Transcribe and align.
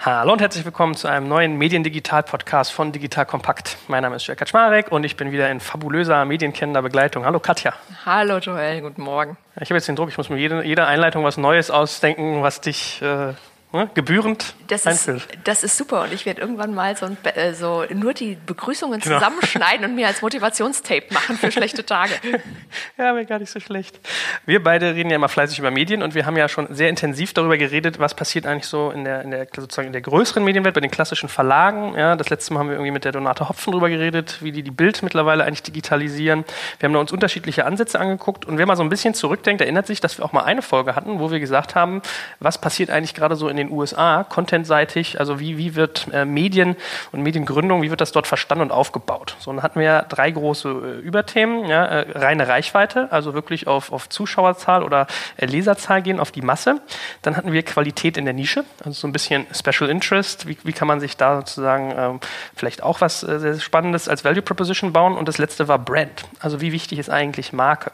Hallo 0.00 0.32
und 0.32 0.40
herzlich 0.40 0.64
willkommen 0.64 0.94
zu 0.94 1.08
einem 1.08 1.26
neuen 1.26 1.58
Mediendigital-Podcast 1.58 2.72
von 2.72 2.92
Digital 2.92 3.26
Kompakt. 3.26 3.78
Mein 3.88 4.04
Name 4.04 4.14
ist 4.14 4.28
Jörg 4.28 4.38
Kaczmarek 4.38 4.92
und 4.92 5.02
ich 5.02 5.16
bin 5.16 5.32
wieder 5.32 5.50
in 5.50 5.58
fabulöser, 5.58 6.24
medienkennender 6.24 6.82
Begleitung. 6.82 7.24
Hallo 7.24 7.40
Katja. 7.40 7.74
Hallo 8.06 8.38
Joel, 8.38 8.80
guten 8.80 9.02
Morgen. 9.02 9.36
Ich 9.56 9.70
habe 9.70 9.74
jetzt 9.74 9.88
den 9.88 9.96
Druck, 9.96 10.08
ich 10.08 10.16
muss 10.16 10.30
mir 10.30 10.38
jede, 10.38 10.64
jede 10.64 10.86
Einleitung 10.86 11.24
was 11.24 11.36
Neues 11.36 11.72
ausdenken, 11.72 12.44
was 12.44 12.60
dich 12.60 13.02
äh, 13.02 13.32
ne, 13.72 13.90
gebührend 13.94 14.54
das 14.68 14.86
einführt. 14.86 15.32
Ist, 15.32 15.38
das 15.44 15.64
ist 15.64 15.76
super 15.76 16.02
und 16.02 16.12
ich 16.12 16.26
werde 16.26 16.40
irgendwann 16.40 16.74
mal 16.74 16.96
so, 16.96 17.06
ein, 17.06 17.16
äh, 17.34 17.52
so, 17.54 17.84
nur 17.94 18.14
die 18.14 18.36
Begrüßungen 18.46 19.00
genau. 19.00 19.16
zusammenschneiden 19.16 19.84
und 19.84 19.94
mir 19.94 20.06
als 20.06 20.22
Motivationstape 20.22 21.12
machen 21.12 21.36
für 21.36 21.50
schlechte 21.52 21.84
Tage. 21.84 22.12
ja, 22.98 23.14
wäre 23.14 23.26
gar 23.26 23.38
nicht 23.38 23.50
so 23.50 23.60
schlecht. 23.60 24.00
Wir 24.46 24.62
beide 24.62 24.94
reden 24.94 25.10
ja 25.10 25.16
immer 25.16 25.28
fleißig 25.28 25.58
über 25.58 25.70
Medien 25.70 26.02
und 26.02 26.14
wir 26.14 26.26
haben 26.26 26.36
ja 26.36 26.48
schon 26.48 26.74
sehr 26.74 26.88
intensiv 26.88 27.32
darüber 27.34 27.58
geredet, 27.58 27.98
was 27.98 28.14
passiert 28.14 28.46
eigentlich 28.46 28.66
so 28.66 28.90
in 28.90 29.04
der, 29.04 29.22
in 29.22 29.30
der, 29.30 29.46
sozusagen 29.54 29.88
in 29.88 29.92
der 29.92 30.02
größeren 30.02 30.42
Medienwelt, 30.42 30.74
bei 30.74 30.80
den 30.80 30.90
klassischen 30.90 31.28
Verlagen. 31.28 31.94
Ja, 31.96 32.16
das 32.16 32.30
letzte 32.30 32.52
Mal 32.52 32.60
haben 32.60 32.68
wir 32.68 32.76
irgendwie 32.76 32.92
mit 32.92 33.04
der 33.04 33.12
Donate 33.12 33.48
Hopfen 33.48 33.72
darüber 33.72 33.88
geredet, 33.88 34.38
wie 34.42 34.52
die 34.52 34.62
die 34.62 34.70
Bild 34.70 35.02
mittlerweile 35.02 35.44
eigentlich 35.44 35.62
digitalisieren. 35.62 36.44
Wir 36.78 36.88
haben 36.88 36.96
uns 36.96 37.12
unterschiedliche 37.12 37.66
Ansätze 37.66 38.00
angeguckt 38.00 38.44
und 38.44 38.58
wer 38.58 38.66
mal 38.66 38.76
so 38.76 38.82
ein 38.82 38.88
bisschen 38.88 39.14
zurückdenkt, 39.14 39.60
erinnert 39.60 39.86
sich, 39.86 40.00
dass 40.00 40.18
wir 40.18 40.24
auch 40.24 40.32
mal 40.32 40.44
eine 40.44 40.62
Folge 40.62 40.96
hatten, 40.96 41.18
wo 41.18 41.30
wir 41.30 41.40
gesagt 41.40 41.74
haben, 41.74 42.02
was 42.40 42.60
passiert 42.60 42.90
eigentlich 42.90 43.14
gerade 43.14 43.36
so 43.36 43.48
in 43.48 43.57
den 43.58 43.70
USA, 43.70 44.24
contentseitig, 44.24 45.20
also 45.20 45.38
wie, 45.40 45.58
wie 45.58 45.74
wird 45.74 46.06
äh, 46.12 46.24
Medien 46.24 46.76
und 47.12 47.22
Mediengründung, 47.22 47.82
wie 47.82 47.90
wird 47.90 48.00
das 48.00 48.12
dort 48.12 48.26
verstanden 48.26 48.62
und 48.62 48.72
aufgebaut? 48.72 49.36
So, 49.38 49.52
dann 49.52 49.62
hatten 49.62 49.80
wir 49.80 50.06
drei 50.08 50.30
große 50.30 50.68
äh, 50.68 51.00
Überthemen, 51.00 51.66
ja, 51.66 51.84
äh, 51.84 52.18
reine 52.18 52.48
Reichweite, 52.48 53.08
also 53.10 53.34
wirklich 53.34 53.66
auf, 53.66 53.92
auf 53.92 54.08
Zuschauerzahl 54.08 54.82
oder 54.82 55.06
äh, 55.36 55.46
Leserzahl 55.46 56.02
gehen, 56.02 56.20
auf 56.20 56.30
die 56.30 56.42
Masse. 56.42 56.80
Dann 57.22 57.36
hatten 57.36 57.52
wir 57.52 57.62
Qualität 57.62 58.16
in 58.16 58.24
der 58.24 58.34
Nische, 58.34 58.64
also 58.84 58.92
so 58.92 59.06
ein 59.08 59.12
bisschen 59.12 59.46
Special 59.52 59.90
Interest, 59.90 60.48
wie, 60.48 60.56
wie 60.64 60.72
kann 60.72 60.88
man 60.88 61.00
sich 61.00 61.16
da 61.16 61.36
sozusagen 61.36 61.94
ähm, 61.96 62.20
vielleicht 62.54 62.82
auch 62.82 63.00
was 63.00 63.22
äh, 63.22 63.38
sehr 63.38 63.58
Spannendes 63.58 64.08
als 64.08 64.24
Value 64.24 64.42
Proposition 64.42 64.92
bauen. 64.92 65.16
Und 65.16 65.28
das 65.28 65.38
letzte 65.38 65.68
war 65.68 65.78
Brand, 65.78 66.24
also 66.40 66.60
wie 66.60 66.72
wichtig 66.72 66.98
ist 66.98 67.10
eigentlich 67.10 67.52
Marke? 67.52 67.92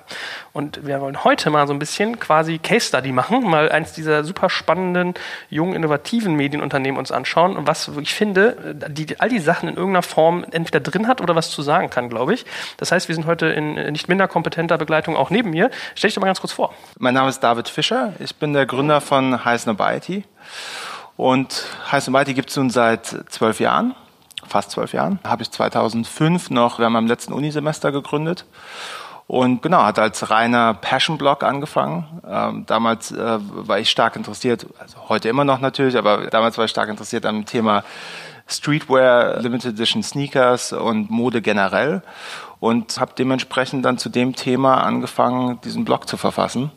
Und 0.52 0.86
wir 0.86 1.00
wollen 1.00 1.24
heute 1.24 1.50
mal 1.50 1.66
so 1.66 1.72
ein 1.72 1.78
bisschen 1.78 2.18
quasi 2.20 2.58
Case 2.58 2.88
Study 2.88 3.12
machen, 3.12 3.42
mal 3.42 3.70
eins 3.70 3.92
dieser 3.92 4.24
super 4.24 4.50
spannenden 4.50 5.14
jungen, 5.54 5.74
innovativen 5.74 6.34
Medienunternehmen 6.34 6.98
uns 6.98 7.12
anschauen, 7.12 7.56
was 7.60 7.88
ich 8.00 8.12
finde, 8.12 8.74
die, 8.88 9.20
all 9.20 9.28
die 9.28 9.38
Sachen 9.38 9.68
in 9.68 9.76
irgendeiner 9.76 10.02
Form 10.02 10.44
entweder 10.50 10.80
drin 10.80 11.06
hat 11.06 11.20
oder 11.20 11.36
was 11.36 11.50
zu 11.50 11.62
sagen 11.62 11.90
kann, 11.90 12.08
glaube 12.08 12.34
ich. 12.34 12.44
Das 12.76 12.90
heißt, 12.90 13.06
wir 13.06 13.14
sind 13.14 13.26
heute 13.26 13.46
in 13.46 13.74
nicht 13.92 14.08
minder 14.08 14.26
kompetenter 14.26 14.78
Begleitung 14.78 15.16
auch 15.16 15.30
neben 15.30 15.50
mir. 15.50 15.70
Stell 15.94 16.08
dich 16.08 16.16
doch 16.16 16.20
mal 16.20 16.26
ganz 16.26 16.40
kurz 16.40 16.52
vor. 16.52 16.74
Mein 16.98 17.14
Name 17.14 17.28
ist 17.28 17.38
David 17.38 17.68
Fischer. 17.68 18.14
Ich 18.18 18.34
bin 18.34 18.52
der 18.52 18.66
Gründer 18.66 19.00
von 19.00 19.44
Heiß 19.44 19.66
Nobiety. 19.66 20.24
Und 21.16 21.64
Heiß 21.92 22.08
Nobiety 22.08 22.34
gibt 22.34 22.50
es 22.50 22.56
nun 22.56 22.70
seit 22.70 23.06
zwölf 23.28 23.60
Jahren 23.60 23.94
fast 24.46 24.72
zwölf 24.72 24.92
Jahren. 24.92 25.20
Habe 25.24 25.42
ich 25.42 25.50
2005 25.50 26.50
noch 26.50 26.78
während 26.78 26.92
meinem 26.92 27.06
letzten 27.06 27.32
Unisemester 27.32 27.92
gegründet 27.92 28.44
und 29.26 29.62
genau, 29.62 29.82
hat 29.82 29.98
als 29.98 30.30
reiner 30.30 30.74
Passion-Blog 30.74 31.42
angefangen. 31.42 32.20
Ähm, 32.28 32.66
damals 32.66 33.10
äh, 33.10 33.38
war 33.40 33.78
ich 33.78 33.90
stark 33.90 34.16
interessiert, 34.16 34.66
also 34.78 35.08
heute 35.08 35.28
immer 35.28 35.44
noch 35.44 35.60
natürlich, 35.60 35.96
aber 35.96 36.26
damals 36.26 36.58
war 36.58 36.66
ich 36.66 36.70
stark 36.70 36.88
interessiert 36.88 37.24
am 37.24 37.46
Thema 37.46 37.84
Streetwear, 38.46 39.40
Limited 39.40 39.72
Edition 39.72 40.02
Sneakers 40.02 40.74
und 40.74 41.10
Mode 41.10 41.40
generell 41.40 42.02
und 42.60 43.00
habe 43.00 43.12
dementsprechend 43.16 43.84
dann 43.84 43.96
zu 43.96 44.10
dem 44.10 44.34
Thema 44.36 44.82
angefangen, 44.82 45.58
diesen 45.62 45.84
Blog 45.84 46.06
zu 46.06 46.18
verfassen 46.18 46.70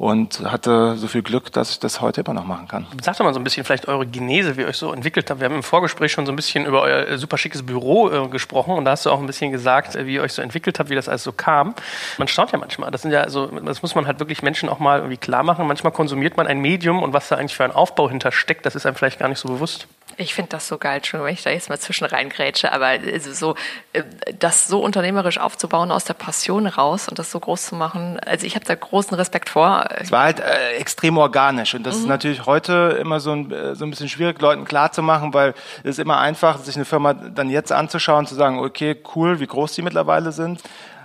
und 0.00 0.50
hatte 0.50 0.96
so 0.96 1.08
viel 1.08 1.20
Glück, 1.20 1.52
dass 1.52 1.72
ich 1.72 1.78
das 1.78 2.00
heute 2.00 2.22
immer 2.22 2.32
noch 2.32 2.46
machen 2.46 2.66
kann. 2.68 2.86
Sag 3.02 3.18
doch 3.18 3.24
mal 3.26 3.34
so 3.34 3.38
ein 3.38 3.44
bisschen 3.44 3.64
vielleicht 3.64 3.86
eure 3.86 4.06
Genese, 4.06 4.56
wie 4.56 4.62
ihr 4.62 4.66
euch 4.66 4.78
so 4.78 4.94
entwickelt 4.94 5.28
habt. 5.28 5.40
Wir 5.40 5.44
haben 5.44 5.56
im 5.56 5.62
Vorgespräch 5.62 6.10
schon 6.10 6.24
so 6.24 6.32
ein 6.32 6.36
bisschen 6.36 6.64
über 6.64 6.80
euer 6.80 7.06
äh, 7.06 7.18
super 7.18 7.36
schickes 7.36 7.62
Büro 7.66 8.08
äh, 8.08 8.28
gesprochen 8.28 8.72
und 8.72 8.86
da 8.86 8.92
hast 8.92 9.04
du 9.04 9.10
auch 9.10 9.20
ein 9.20 9.26
bisschen 9.26 9.52
gesagt, 9.52 9.96
äh, 9.96 10.06
wie 10.06 10.14
ihr 10.14 10.22
euch 10.22 10.32
so 10.32 10.40
entwickelt 10.40 10.78
habt, 10.78 10.88
wie 10.88 10.94
das 10.94 11.06
alles 11.06 11.22
so 11.22 11.32
kam. 11.32 11.74
Man 12.16 12.28
staunt 12.28 12.50
ja 12.50 12.58
manchmal. 12.58 12.90
Das 12.90 13.02
sind 13.02 13.10
ja 13.10 13.28
so, 13.28 13.48
das 13.48 13.82
muss 13.82 13.94
man 13.94 14.06
halt 14.06 14.20
wirklich 14.20 14.42
Menschen 14.42 14.70
auch 14.70 14.78
mal 14.78 15.00
irgendwie 15.00 15.18
klar 15.18 15.42
machen. 15.42 15.66
Manchmal 15.66 15.92
konsumiert 15.92 16.38
man 16.38 16.46
ein 16.46 16.60
Medium 16.60 17.02
und 17.02 17.12
was 17.12 17.28
da 17.28 17.36
eigentlich 17.36 17.54
für 17.54 17.64
ein 17.64 17.72
Aufbau 17.72 18.08
hintersteckt, 18.08 18.64
das 18.64 18.76
ist 18.76 18.86
einem 18.86 18.96
vielleicht 18.96 19.18
gar 19.18 19.28
nicht 19.28 19.38
so 19.38 19.48
bewusst. 19.48 19.86
Ich 20.16 20.34
finde 20.34 20.50
das 20.50 20.68
so 20.68 20.78
geil, 20.78 20.96
Entschuldigung, 20.96 21.26
wenn 21.26 21.34
ich 21.34 21.42
da 21.42 21.50
jetzt 21.50 21.68
mal 21.68 21.78
zwischen 21.78 22.04
reingrätsche, 22.04 22.72
aber 22.72 22.98
so, 23.18 23.54
das 24.38 24.66
so 24.66 24.80
unternehmerisch 24.80 25.38
aufzubauen 25.38 25.90
aus 25.90 26.04
der 26.04 26.14
Passion 26.14 26.66
raus 26.66 27.08
und 27.08 27.18
das 27.18 27.30
so 27.30 27.40
groß 27.40 27.66
zu 27.66 27.74
machen, 27.74 28.18
also 28.20 28.46
ich 28.46 28.54
habe 28.54 28.64
da 28.64 28.74
großen 28.74 29.16
Respekt 29.16 29.48
vor. 29.48 29.84
Es 29.96 30.12
war 30.12 30.24
halt 30.24 30.40
äh, 30.40 30.76
extrem 30.78 31.18
organisch 31.18 31.74
und 31.74 31.84
das 31.84 31.96
mhm. 31.96 32.02
ist 32.02 32.08
natürlich 32.08 32.46
heute 32.46 32.98
immer 33.00 33.20
so 33.20 33.32
ein, 33.32 33.50
äh, 33.50 33.74
so 33.74 33.84
ein 33.84 33.90
bisschen 33.90 34.08
schwierig, 34.08 34.40
Leuten 34.40 34.64
klarzumachen, 34.64 35.34
weil 35.34 35.54
es 35.82 35.90
ist 35.90 35.98
immer 35.98 36.18
einfach, 36.18 36.58
sich 36.58 36.76
eine 36.76 36.84
Firma 36.84 37.14
dann 37.14 37.50
jetzt 37.50 37.72
anzuschauen, 37.72 38.26
zu 38.26 38.34
sagen, 38.34 38.58
okay, 38.58 38.96
cool, 39.14 39.40
wie 39.40 39.46
groß 39.46 39.74
die 39.74 39.82
mittlerweile 39.82 40.32
sind. 40.32 40.60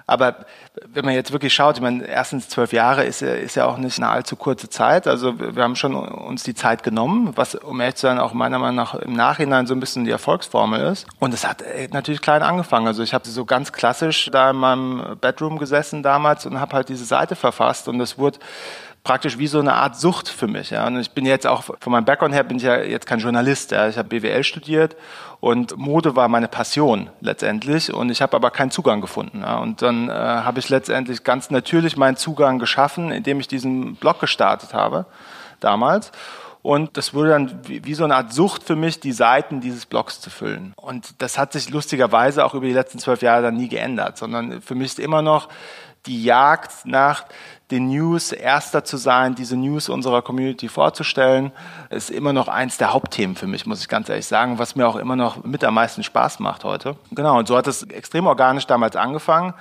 Aber 0.07 0.45
wenn 0.87 1.03
man 1.03 1.15
jetzt 1.15 1.31
wirklich 1.31 1.53
schaut, 1.53 1.77
ich 1.77 1.81
meine, 1.81 2.05
erstens 2.05 2.47
zwölf 2.47 2.73
Jahre 2.73 3.03
ist 3.05 3.21
ja, 3.21 3.33
ist 3.33 3.55
ja 3.55 3.65
auch 3.65 3.77
nicht 3.77 3.97
eine 3.97 4.09
allzu 4.09 4.35
kurze 4.35 4.69
Zeit. 4.69 5.07
Also 5.07 5.39
wir 5.39 5.63
haben 5.63 5.75
schon 5.75 5.95
uns 5.95 6.43
die 6.43 6.53
Zeit 6.53 6.83
genommen, 6.83 7.31
was, 7.35 7.55
um 7.55 7.81
ehrlich 7.81 7.95
zu 7.95 8.07
sein, 8.07 8.19
auch 8.19 8.33
meiner 8.33 8.59
Meinung 8.59 8.75
nach 8.75 8.93
im 8.93 9.13
Nachhinein 9.13 9.65
so 9.65 9.73
ein 9.73 9.79
bisschen 9.79 10.05
die 10.05 10.11
Erfolgsformel 10.11 10.81
ist. 10.91 11.07
Und 11.19 11.33
es 11.33 11.47
hat 11.47 11.63
äh, 11.63 11.87
natürlich 11.91 12.21
klein 12.21 12.43
angefangen. 12.43 12.85
Also 12.85 13.01
ich 13.01 13.13
habe 13.13 13.27
so 13.27 13.45
ganz 13.45 13.71
klassisch 13.71 14.29
da 14.31 14.51
in 14.51 14.57
meinem 14.57 15.17
Bedroom 15.19 15.57
gesessen 15.57 16.03
damals 16.03 16.45
und 16.45 16.59
habe 16.59 16.75
halt 16.75 16.89
diese 16.89 17.05
Seite 17.05 17.35
verfasst 17.35 17.87
und 17.87 17.99
es 17.99 18.17
wurde 18.19 18.37
praktisch 19.05 19.37
wie 19.37 19.47
so 19.47 19.59
eine 19.59 19.73
Art 19.73 19.95
Sucht 19.95 20.27
für 20.27 20.47
mich. 20.47 20.71
Ja. 20.71 20.85
Und 20.87 20.99
ich 20.99 21.11
bin 21.11 21.25
jetzt 21.25 21.47
auch 21.47 21.63
von 21.63 21.91
meinem 21.93 22.03
Background 22.03 22.33
her 22.33 22.43
bin 22.43 22.57
ich 22.57 22.63
ja 22.63 22.81
jetzt 22.81 23.05
kein 23.05 23.19
Journalist. 23.19 23.71
Ja. 23.71 23.87
Ich 23.87 23.97
habe 23.97 24.09
BWL 24.09 24.43
studiert 24.43 24.97
und 25.39 25.77
Mode 25.77 26.17
war 26.17 26.27
meine 26.27 26.49
Passion 26.49 27.09
letztendlich 27.21 27.93
und 27.93 28.09
ich 28.09 28.21
habe 28.21 28.35
aber 28.35 28.51
keinen 28.51 28.71
Zugang 28.71 28.99
gefunden. 28.99 29.41
Ja. 29.41 29.59
Und 29.59 29.81
dann 29.81 30.09
äh, 30.09 30.11
habe 30.11 30.59
ich 30.59 30.67
letztendlich 30.69 31.23
ganz 31.23 31.51
natürlich 31.51 31.95
meinen 31.95 32.17
Zugang 32.17 32.59
geschaffen, 32.59 33.11
indem 33.11 33.39
ich 33.39 33.47
diesen 33.47 33.95
Blog 33.95 34.19
gestartet 34.19 34.73
habe 34.73 35.05
damals. 35.61 36.11
Und 36.63 36.97
das 36.97 37.13
wurde 37.13 37.29
dann 37.29 37.59
wie, 37.67 37.85
wie, 37.85 37.93
so 37.93 38.05
eine 38.05 38.15
Art 38.15 38.33
Sucht 38.33 38.63
für 38.63 38.75
mich, 38.75 38.99
die 38.99 39.11
Seiten 39.11 39.61
dieses 39.61 39.85
Blogs 39.85 40.19
zu 40.19 40.31
füllen. 40.31 40.73
Und 40.77 41.21
das 41.21 41.37
hat 41.37 41.53
sich 41.53 41.69
lustigerweise 41.69 42.43
auch 42.43 42.55
über 42.55 42.65
die 42.65 42.73
letzten 42.73 42.97
zwölf 42.97 43.21
Jahre 43.21 43.43
dann 43.43 43.55
nie 43.55 43.67
geändert, 43.67 44.17
sondern 44.17 44.63
für 44.63 44.73
mich 44.73 44.87
ist 44.87 44.99
immer 44.99 45.21
noch 45.21 45.47
die 46.07 46.23
Jagd 46.23 46.85
nach 46.85 47.25
den 47.71 47.87
News 47.87 48.31
erster 48.31 48.83
zu 48.83 48.97
sein, 48.97 49.33
diese 49.33 49.57
News 49.57 49.89
unserer 49.89 50.21
Community 50.21 50.67
vorzustellen, 50.67 51.51
ist 51.89 52.11
immer 52.11 52.31
noch 52.31 52.47
eins 52.47 52.77
der 52.77 52.93
Hauptthemen 52.93 53.35
für 53.35 53.47
mich, 53.47 53.65
muss 53.65 53.81
ich 53.81 53.87
ganz 53.87 54.07
ehrlich 54.07 54.27
sagen, 54.27 54.59
was 54.59 54.75
mir 54.75 54.87
auch 54.87 54.95
immer 54.95 55.15
noch 55.15 55.43
mit 55.43 55.63
am 55.63 55.73
meisten 55.73 56.03
Spaß 56.03 56.39
macht 56.39 56.63
heute. 56.63 56.95
Genau, 57.11 57.39
und 57.39 57.47
so 57.47 57.57
hat 57.57 57.67
es 57.67 57.83
extrem 57.83 58.27
organisch 58.27 58.67
damals 58.67 58.95
angefangen. 58.95 59.53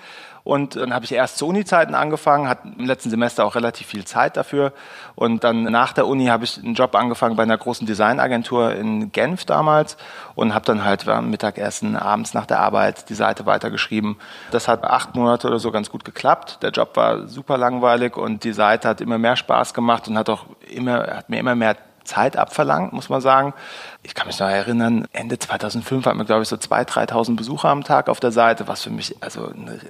Und 0.45 0.77
dann 0.77 0.93
habe 0.93 1.07
ich 1.07 1.13
erst 1.13 1.39
zu 1.39 1.49
Uni-Zeiten 1.49 1.95
angefangen, 1.95 2.51
hatte 2.51 2.69
im 2.79 2.85
letzten 2.85 3.09
Semester 3.09 3.47
auch 3.47 3.55
relativ 3.55 3.87
viel 3.87 4.05
Zeit 4.05 4.37
dafür. 4.37 4.75
Und 5.15 5.43
dann 5.43 5.63
nach 5.63 5.95
der 5.95 6.07
Uni 6.07 6.27
habe 6.27 6.45
ich 6.45 6.59
einen 6.59 6.75
Job 6.75 6.95
angefangen 6.95 7.35
bei 7.35 7.45
einer 7.45 7.57
großen 7.57 7.87
Designagentur 7.87 8.75
in 8.75 9.11
Genf 9.11 9.47
damals 9.47 9.97
und 10.35 10.55
habe 10.55 10.67
dann 10.67 10.85
halt 10.85 11.09
am 11.09 11.31
Mittagessen, 11.31 11.97
abends 11.97 12.35
nach 12.35 12.45
der 12.45 12.61
Arbeit 12.61 13.09
die 13.09 13.15
Seite 13.15 13.47
weitergeschrieben. 13.47 14.17
Das 14.51 14.69
hat 14.69 14.85
acht 14.85 15.15
Monate 15.15 15.49
oder 15.49 15.59
so 15.59 15.71
ganz 15.73 15.91
gut 15.91 16.05
geklappt. 16.05 16.59
Der 16.63 16.73
Job 16.73 16.95
war 16.95 17.27
super 17.27 17.57
langweilig 17.57 18.19
und 18.19 18.45
die 18.45 18.53
Seite 18.53 18.87
hat 18.87 19.01
immer 19.01 19.17
mehr 19.17 19.37
Spaß 19.37 19.73
gemacht 19.73 20.09
und 20.09 20.19
hat 20.19 20.29
auch 20.29 20.45
immer, 20.69 21.07
hat 21.17 21.31
mir 21.31 21.41
immer 21.41 21.55
mehr 21.55 21.77
Zeit 22.05 22.37
abverlangt, 22.37 22.93
muss 22.93 23.09
man 23.09 23.23
sagen. 23.23 23.55
Ich 24.03 24.15
kann 24.15 24.27
mich 24.27 24.39
noch 24.39 24.49
erinnern, 24.49 25.07
Ende 25.13 25.39
2005 25.39 26.05
hatten 26.05 26.19
wir, 26.19 26.27
glaube 26.27 26.43
ich, 26.43 26.49
so 26.49 26.57
2.000, 26.57 27.09
3.000 27.09 27.37
Besucher 27.37 27.71
am 27.71 27.83
Tag 27.83 28.11
auf 28.11 28.21
der 28.21 28.31
Seite, 28.31 28.69
was 28.69 28.83
für 28.83 28.91
mich 28.91 29.17
also 29.23 29.49
eine 29.49 29.81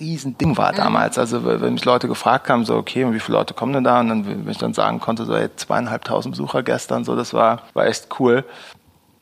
Riesending 0.00 0.56
war 0.56 0.72
damals. 0.72 1.18
Also 1.18 1.44
wenn 1.44 1.74
mich 1.74 1.84
Leute 1.84 2.08
gefragt 2.08 2.48
haben, 2.48 2.64
so 2.64 2.76
okay, 2.76 3.04
und 3.04 3.14
wie 3.14 3.20
viele 3.20 3.38
Leute 3.38 3.54
kommen 3.54 3.72
denn 3.72 3.84
da? 3.84 4.00
Und 4.00 4.08
dann, 4.08 4.26
wenn 4.26 4.48
ich 4.48 4.58
dann 4.58 4.74
sagen 4.74 5.00
konnte, 5.00 5.24
so 5.24 5.34
ey, 5.34 5.48
zweieinhalbtausend 5.54 6.32
Besucher 6.32 6.62
gestern, 6.62 7.04
so 7.04 7.16
das 7.16 7.34
war, 7.34 7.62
war 7.74 7.86
echt 7.86 8.08
cool. 8.20 8.44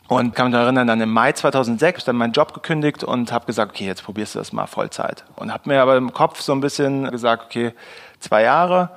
Und 0.08 0.36
kann 0.36 0.46
mich 0.46 0.52
noch 0.52 0.60
erinnern, 0.60 0.86
dann 0.86 1.00
im 1.00 1.10
Mai 1.10 1.32
2006 1.32 1.82
habe 1.82 1.98
ich 1.98 2.04
dann 2.04 2.16
meinen 2.16 2.32
Job 2.32 2.54
gekündigt 2.54 3.02
und 3.02 3.32
habe 3.32 3.46
gesagt, 3.46 3.72
okay, 3.72 3.86
jetzt 3.86 4.04
probierst 4.04 4.34
du 4.34 4.38
das 4.38 4.52
mal 4.52 4.66
Vollzeit. 4.66 5.24
Und 5.34 5.52
habe 5.52 5.68
mir 5.68 5.82
aber 5.82 5.96
im 5.96 6.12
Kopf 6.12 6.40
so 6.40 6.52
ein 6.52 6.60
bisschen 6.60 7.10
gesagt, 7.10 7.46
okay, 7.46 7.72
zwei 8.20 8.42
Jahre, 8.42 8.90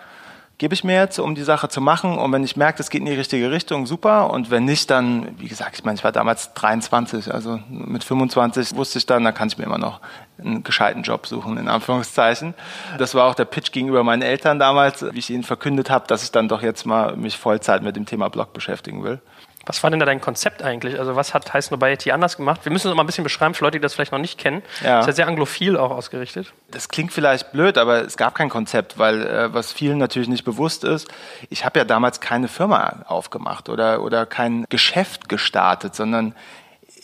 gebe 0.60 0.74
ich 0.74 0.84
mir 0.84 0.96
jetzt, 0.96 1.18
um 1.20 1.36
die 1.36 1.44
Sache 1.44 1.70
zu 1.70 1.82
machen. 1.82 2.18
Und 2.18 2.32
wenn 2.34 2.44
ich 2.44 2.58
merke, 2.58 2.82
es 2.82 2.90
geht 2.90 3.00
in 3.00 3.06
die 3.06 3.14
richtige 3.14 3.50
Richtung, 3.50 3.88
super. 3.88 4.30
Und 4.30 4.52
wenn 4.52 4.66
nicht, 4.66 4.92
dann, 4.92 5.40
wie 5.40 5.48
gesagt, 5.48 5.80
ich 5.80 5.86
meine, 5.86 5.96
ich 5.96 6.04
war 6.04 6.12
damals 6.12 6.54
23, 6.54 7.34
also 7.34 7.60
mit 7.70 8.04
25 8.04 8.76
wusste 8.76 9.00
ich 9.00 9.06
dann, 9.06 9.24
dann 9.24 9.34
kann 9.34 9.48
ich 9.48 9.58
mir 9.58 9.64
immer 9.64 9.78
noch 9.78 10.02
einen 10.38 10.64
gescheiten 10.64 11.02
Job 11.02 11.28
suchen, 11.28 11.58
in 11.58 11.70
Anführungszeichen. 11.70 12.54
Das 12.98 13.16
war 13.16 13.26
auch 13.26 13.36
der 13.36 13.46
Pitch 13.46 13.72
gegenüber 13.72 14.04
meinen 14.04 14.22
Eltern 14.22 14.60
damals, 14.60 15.06
wie 15.14 15.20
ich 15.20 15.30
ihnen 15.30 15.44
verkündet 15.44 15.90
habe, 15.90 16.08
dass 16.08 16.24
ich 16.24 16.32
dann 16.32 16.50
doch 16.50 16.62
jetzt 16.62 16.86
mal 16.86 17.16
mich 17.16 17.38
Vollzeit 17.38 17.82
mit 17.82 17.96
dem 17.96 18.06
Thema 18.06 18.30
Blog 18.30 18.52
beschäftigen 18.52 19.04
will. 19.04 19.22
Was 19.66 19.84
war 19.84 19.90
denn 19.90 20.00
da 20.00 20.06
dein 20.06 20.22
Konzept 20.22 20.64
eigentlich? 20.64 20.98
Also 21.00 21.16
was 21.16 21.34
hat 21.34 21.54
Heiß 21.54 21.72
Nobiety 21.72 22.12
anders 22.12 22.38
gemacht? 22.38 22.62
Wir 22.64 22.72
müssen 22.72 22.90
es 22.90 22.96
mal 22.96 23.04
ein 23.04 23.06
bisschen 23.06 23.24
beschreiben 23.24 23.54
für 23.54 23.64
Leute, 23.64 23.78
die 23.78 23.82
das 23.82 23.94
vielleicht 23.94 24.12
noch 24.12 24.20
nicht 24.20 24.38
kennen. 24.38 24.64
Ja. 24.84 24.98
Das 24.98 25.02
ist 25.02 25.08
ja 25.08 25.14
sehr 25.14 25.28
anglophil 25.28 25.78
auch 25.78 25.92
ausgerichtet. 25.92 26.54
Das 26.72 26.90
klingt 26.90 27.14
vielleicht 27.14 27.52
blöd, 27.52 27.78
aber 27.78 28.04
es 28.04 28.18
gab 28.18 28.36
kein 28.36 28.50
Konzept, 28.50 28.98
weil 28.98 29.22
äh, 29.26 29.54
was 29.54 29.72
vielen 29.72 29.98
natürlich 29.98 30.30
nicht 30.30 30.44
bewusst 30.44 30.84
ist, 30.84 31.08
ich 31.50 31.66
habe 31.66 31.80
ja 31.80 31.86
damals 31.86 32.20
keine 32.20 32.48
Firma 32.48 33.04
aufgemacht 33.08 33.70
oder, 33.70 34.02
oder 34.02 34.26
kein 34.26 34.66
Geschäft 34.70 35.30
gestartet, 35.30 35.96
sondern 35.96 36.34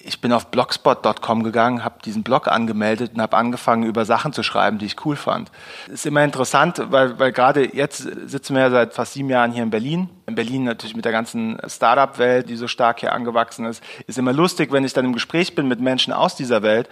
ich 0.06 0.22
bin 0.22 0.32
auf 0.32 0.48
blogspot.com 0.48 1.44
gegangen, 1.44 1.84
habe 1.84 1.96
diesen 2.06 2.22
Blog 2.22 2.48
angemeldet 2.48 3.14
und 3.16 3.22
habe 3.22 3.36
angefangen, 3.38 3.84
über 3.84 4.06
Sachen 4.06 4.34
zu 4.34 4.44
schreiben, 4.44 4.78
die 4.78 4.86
ich 4.86 5.04
cool 5.06 5.16
fand. 5.16 5.52
Ist 5.92 6.06
immer 6.06 6.24
interessant, 6.24 6.80
weil, 6.90 7.18
weil 7.18 7.32
gerade 7.32 7.76
jetzt 7.76 8.08
sitzen 8.26 8.56
wir 8.56 8.62
ja 8.62 8.70
seit 8.70 8.94
fast 8.94 9.14
sieben 9.14 9.30
Jahren 9.30 9.52
hier 9.52 9.64
in 9.64 9.72
Berlin. 9.72 10.10
In 10.28 10.36
Berlin 10.36 10.64
natürlich 10.64 10.96
mit 10.96 11.06
der 11.06 11.12
ganzen 11.12 11.58
Startup-Welt, 11.68 12.50
die 12.50 12.56
so 12.56 12.68
stark 12.68 13.00
hier 13.00 13.14
angewachsen 13.14 13.66
ist. 13.66 13.84
Ist 14.06 14.20
immer 14.20 14.34
lustig, 14.34 14.72
wenn 14.72 14.84
ich 14.84 14.94
dann 14.94 15.06
im 15.06 15.14
Gespräch 15.14 15.56
bin 15.56 15.68
mit 15.68 15.80
Menschen 15.80 16.14
aus 16.14 16.36
dieser 16.36 16.62
Welt, 16.62 16.88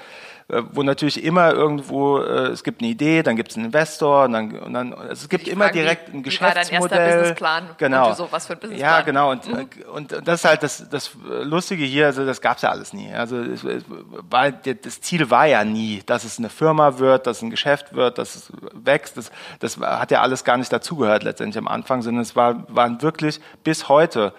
wo 0.48 0.84
natürlich 0.84 1.24
immer 1.24 1.51
irgendwo, 1.54 2.19
äh, 2.19 2.48
es 2.48 2.63
gibt 2.63 2.81
eine 2.81 2.90
Idee, 2.90 3.24
dann 3.24 3.36
gibt 3.36 3.51
es 3.51 3.57
einen 3.57 3.68
Investor 3.68 4.25
und 4.25 4.34
dann, 4.34 4.60
und 4.60 4.74
dann 4.74 4.94
also 4.94 5.24
es 5.24 5.30
gibt 5.30 5.48
ich 5.48 5.54
immer 5.54 5.69
direkt 5.72 6.13
ein 6.13 6.22
Geschäftsmodell. 6.22 6.69
Wie 6.69 6.81
war 6.81 6.90
dein 6.90 7.00
erster 7.00 7.18
Businessplan? 7.18 7.69
Genau. 7.78 8.10
Und 8.10 8.18
so, 8.18 8.28
was 8.31 8.48
für 8.48 8.54
ein 8.54 8.60
Businessplan? 8.60 8.92
Ja, 8.92 9.01
genau. 9.01 9.31
Und, 9.31 9.48
mhm. 9.48 9.68
und 9.94 10.28
das 10.28 10.42
ist 10.42 10.45
halt 10.45 10.63
das, 10.63 10.90
das 10.90 11.12
Lustige 11.44 11.86
hier, 11.86 12.07
also 12.07 12.25
das 12.25 12.42
gab 12.42 12.57
es 12.57 12.63
ja 12.63 12.69
alles 12.69 12.94
nie. 12.94 13.13
Also 13.13 13.38
es, 13.38 13.63
es 13.63 13.84
war, 14.30 14.51
das 14.51 15.01
Ziel 15.01 15.30
war 15.30 15.45
ja 15.45 15.63
nie, 15.63 16.01
dass 16.06 16.24
es 16.24 16.40
eine 16.40 16.50
Firma 16.50 17.00
wird, 17.00 17.25
dass 17.28 17.38
es 17.38 17.44
ein 17.44 17.50
Geschäft 17.50 17.94
wird, 17.94 18.18
dass 18.18 18.36
es 18.36 18.54
wächst. 18.74 19.18
Das, 19.18 19.31
das 19.60 19.78
hat 19.78 20.12
ja 20.12 20.22
alles 20.22 20.44
gar 20.44 20.57
nicht 20.57 20.72
dazugehört 20.72 21.24
letztendlich 21.24 21.57
am 21.57 21.68
Anfang, 21.68 22.01
sondern 22.01 22.22
es 22.22 22.36
war, 22.36 22.66
waren 22.68 23.01
wirklich 23.01 23.40
bis 23.63 23.88
heute 23.88 24.34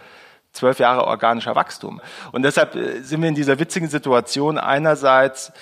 zwölf 0.54 0.78
Jahre 0.78 1.04
organischer 1.04 1.54
Wachstum. 1.54 2.00
Und 2.32 2.42
deshalb 2.42 2.74
äh, 2.76 3.00
sind 3.00 3.20
wir 3.20 3.28
in 3.28 3.34
dieser 3.34 3.58
witzigen 3.58 3.88
Situation 3.88 4.56
einerseits 4.56 5.52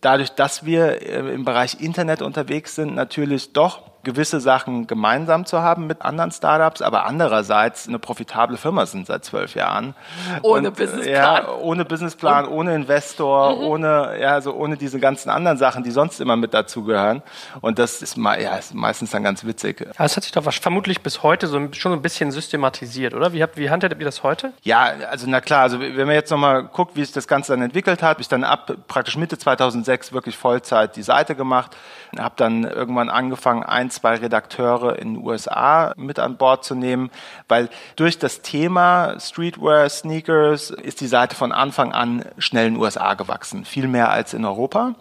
dadurch, 0.00 0.30
dass 0.30 0.64
wir 0.64 1.02
äh, 1.02 1.34
im 1.34 1.44
Bereich 1.44 1.80
Internet 1.80 2.22
unterwegs 2.22 2.74
sind, 2.74 2.94
natürlich 2.94 3.52
doch 3.52 3.91
gewisse 4.04 4.40
Sachen 4.40 4.86
gemeinsam 4.86 5.46
zu 5.46 5.62
haben 5.62 5.86
mit 5.86 6.02
anderen 6.02 6.32
Startups, 6.32 6.82
aber 6.82 7.06
andererseits 7.06 7.86
eine 7.86 7.98
profitable 7.98 8.56
Firma 8.56 8.86
sind 8.86 9.06
seit 9.06 9.24
zwölf 9.24 9.54
Jahren. 9.54 9.94
Ohne 10.42 10.68
und, 10.68 10.78
äh, 10.78 10.84
Businessplan. 10.84 11.14
Ja, 11.14 11.48
ohne 11.60 11.84
Businessplan, 11.84 12.44
und? 12.46 12.52
ohne 12.52 12.74
Investor, 12.74 13.56
mhm. 13.56 13.62
ohne, 13.62 14.18
ja, 14.20 14.30
also 14.32 14.54
ohne 14.54 14.76
diese 14.76 14.98
ganzen 14.98 15.30
anderen 15.30 15.56
Sachen, 15.56 15.84
die 15.84 15.90
sonst 15.90 16.20
immer 16.20 16.36
mit 16.36 16.52
dazugehören. 16.52 17.22
Und 17.60 17.78
das 17.78 18.02
ist, 18.02 18.16
ja, 18.16 18.56
ist 18.56 18.74
meistens 18.74 19.10
dann 19.10 19.22
ganz 19.22 19.44
witzig. 19.44 19.80
Ja, 19.80 19.86
das 19.98 20.16
hat 20.16 20.24
sich 20.24 20.32
doch 20.32 20.42
vermutlich 20.52 21.02
bis 21.02 21.22
heute 21.22 21.46
so 21.46 21.60
schon 21.72 21.92
ein 21.92 22.02
bisschen 22.02 22.32
systematisiert, 22.32 23.14
oder? 23.14 23.32
Wie, 23.32 23.42
habt, 23.42 23.56
wie 23.56 23.70
handhabt 23.70 23.94
ihr 23.98 24.04
das 24.04 24.22
heute? 24.22 24.52
Ja, 24.62 24.92
also 25.10 25.26
na 25.28 25.40
klar, 25.40 25.62
also 25.62 25.78
wenn 25.80 26.06
man 26.06 26.14
jetzt 26.14 26.30
nochmal 26.30 26.64
guckt, 26.64 26.96
wie 26.96 27.04
sich 27.04 27.12
das 27.12 27.28
Ganze 27.28 27.52
dann 27.52 27.62
entwickelt 27.62 28.02
hat, 28.02 28.10
habe 28.10 28.20
ich 28.20 28.28
dann 28.28 28.42
ab 28.42 28.72
praktisch 28.88 29.16
Mitte 29.16 29.38
2006 29.38 30.12
wirklich 30.12 30.36
Vollzeit 30.36 30.96
die 30.96 31.02
Seite 31.02 31.34
gemacht, 31.34 31.76
habe 32.18 32.34
dann 32.36 32.64
irgendwann 32.64 33.08
angefangen, 33.08 33.62
ein 33.62 33.91
zwei 33.92 34.16
Redakteure 34.16 34.98
in 34.98 35.14
den 35.14 35.24
USA 35.24 35.92
mit 35.96 36.18
an 36.18 36.36
Bord 36.36 36.64
zu 36.64 36.74
nehmen, 36.74 37.10
weil 37.48 37.68
durch 37.96 38.18
das 38.18 38.42
Thema 38.42 39.20
Streetwear, 39.20 39.88
Sneakers 39.88 40.70
ist 40.70 41.00
die 41.00 41.06
Seite 41.06 41.36
von 41.36 41.52
Anfang 41.52 41.92
an 41.92 42.24
schnell 42.38 42.68
in 42.68 42.74
den 42.74 42.82
USA 42.82 43.14
gewachsen, 43.14 43.64
viel 43.64 43.86
mehr 43.86 44.10
als 44.10 44.34
in 44.34 44.44
Europa. 44.44 44.94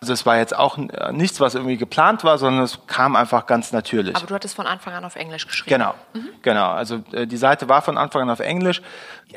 Also 0.00 0.12
es 0.12 0.24
war 0.26 0.36
jetzt 0.36 0.56
auch 0.56 0.78
äh, 0.78 1.12
nichts, 1.12 1.40
was 1.40 1.54
irgendwie 1.54 1.76
geplant 1.76 2.22
war, 2.24 2.38
sondern 2.38 2.62
es 2.62 2.78
kam 2.86 3.16
einfach 3.16 3.46
ganz 3.46 3.72
natürlich. 3.72 4.14
Aber 4.14 4.26
du 4.26 4.34
hattest 4.34 4.54
von 4.54 4.66
Anfang 4.66 4.94
an 4.94 5.04
auf 5.04 5.16
Englisch 5.16 5.46
geschrieben. 5.46 5.78
Genau, 5.78 5.94
mhm. 6.14 6.28
genau. 6.42 6.70
Also 6.70 7.02
äh, 7.12 7.26
die 7.26 7.36
Seite 7.36 7.68
war 7.68 7.82
von 7.82 7.98
Anfang 7.98 8.22
an 8.22 8.30
auf 8.30 8.40
Englisch. 8.40 8.80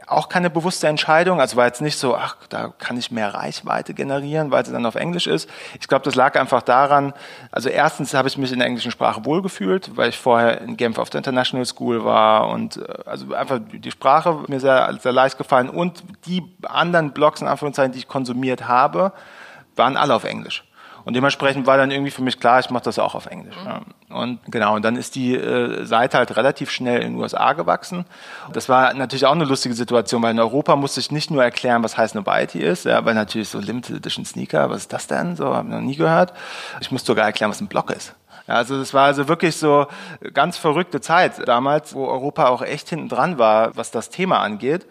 Auch 0.07 0.29
keine 0.29 0.49
bewusste 0.49 0.87
Entscheidung. 0.87 1.41
Also 1.41 1.57
war 1.57 1.65
jetzt 1.65 1.81
nicht 1.81 1.97
so, 1.97 2.15
ach, 2.15 2.35
da 2.49 2.69
kann 2.77 2.95
ich 2.97 3.11
mehr 3.11 3.33
Reichweite 3.33 3.93
generieren, 3.93 4.51
weil 4.51 4.65
sie 4.65 4.71
dann 4.71 4.85
auf 4.85 4.95
Englisch 4.95 5.27
ist. 5.27 5.49
Ich 5.79 5.87
glaube, 5.87 6.05
das 6.05 6.15
lag 6.15 6.39
einfach 6.39 6.61
daran. 6.61 7.13
Also 7.51 7.69
erstens 7.69 8.13
habe 8.13 8.27
ich 8.27 8.37
mich 8.37 8.51
in 8.51 8.59
der 8.59 8.67
englischen 8.67 8.91
Sprache 8.91 9.25
wohlgefühlt, 9.25 9.97
weil 9.97 10.09
ich 10.09 10.17
vorher 10.17 10.61
in 10.61 10.77
Genf 10.77 10.97
auf 10.97 11.09
der 11.09 11.19
International 11.19 11.65
School 11.65 12.05
war 12.05 12.49
und 12.49 12.77
äh, 12.77 12.85
also 13.05 13.33
einfach 13.33 13.59
die 13.71 13.91
Sprache 13.91 14.43
mir 14.47 14.59
sehr, 14.59 14.95
sehr 15.01 15.11
leicht 15.11 15.37
gefallen 15.37 15.69
und 15.69 16.03
die 16.25 16.43
anderen 16.63 17.11
Blogs 17.11 17.41
in 17.41 17.47
Anführungszeichen, 17.47 17.91
die 17.93 17.99
ich 17.99 18.07
konsumiert 18.07 18.67
habe 18.67 19.11
waren 19.75 19.97
alle 19.97 20.13
auf 20.15 20.23
Englisch. 20.23 20.63
Und 21.03 21.15
dementsprechend 21.15 21.65
war 21.65 21.77
dann 21.77 21.91
irgendwie 21.91 22.11
für 22.11 22.21
mich 22.21 22.39
klar, 22.39 22.59
ich 22.59 22.69
mache 22.69 22.83
das 22.83 22.99
auch 22.99 23.15
auf 23.15 23.25
Englisch. 23.25 23.55
Mhm. 23.55 24.15
Und 24.15 24.39
genau, 24.47 24.75
und 24.75 24.83
dann 24.83 24.95
ist 24.95 25.15
die 25.15 25.35
äh, 25.35 25.83
Seite 25.85 26.17
halt 26.17 26.35
relativ 26.35 26.69
schnell 26.69 27.01
in 27.01 27.13
den 27.13 27.21
USA 27.21 27.53
gewachsen. 27.53 28.05
Das 28.53 28.69
war 28.69 28.93
natürlich 28.93 29.25
auch 29.25 29.31
eine 29.31 29.45
lustige 29.45 29.73
Situation, 29.73 30.21
weil 30.21 30.31
in 30.31 30.39
Europa 30.39 30.75
musste 30.75 30.99
ich 30.99 31.11
nicht 31.11 31.31
nur 31.31 31.43
erklären, 31.43 31.83
was 31.83 31.97
heißt 31.97 32.15
Nobiety 32.15 32.59
ist, 32.59 32.85
ja, 32.85 33.03
weil 33.05 33.15
natürlich 33.15 33.49
so 33.49 33.59
Limited 33.59 33.97
Edition 33.97 34.25
Sneaker, 34.25 34.69
was 34.69 34.81
ist 34.81 34.93
das 34.93 35.07
denn? 35.07 35.35
So, 35.35 35.55
habe 35.55 35.67
ich 35.67 35.73
noch 35.73 35.81
nie 35.81 35.95
gehört. 35.95 36.33
Ich 36.81 36.91
musste 36.91 37.07
sogar 37.07 37.25
erklären, 37.25 37.49
was 37.49 37.61
ein 37.61 37.67
Block 37.67 37.89
ist. 37.89 38.13
Ja, 38.47 38.55
also 38.55 38.77
das 38.77 38.93
war 38.93 39.05
also 39.05 39.27
wirklich 39.27 39.55
so 39.55 39.87
ganz 40.33 40.57
verrückte 40.57 40.99
Zeit 40.99 41.47
damals, 41.47 41.95
wo 41.95 42.07
Europa 42.07 42.47
auch 42.47 42.61
echt 42.61 42.89
hinten 42.89 43.09
dran 43.09 43.37
war, 43.37 43.75
was 43.75 43.91
das 43.91 44.09
Thema 44.09 44.39
angeht. 44.39 44.85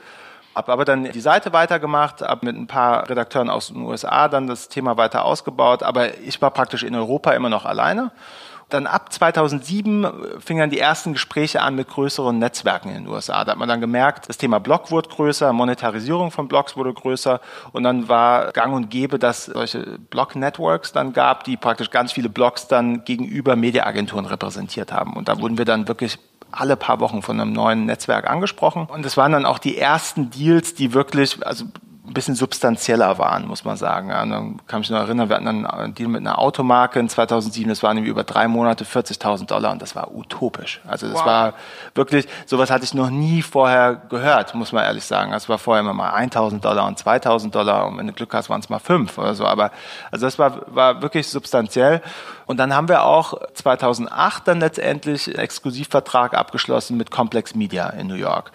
Habe 0.54 0.72
aber 0.72 0.84
dann 0.84 1.04
die 1.04 1.20
Seite 1.20 1.52
weitergemacht, 1.52 2.22
habe 2.22 2.46
mit 2.46 2.56
ein 2.56 2.66
paar 2.66 3.08
Redakteuren 3.08 3.50
aus 3.50 3.68
den 3.68 3.82
USA 3.82 4.28
dann 4.28 4.48
das 4.48 4.68
Thema 4.68 4.96
weiter 4.96 5.24
ausgebaut, 5.24 5.82
aber 5.82 6.18
ich 6.18 6.42
war 6.42 6.50
praktisch 6.50 6.82
in 6.82 6.94
Europa 6.94 7.32
immer 7.32 7.48
noch 7.48 7.64
alleine. 7.64 8.10
Dann 8.68 8.86
ab 8.86 9.12
2007 9.12 10.06
fingen 10.38 10.60
dann 10.60 10.70
die 10.70 10.78
ersten 10.78 11.12
Gespräche 11.12 11.60
an 11.60 11.74
mit 11.74 11.88
größeren 11.88 12.38
Netzwerken 12.38 12.88
in 12.88 13.04
den 13.04 13.08
USA. 13.08 13.44
Da 13.44 13.52
hat 13.52 13.58
man 13.58 13.68
dann 13.68 13.80
gemerkt, 13.80 14.28
das 14.28 14.38
Thema 14.38 14.60
Blog 14.60 14.92
wurde 14.92 15.08
größer, 15.08 15.52
Monetarisierung 15.52 16.30
von 16.30 16.46
Blogs 16.46 16.76
wurde 16.76 16.94
größer 16.94 17.40
und 17.72 17.82
dann 17.82 18.08
war 18.08 18.52
gang 18.52 18.72
und 18.72 18.88
gäbe, 18.88 19.18
dass 19.18 19.46
solche 19.46 19.98
Blog-Networks 19.98 20.92
dann 20.92 21.12
gab, 21.12 21.44
die 21.44 21.56
praktisch 21.56 21.90
ganz 21.90 22.12
viele 22.12 22.28
Blogs 22.28 22.68
dann 22.68 23.04
gegenüber 23.04 23.56
Mediaagenturen 23.56 24.26
repräsentiert 24.26 24.92
haben. 24.92 25.14
Und 25.14 25.28
da 25.28 25.40
wurden 25.40 25.58
wir 25.58 25.64
dann 25.64 25.88
wirklich 25.88 26.18
alle 26.52 26.76
paar 26.76 27.00
Wochen 27.00 27.22
von 27.22 27.40
einem 27.40 27.52
neuen 27.52 27.86
Netzwerk 27.86 28.28
angesprochen. 28.28 28.86
Und 28.86 29.04
es 29.04 29.16
waren 29.16 29.32
dann 29.32 29.46
auch 29.46 29.58
die 29.58 29.78
ersten 29.78 30.30
Deals, 30.30 30.74
die 30.74 30.92
wirklich, 30.92 31.44
also 31.46 31.66
ein 32.10 32.14
bisschen 32.14 32.34
substanzieller 32.34 33.18
waren, 33.18 33.46
muss 33.46 33.64
man 33.64 33.76
sagen. 33.76 34.08
Ja, 34.08 34.26
dann 34.26 34.60
kann 34.66 34.80
ich 34.80 34.90
mich 34.90 34.90
noch 34.90 35.06
erinnern, 35.06 35.28
wir 35.28 35.36
hatten 35.36 35.46
dann 35.46 35.66
einen 35.66 35.94
Deal 35.94 36.08
mit 36.08 36.20
einer 36.20 36.40
Automarke 36.40 36.98
in 36.98 37.08
2007, 37.08 37.68
das 37.68 37.84
waren 37.84 37.98
über 37.98 38.24
drei 38.24 38.48
Monate 38.48 38.84
40.000 38.84 39.46
Dollar 39.46 39.70
und 39.70 39.80
das 39.80 39.94
war 39.94 40.12
utopisch. 40.12 40.80
Also 40.86 41.06
das 41.06 41.20
wow. 41.20 41.26
war 41.26 41.54
wirklich, 41.94 42.26
sowas 42.46 42.70
hatte 42.70 42.84
ich 42.84 42.94
noch 42.94 43.10
nie 43.10 43.42
vorher 43.42 43.94
gehört, 43.94 44.56
muss 44.56 44.72
man 44.72 44.84
ehrlich 44.84 45.04
sagen. 45.04 45.30
Das 45.30 45.48
war 45.48 45.58
vorher 45.58 45.82
immer 45.82 45.94
mal 45.94 46.12
1.000 46.12 46.60
Dollar 46.60 46.86
und 46.86 46.98
2.000 46.98 47.52
Dollar 47.52 47.86
und 47.86 47.96
wenn 47.96 48.08
du 48.08 48.12
Glück 48.12 48.34
hast, 48.34 48.50
waren 48.50 48.60
es 48.60 48.68
mal 48.68 48.80
fünf 48.80 49.16
oder 49.16 49.34
so. 49.34 49.46
Aber 49.46 49.70
also 50.10 50.26
das 50.26 50.36
war, 50.38 50.62
war 50.66 51.02
wirklich 51.02 51.28
substanziell. 51.28 52.02
Und 52.50 52.56
dann 52.56 52.74
haben 52.74 52.88
wir 52.88 53.04
auch 53.04 53.34
2008 53.54 54.48
dann 54.48 54.58
letztendlich 54.58 55.28
einen 55.28 55.38
Exklusivvertrag 55.38 56.34
abgeschlossen 56.34 56.96
mit 56.96 57.12
Complex 57.12 57.54
Media 57.54 57.88
in 57.90 58.08
New 58.08 58.16
York, 58.16 58.50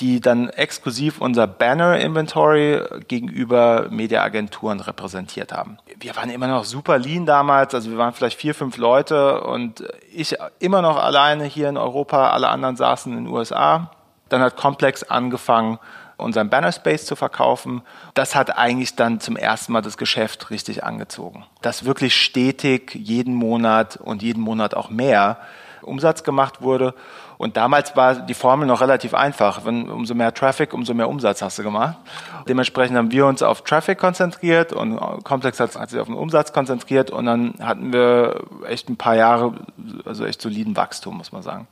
die 0.00 0.20
dann 0.20 0.50
exklusiv 0.50 1.18
unser 1.18 1.46
Banner 1.46 1.98
Inventory 1.98 2.82
gegenüber 3.08 3.86
Mediaagenturen 3.88 4.80
repräsentiert 4.80 5.50
haben. 5.50 5.78
Wir 5.98 6.14
waren 6.14 6.28
immer 6.28 6.46
noch 6.46 6.66
super 6.66 6.98
lean 6.98 7.24
damals, 7.24 7.74
also 7.74 7.90
wir 7.90 7.96
waren 7.96 8.12
vielleicht 8.12 8.38
vier, 8.38 8.54
fünf 8.54 8.76
Leute 8.76 9.40
und 9.40 9.82
ich 10.12 10.36
immer 10.58 10.82
noch 10.82 11.02
alleine 11.02 11.44
hier 11.44 11.70
in 11.70 11.78
Europa, 11.78 12.28
alle 12.28 12.48
anderen 12.48 12.76
saßen 12.76 13.16
in 13.16 13.24
den 13.24 13.32
USA. 13.32 13.92
Dann 14.28 14.42
hat 14.42 14.58
Complex 14.58 15.04
angefangen, 15.04 15.78
unseren 16.18 16.50
Banner 16.50 16.72
Space 16.72 17.06
zu 17.06 17.16
verkaufen. 17.16 17.82
Das 18.14 18.34
hat 18.34 18.58
eigentlich 18.58 18.96
dann 18.96 19.20
zum 19.20 19.36
ersten 19.36 19.72
Mal 19.72 19.80
das 19.80 19.96
Geschäft 19.96 20.50
richtig 20.50 20.84
angezogen. 20.84 21.46
Dass 21.62 21.84
wirklich 21.84 22.14
stetig 22.16 22.94
jeden 22.94 23.34
Monat 23.34 23.96
und 23.96 24.22
jeden 24.22 24.42
Monat 24.42 24.74
auch 24.74 24.90
mehr 24.90 25.38
Umsatz 25.82 26.22
gemacht 26.24 26.60
wurde. 26.60 26.94
Und 27.38 27.56
damals 27.56 27.96
war 27.96 28.16
die 28.16 28.34
Formel 28.34 28.66
noch 28.66 28.80
relativ 28.80 29.14
einfach. 29.14 29.64
Wenn, 29.64 29.88
umso 29.88 30.14
mehr 30.14 30.34
Traffic, 30.34 30.74
umso 30.74 30.92
mehr 30.92 31.08
Umsatz 31.08 31.40
hast 31.40 31.58
du 31.58 31.62
gemacht. 31.62 31.96
Dementsprechend 32.48 32.96
haben 32.96 33.12
wir 33.12 33.26
uns 33.26 33.42
auf 33.42 33.62
Traffic 33.62 33.96
konzentriert 33.96 34.72
und 34.72 34.96
Complex 35.22 35.60
hat, 35.60 35.76
hat 35.76 35.90
sich 35.90 36.00
auf 36.00 36.08
den 36.08 36.16
Umsatz 36.16 36.52
konzentriert 36.52 37.10
und 37.10 37.26
dann 37.26 37.54
hatten 37.60 37.92
wir 37.92 38.42
echt 38.66 38.88
ein 38.88 38.96
paar 38.96 39.14
Jahre, 39.14 39.54
also 40.04 40.24
echt 40.24 40.42
soliden 40.42 40.76
Wachstum, 40.76 41.16
muss 41.16 41.30
man 41.30 41.42
sagen. 41.42 41.68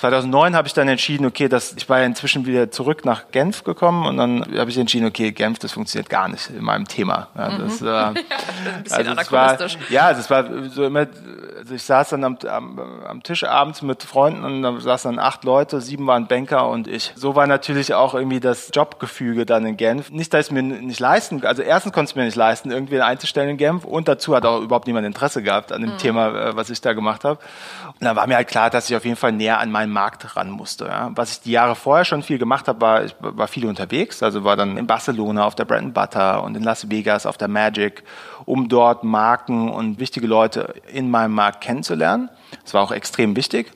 2009 0.00 0.56
habe 0.56 0.66
ich 0.66 0.72
dann 0.72 0.88
entschieden, 0.88 1.26
okay, 1.26 1.46
das, 1.46 1.74
ich 1.76 1.86
war 1.90 1.98
ja 1.98 2.06
inzwischen 2.06 2.46
wieder 2.46 2.70
zurück 2.70 3.04
nach 3.04 3.30
Genf 3.32 3.64
gekommen 3.64 4.06
und 4.06 4.16
dann 4.16 4.46
habe 4.56 4.70
ich 4.70 4.78
entschieden, 4.78 5.06
okay, 5.06 5.30
Genf, 5.30 5.58
das 5.58 5.72
funktioniert 5.72 6.08
gar 6.08 6.26
nicht 6.26 6.48
in 6.48 6.64
meinem 6.64 6.88
Thema. 6.88 7.28
Ja, 7.36 7.58
das, 7.58 7.82
mhm. 7.82 7.86
äh, 7.86 7.90
ja, 7.90 8.12
das 8.14 8.14
ist 8.14 8.72
ein 8.72 8.82
bisschen 8.82 8.96
also 8.96 9.14
das 9.14 9.30
war, 9.30 9.58
ja, 9.90 10.14
das 10.14 10.30
war 10.30 10.44
so 10.70 10.86
immer, 10.86 11.06
Also 11.58 11.74
ich 11.74 11.82
saß 11.82 12.08
dann 12.08 12.24
am, 12.24 12.38
am, 12.48 12.78
am 13.06 13.22
Tisch 13.22 13.44
abends 13.44 13.82
mit 13.82 14.02
Freunden 14.02 14.42
und 14.42 14.62
da 14.62 14.80
saßen 14.80 15.16
dann 15.16 15.22
acht 15.22 15.44
Leute, 15.44 15.82
sieben 15.82 16.06
waren 16.06 16.26
Banker 16.28 16.70
und 16.70 16.88
ich. 16.88 17.12
So 17.14 17.34
war 17.34 17.46
natürlich 17.46 17.92
auch 17.92 18.14
irgendwie 18.14 18.40
das 18.40 18.70
Jobgefüge 18.72 19.44
dann 19.44 19.66
in 19.66 19.76
Genf. 19.76 20.10
Nicht, 20.10 20.32
dass 20.32 20.46
ich 20.46 20.52
mir 20.52 20.62
nicht 20.62 21.00
leisten, 21.00 21.44
also 21.44 21.60
erstens 21.60 21.92
konnte 21.92 22.12
ich 22.12 22.16
mir 22.16 22.24
nicht 22.24 22.36
leisten, 22.36 22.70
irgendwie 22.70 23.02
einzustellen 23.02 23.50
in 23.50 23.56
Genf 23.58 23.84
und 23.84 24.08
dazu 24.08 24.34
hat 24.34 24.46
auch 24.46 24.62
überhaupt 24.62 24.86
niemand 24.86 25.06
Interesse 25.06 25.42
gehabt 25.42 25.72
an 25.72 25.82
dem 25.82 25.92
mhm. 25.92 25.98
Thema, 25.98 26.28
äh, 26.28 26.56
was 26.56 26.70
ich 26.70 26.80
da 26.80 26.94
gemacht 26.94 27.24
habe. 27.24 27.38
Und 27.88 28.06
dann 28.06 28.16
war 28.16 28.26
mir 28.26 28.36
halt 28.36 28.48
klar, 28.48 28.70
dass 28.70 28.88
ich 28.88 28.96
auf 28.96 29.04
jeden 29.04 29.16
Fall 29.16 29.32
näher 29.32 29.60
an 29.60 29.70
meinen 29.90 29.92
Markt 29.92 30.36
ran 30.36 30.50
musste. 30.50 30.86
Ja. 30.86 31.10
Was 31.14 31.32
ich 31.32 31.40
die 31.40 31.50
Jahre 31.50 31.74
vorher 31.74 32.04
schon 32.04 32.22
viel 32.22 32.38
gemacht 32.38 32.68
habe, 32.68 32.80
war, 32.80 33.04
ich 33.04 33.14
war 33.18 33.48
viel 33.48 33.66
unterwegs, 33.66 34.22
also 34.22 34.44
war 34.44 34.56
dann 34.56 34.76
in 34.76 34.86
Barcelona 34.86 35.44
auf 35.44 35.54
der 35.54 35.64
Bread 35.64 35.82
and 35.82 35.94
Butter 35.94 36.42
und 36.42 36.56
in 36.56 36.62
Las 36.62 36.90
Vegas 36.90 37.26
auf 37.26 37.36
der 37.36 37.48
Magic, 37.48 38.04
um 38.44 38.68
dort 38.68 39.04
Marken 39.04 39.68
und 39.68 39.98
wichtige 39.98 40.26
Leute 40.26 40.74
in 40.92 41.10
meinem 41.10 41.34
Markt 41.34 41.60
kennenzulernen. 41.60 42.30
Das 42.64 42.74
war 42.74 42.82
auch 42.82 42.92
extrem 42.92 43.36
wichtig. 43.36 43.72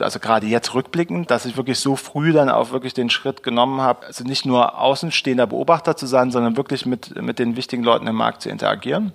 Also 0.00 0.18
gerade 0.18 0.46
jetzt 0.46 0.74
rückblickend, 0.74 1.30
dass 1.30 1.44
ich 1.44 1.56
wirklich 1.56 1.78
so 1.78 1.96
früh 1.96 2.32
dann 2.32 2.48
auch 2.48 2.72
wirklich 2.72 2.94
den 2.94 3.10
Schritt 3.10 3.42
genommen 3.42 3.80
habe, 3.80 4.06
also 4.06 4.24
nicht 4.24 4.46
nur 4.46 4.78
außenstehender 4.78 5.46
Beobachter 5.46 5.96
zu 5.96 6.06
sein, 6.06 6.30
sondern 6.30 6.56
wirklich 6.56 6.86
mit, 6.86 7.20
mit 7.20 7.38
den 7.38 7.56
wichtigen 7.56 7.84
Leuten 7.84 8.06
im 8.06 8.16
Markt 8.16 8.42
zu 8.42 8.48
interagieren. 8.48 9.12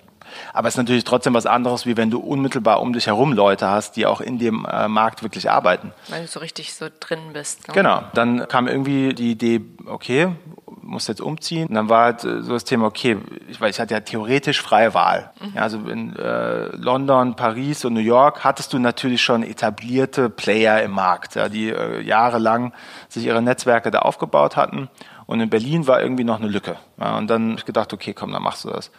Aber 0.54 0.68
es 0.68 0.76
ist 0.76 0.78
natürlich 0.78 1.04
trotzdem 1.04 1.34
was 1.34 1.46
anderes, 1.46 1.86
wie 1.86 1.98
wenn 1.98 2.10
du 2.10 2.20
unmittelbar 2.20 2.82
um 2.82 2.94
dich 2.94 3.08
herum 3.08 3.34
Leute 3.34 3.68
hast, 3.70 3.96
die 3.96 4.06
auch 4.06 4.22
in 4.22 4.40
dem 4.40 4.66
äh, 4.66 4.88
Markt 4.88 5.24
wirklich 5.24 5.50
arbeiten. 5.50 5.94
Weil 6.10 6.22
du 6.22 6.28
so 6.28 6.40
richtig 6.40 6.74
so 6.74 6.88
drin 7.00 7.20
bist. 7.34 7.68
Ne? 7.68 7.74
Genau. 7.74 8.04
Dann 8.14 8.48
kam 8.48 8.68
irgendwie 8.68 9.14
die 9.14 9.32
Idee, 9.32 9.62
okay, 9.86 10.30
muss 10.88 11.08
jetzt 11.08 11.22
umziehen. 11.22 11.68
Und 11.68 11.76
dann 11.76 11.90
war 11.90 12.06
halt 12.06 12.22
so 12.22 12.54
das 12.54 12.64
Thema, 12.64 12.86
okay, 12.86 13.18
ich, 13.50 13.62
weil 13.62 13.70
ich 13.70 13.80
hatte 13.80 13.94
ja 13.94 14.00
theoretisch 14.00 14.62
freie 14.62 14.94
Wahl. 14.94 15.32
Mhm. 15.42 15.54
Ja, 15.56 15.62
also 15.62 15.78
in 15.90 16.16
äh, 16.16 16.68
London, 16.76 17.36
Paris 17.36 17.86
und 17.86 17.94
New 17.94 18.00
York 18.00 18.44
hattest 18.44 18.74
du 18.74 18.80
natürlich 18.80 19.22
schon 19.22 19.44
etablierte 19.44 20.30
Player 20.30 20.82
im 20.82 20.92
Markt, 20.92 21.36
ja, 21.36 21.50
die 21.50 21.70
äh, 21.70 22.02
jahrelang 22.02 22.74
sich 23.10 23.26
ihre 23.26 23.42
Netzwerke 23.42 23.92
da 23.92 24.00
aufgebaut 24.00 24.56
hatten. 24.56 24.90
Und 25.26 25.42
in 25.42 25.50
Berlin 25.50 25.88
war 25.88 26.02
irgendwie 26.02 26.24
noch 26.24 26.40
eine 26.40 26.48
Lücke. 26.48 26.78
Ja, 27.00 27.18
und 27.18 27.28
dann 27.28 27.50
habe 27.50 27.60
ich 27.60 27.66
gedacht, 27.66 27.94
okay, 27.94 28.14
komm, 28.14 28.32
dann 28.32 28.42
machst 28.42 28.66
du 28.66 28.70
das. 28.70 28.90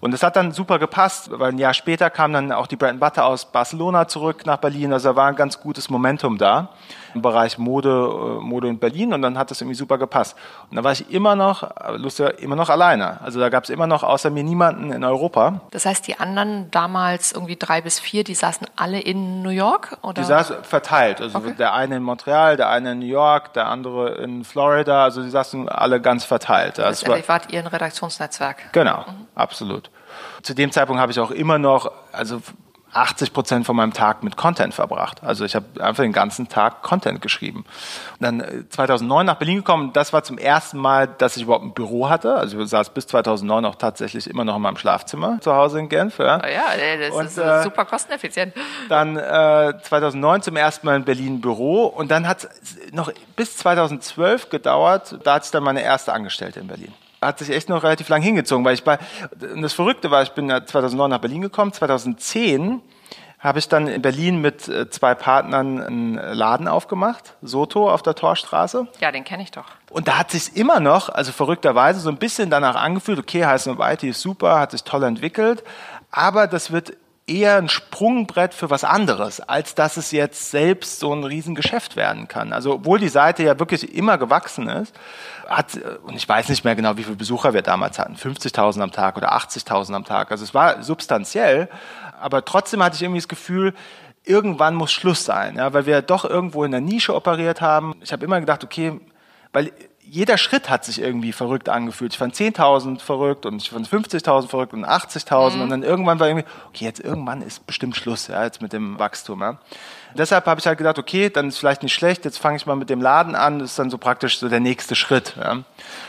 Und 0.00 0.12
es 0.12 0.22
hat 0.22 0.36
dann 0.36 0.52
super 0.52 0.78
gepasst, 0.78 1.30
weil 1.32 1.52
ein 1.52 1.58
Jahr 1.58 1.72
später 1.72 2.10
kam 2.10 2.34
dann 2.34 2.52
auch 2.52 2.66
die 2.66 2.76
Brand 2.76 3.00
Butter 3.00 3.24
aus 3.24 3.46
Barcelona 3.46 4.08
zurück 4.08 4.44
nach 4.44 4.58
Berlin. 4.58 4.92
Also 4.92 5.10
da 5.10 5.16
war 5.16 5.28
ein 5.28 5.36
ganz 5.36 5.58
gutes 5.60 5.88
Momentum 5.88 6.36
da 6.36 6.68
im 7.16 7.22
Bereich 7.22 7.56
Mode, 7.56 7.88
äh, 7.88 8.40
Mode 8.42 8.68
in 8.68 8.78
Berlin 8.78 9.14
und 9.14 9.22
dann 9.22 9.38
hat 9.38 9.50
das 9.50 9.62
irgendwie 9.62 9.74
super 9.74 9.96
gepasst. 9.96 10.36
Und 10.70 10.76
dann 10.76 10.84
war 10.84 10.92
ich 10.92 11.10
immer 11.10 11.34
noch, 11.34 11.70
lustig, 11.96 12.40
immer 12.40 12.56
noch 12.56 12.68
alleine. 12.68 13.20
Also 13.22 13.40
da 13.40 13.48
gab 13.48 13.64
es 13.64 13.70
immer 13.70 13.86
noch 13.86 14.02
außer 14.02 14.28
mir 14.28 14.44
niemanden 14.44 14.92
in 14.92 15.02
Europa. 15.02 15.62
Das 15.70 15.86
heißt, 15.86 16.06
die 16.06 16.20
anderen 16.20 16.70
damals 16.70 17.32
irgendwie 17.32 17.56
drei 17.56 17.80
bis 17.80 17.98
vier, 17.98 18.22
die 18.22 18.34
saßen 18.34 18.66
alle 18.76 19.00
in 19.00 19.42
New 19.42 19.48
York? 19.48 19.96
Oder? 20.02 20.20
Die 20.20 20.24
saßen 20.24 20.56
verteilt. 20.62 21.22
Also 21.22 21.38
okay. 21.38 21.54
der 21.58 21.72
eine 21.72 21.96
in 21.96 22.02
Montreal, 22.02 22.58
der 22.58 22.68
eine 22.68 22.92
in 22.92 22.98
New 22.98 23.06
York, 23.06 23.54
der 23.54 23.66
andere 23.68 24.16
in 24.16 24.44
Florida. 24.44 25.04
Also 25.04 25.22
die 25.22 25.30
saßen 25.30 25.70
alle 25.70 26.02
ganz 26.02 26.24
verteilt. 26.24 26.78
Also 26.78 27.06
war, 27.06 27.45
ihr 27.52 27.60
ein 27.60 27.66
Redaktionsnetzwerk? 27.66 28.72
Genau, 28.72 29.04
mhm. 29.06 29.26
absolut. 29.34 29.90
Zu 30.42 30.54
dem 30.54 30.72
Zeitpunkt 30.72 31.00
habe 31.00 31.12
ich 31.12 31.20
auch 31.20 31.30
immer 31.30 31.58
noch, 31.58 31.90
also 32.12 32.40
80 32.96 33.32
Prozent 33.32 33.66
von 33.66 33.76
meinem 33.76 33.92
Tag 33.92 34.22
mit 34.22 34.36
Content 34.36 34.72
verbracht. 34.72 35.22
Also 35.22 35.44
ich 35.44 35.54
habe 35.54 35.66
einfach 35.80 36.02
den 36.02 36.12
ganzen 36.12 36.48
Tag 36.48 36.82
Content 36.82 37.20
geschrieben. 37.20 37.64
Und 38.18 38.22
dann 38.22 38.66
2009 38.70 39.20
äh, 39.20 39.24
nach 39.24 39.36
Berlin 39.36 39.58
gekommen. 39.58 39.92
Das 39.92 40.12
war 40.12 40.24
zum 40.24 40.38
ersten 40.38 40.78
Mal, 40.78 41.06
dass 41.06 41.36
ich 41.36 41.42
überhaupt 41.42 41.64
ein 41.64 41.74
Büro 41.74 42.08
hatte. 42.08 42.36
Also 42.36 42.58
ich 42.58 42.68
saß 42.70 42.90
bis 42.90 43.06
2009 43.06 43.64
auch 43.66 43.74
tatsächlich 43.74 44.28
immer 44.28 44.44
noch 44.44 44.56
in 44.56 44.62
meinem 44.62 44.78
Schlafzimmer 44.78 45.38
zu 45.40 45.54
Hause 45.54 45.78
in 45.78 45.88
Genf. 45.88 46.18
Ja, 46.18 46.40
oh 46.42 46.46
ja 46.46 46.64
das 46.98 47.14
und, 47.14 47.26
ist 47.26 47.38
äh, 47.38 47.62
super 47.62 47.84
kosteneffizient. 47.84 48.54
Dann 48.88 49.16
äh, 49.16 49.74
2009 49.82 50.42
zum 50.42 50.56
ersten 50.56 50.86
Mal 50.86 50.96
in 50.96 51.04
Berlin 51.04 51.34
ein 51.34 51.40
Büro. 51.40 51.84
Und 51.86 52.10
dann 52.10 52.26
hat 52.26 52.44
es 52.44 52.76
noch 52.92 53.12
bis 53.36 53.56
2012 53.58 54.48
gedauert. 54.48 55.18
Da 55.24 55.34
hatte 55.34 55.46
ich 55.46 55.50
dann 55.50 55.62
meine 55.62 55.82
erste 55.82 56.12
Angestellte 56.12 56.60
in 56.60 56.68
Berlin 56.68 56.94
hat 57.26 57.38
sich 57.38 57.50
echt 57.50 57.68
noch 57.68 57.82
relativ 57.82 58.08
lang 58.08 58.22
hingezogen, 58.22 58.64
weil 58.64 58.74
ich 58.74 58.84
bei, 58.84 58.98
und 59.52 59.62
das 59.62 59.72
Verrückte 59.72 60.10
war, 60.10 60.22
ich 60.22 60.30
bin 60.30 60.48
ja 60.48 60.64
2009 60.64 61.10
nach 61.10 61.18
Berlin 61.18 61.42
gekommen, 61.42 61.72
2010 61.72 62.80
habe 63.38 63.58
ich 63.58 63.68
dann 63.68 63.86
in 63.86 64.02
Berlin 64.02 64.40
mit 64.40 64.66
äh, 64.66 64.88
zwei 64.88 65.14
Partnern 65.14 65.80
einen 65.80 66.14
Laden 66.14 66.68
aufgemacht, 66.68 67.34
Soto 67.42 67.90
auf 67.90 68.02
der 68.02 68.14
Torstraße. 68.14 68.88
Ja, 69.00 69.12
den 69.12 69.24
kenne 69.24 69.42
ich 69.42 69.50
doch. 69.50 69.66
Und 69.90 70.08
da 70.08 70.18
hat 70.18 70.30
sich 70.30 70.56
immer 70.56 70.80
noch, 70.80 71.08
also 71.08 71.32
verrückterweise, 71.32 72.00
so 72.00 72.08
ein 72.08 72.16
bisschen 72.16 72.50
danach 72.50 72.76
angefühlt, 72.76 73.18
okay, 73.18 73.44
Heißen 73.44 73.72
und 73.72 73.78
Whitey 73.78 74.08
ist 74.08 74.20
super, 74.20 74.58
hat 74.58 74.70
sich 74.70 74.84
toll 74.84 75.04
entwickelt, 75.04 75.62
aber 76.10 76.46
das 76.46 76.72
wird 76.72 76.94
eher 77.26 77.56
ein 77.56 77.68
Sprungbrett 77.68 78.54
für 78.54 78.70
was 78.70 78.84
anderes, 78.84 79.40
als 79.40 79.74
dass 79.74 79.96
es 79.96 80.12
jetzt 80.12 80.50
selbst 80.50 81.00
so 81.00 81.12
ein 81.12 81.24
Riesengeschäft 81.24 81.96
werden 81.96 82.28
kann. 82.28 82.52
Also 82.52 82.74
obwohl 82.74 83.00
die 83.00 83.08
Seite 83.08 83.42
ja 83.42 83.58
wirklich 83.58 83.94
immer 83.94 84.16
gewachsen 84.16 84.68
ist, 84.68 84.94
hat, 85.48 85.78
und 86.04 86.14
ich 86.14 86.28
weiß 86.28 86.48
nicht 86.48 86.64
mehr 86.64 86.76
genau, 86.76 86.96
wie 86.96 87.02
viele 87.02 87.16
Besucher 87.16 87.52
wir 87.52 87.62
damals 87.62 87.98
hatten, 87.98 88.14
50.000 88.14 88.80
am 88.80 88.92
Tag 88.92 89.16
oder 89.16 89.32
80.000 89.36 89.94
am 89.94 90.04
Tag. 90.04 90.30
Also 90.30 90.44
es 90.44 90.54
war 90.54 90.82
substanziell, 90.82 91.68
aber 92.20 92.44
trotzdem 92.44 92.82
hatte 92.82 92.96
ich 92.96 93.02
irgendwie 93.02 93.20
das 93.20 93.28
Gefühl, 93.28 93.74
irgendwann 94.24 94.74
muss 94.74 94.92
Schluss 94.92 95.24
sein, 95.24 95.56
ja, 95.56 95.72
weil 95.72 95.86
wir 95.86 96.02
doch 96.02 96.24
irgendwo 96.24 96.64
in 96.64 96.70
der 96.70 96.80
Nische 96.80 97.14
operiert 97.14 97.60
haben. 97.60 97.94
Ich 98.02 98.12
habe 98.12 98.24
immer 98.24 98.40
gedacht, 98.40 98.62
okay, 98.62 99.00
weil 99.52 99.72
jeder 100.08 100.38
Schritt 100.38 100.70
hat 100.70 100.84
sich 100.84 101.00
irgendwie 101.00 101.32
verrückt 101.32 101.68
angefühlt. 101.68 102.12
Ich 102.12 102.18
fand 102.18 102.34
10.000 102.34 103.00
verrückt 103.00 103.44
und 103.44 103.60
ich 103.60 103.70
fand 103.70 103.88
50.000 103.88 104.48
verrückt 104.48 104.72
und 104.72 104.84
80.000 104.84 105.56
mhm. 105.56 105.60
und 105.62 105.70
dann 105.70 105.82
irgendwann 105.82 106.20
war 106.20 106.28
irgendwie, 106.28 106.46
okay, 106.68 106.84
jetzt 106.84 107.00
irgendwann 107.00 107.42
ist 107.42 107.66
bestimmt 107.66 107.96
Schluss, 107.96 108.28
ja, 108.28 108.44
jetzt 108.44 108.62
mit 108.62 108.72
dem 108.72 108.98
Wachstum, 108.98 109.40
ja 109.40 109.58
deshalb 110.18 110.46
habe 110.46 110.60
ich 110.60 110.66
halt 110.66 110.78
gedacht, 110.78 110.98
okay, 110.98 111.30
dann 111.30 111.48
ist 111.48 111.58
vielleicht 111.58 111.82
nicht 111.82 111.94
schlecht, 111.94 112.24
jetzt 112.24 112.38
fange 112.38 112.56
ich 112.56 112.66
mal 112.66 112.76
mit 112.76 112.90
dem 112.90 113.00
Laden 113.00 113.34
an, 113.34 113.58
das 113.58 113.70
ist 113.70 113.78
dann 113.78 113.90
so 113.90 113.98
praktisch 113.98 114.38
so 114.38 114.48
der 114.48 114.60
nächste 114.60 114.94
Schritt. 114.94 115.34
Ja. 115.36 115.62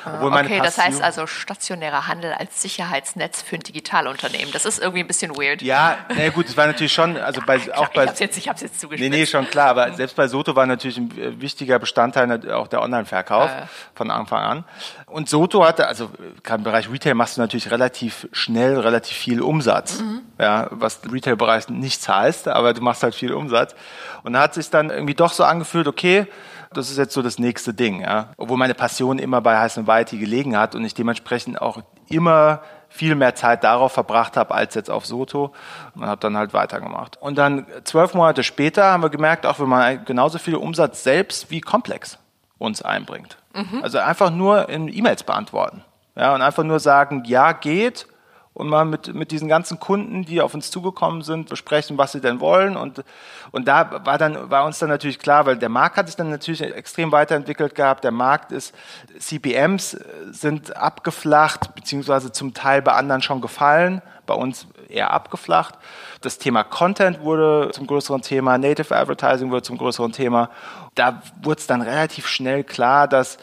Obwohl 0.06 0.34
okay, 0.34 0.62
das 0.64 0.78
heißt 0.78 1.02
also 1.02 1.28
stationärer 1.28 2.08
Handel 2.08 2.34
als 2.34 2.62
Sicherheitsnetz 2.62 3.42
für 3.42 3.56
ein 3.56 3.62
Digitalunternehmen. 3.62 4.52
Das 4.54 4.66
ist 4.66 4.80
irgendwie 4.80 5.02
ein 5.02 5.08
bisschen 5.08 5.36
weird. 5.36 5.62
Ja, 5.62 5.98
na 6.16 6.30
gut, 6.30 6.48
es 6.48 6.58
war 6.58 6.68
natürlich 6.68 6.94
schon, 6.94 7.18
also 7.18 7.42
bei, 7.46 7.60
klar, 7.60 7.80
auch 7.80 7.90
bei. 7.90 8.04
Ich 8.04 8.10
hab's 8.10 8.20
jetzt, 8.20 8.38
ich 8.38 8.50
hab's 8.50 8.62
jetzt 8.62 8.80
zugespitzt. 8.80 9.10
Nee, 9.10 9.18
nee, 9.18 9.26
schon 9.26 9.48
klar, 9.50 9.70
aber 9.70 9.94
selbst 9.94 10.16
bei 10.16 10.28
Soto 10.28 10.56
war 10.56 10.66
natürlich 10.66 10.98
ein 10.98 11.12
äh, 11.18 11.42
wichtiger 11.42 11.80
Bestandteil 11.80 12.52
auch 12.52 12.68
der 12.68 12.82
Online-Verkauf 12.82 13.50
äh. 13.50 13.66
von 13.96 14.12
Anfang 14.12 14.44
an. 14.44 14.64
Und 15.06 15.30
Soto 15.30 15.66
hatte, 15.66 15.88
also 15.88 16.10
gerade 16.44 16.60
im 16.60 16.64
Bereich 16.64 16.90
Retail 16.92 17.14
machst 17.14 17.38
du 17.38 17.42
natürlich 17.42 17.72
relativ 17.72 18.28
schnell 18.32 18.80
relativ 18.80 19.16
viel 19.16 19.42
Umsatz, 19.42 20.00
mhm. 20.00 20.22
ja, 20.40 20.68
was 20.72 21.00
Retail-Bereich 21.12 21.70
nichts 21.70 22.08
heißt, 22.08 22.48
aber 22.48 22.74
du 22.74 22.82
machst 22.82 23.04
halt 23.04 23.16
viel 23.16 23.34
Umsatz. 23.34 23.76
Und 24.24 24.34
da 24.34 24.42
hat 24.42 24.54
sich 24.54 24.70
dann 24.70 24.90
irgendwie 24.90 25.14
doch 25.14 25.34
so 25.34 25.44
angefühlt, 25.44 25.88
okay, 25.88 26.28
das 26.74 26.90
ist 26.90 26.98
jetzt 26.98 27.14
so 27.14 27.22
das 27.22 27.40
nächste 27.40 27.74
Ding, 27.74 28.02
ja. 28.02 28.30
Obwohl 28.38 28.58
meine 28.58 28.74
Passion 28.74 29.20
immer 29.20 29.42
bei 29.42 29.58
Heiß 29.58 29.78
und 29.78 29.88
Whitey 29.88 30.18
gelegen 30.18 30.58
hat 30.58 30.76
und 30.76 30.84
ich 30.84 30.94
dementsprechend 30.94 31.62
auch 31.62 31.82
immer 32.10 32.62
viel 32.90 33.16
mehr 33.16 33.36
Zeit 33.36 33.64
darauf 33.64 33.92
verbracht 33.92 34.38
habe 34.38 34.54
als 34.54 34.74
jetzt 34.76 34.90
auf 34.90 35.06
Soto 35.06 35.54
und 35.96 36.06
habe 36.06 36.20
dann 36.20 36.38
halt 36.38 36.54
weitergemacht. 36.54 37.18
Und 37.22 37.38
dann 37.38 37.66
zwölf 37.84 38.14
Monate 38.14 38.44
später 38.44 38.86
haben 38.86 39.04
wir 39.04 39.10
gemerkt, 39.10 39.46
auch 39.46 39.60
wenn 39.60 39.70
man 39.70 40.06
genauso 40.06 40.40
viel 40.40 40.56
Umsatz 40.56 41.04
selbst 41.04 41.52
wie 41.52 41.62
komplex 41.62 42.18
uns 42.58 42.82
einbringt. 42.82 43.38
Mhm. 43.54 43.84
Also 43.84 44.00
einfach 44.00 44.32
nur 44.32 44.70
in 44.70 44.88
E-Mails 44.88 45.24
beantworten. 45.24 45.84
Ja, 46.16 46.34
und 46.34 46.42
einfach 46.42 46.64
nur 46.64 46.80
sagen, 46.80 47.24
ja, 47.26 47.52
geht 47.52 48.08
und 48.58 48.70
mal 48.70 48.86
mit, 48.86 49.14
mit 49.14 49.30
diesen 49.30 49.48
ganzen 49.48 49.80
Kunden, 49.80 50.26
die 50.26 50.42
auf 50.42 50.56
uns 50.56 50.72
zugekommen 50.72 51.22
sind, 51.22 51.48
besprechen, 51.48 52.00
was 52.00 52.12
sie 52.12 52.22
denn 52.22 52.40
wollen. 52.40 52.76
Und, 52.76 53.04
und 53.52 53.68
da 53.68 54.04
war 54.04 54.18
dann, 54.18 54.50
war 54.50 54.66
uns 54.66 54.80
dann 54.80 54.90
natürlich 54.90 55.20
klar, 55.20 55.46
weil 55.46 55.58
der 55.58 55.70
Markt 55.70 55.96
hat 55.96 56.08
sich 56.08 56.16
dann 56.16 56.32
natürlich 56.32 56.62
extrem 56.62 57.12
weiterentwickelt 57.12 57.76
gehabt. 57.76 58.04
Der 58.04 58.12
Markt 58.12 58.52
ist, 58.52 58.74
CPMs 59.20 59.96
sind 60.32 60.76
abgeflacht, 60.76 61.76
beziehungsweise 61.76 62.32
zum 62.32 62.56
Teil 62.56 62.82
bei 62.82 62.94
anderen 62.94 63.22
schon 63.22 63.42
gefallen, 63.42 64.02
bei 64.26 64.34
uns 64.34 64.66
eher 64.90 65.12
abgeflacht. 65.12 65.76
Das 66.22 66.40
Thema 66.40 66.64
Content 66.64 67.22
wurde 67.22 67.70
zum 67.74 67.86
größeren 67.86 68.24
Thema, 68.24 68.58
Native 68.58 68.96
Advertising 68.96 69.52
wurde 69.52 69.62
zum 69.62 69.78
größeren 69.78 70.14
Thema. 70.14 70.50
Da 70.96 71.22
wurde 71.44 71.60
es 71.60 71.68
dann 71.68 71.84
relativ 71.84 72.28
schnell 72.28 72.64
klar, 72.64 73.08
dass 73.08 73.38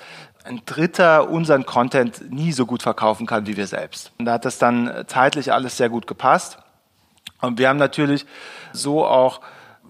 ein 0.45 0.63
Dritter 0.67 1.31
unseren 1.31 1.67
Content 1.67 2.31
nie 2.31 2.53
so 2.53 2.67
gut 2.67 2.83
verkaufen 2.83 3.27
kann 3.27 3.47
wie 3.47 3.57
wir 3.57 3.67
selbst. 3.67 4.13
Und 4.19 4.27
da 4.27 4.35
hat 4.35 4.45
das 4.45 4.59
dann 4.59 5.05
zeitlich 5.07 5.53
alles 5.53 5.77
sehr 5.77 5.89
gut 5.89 6.07
gepasst. 6.07 6.59
Und 7.41 7.59
wir 7.59 7.69
haben 7.69 7.79
natürlich 7.79 8.27
so 8.73 9.05
auch 9.05 9.41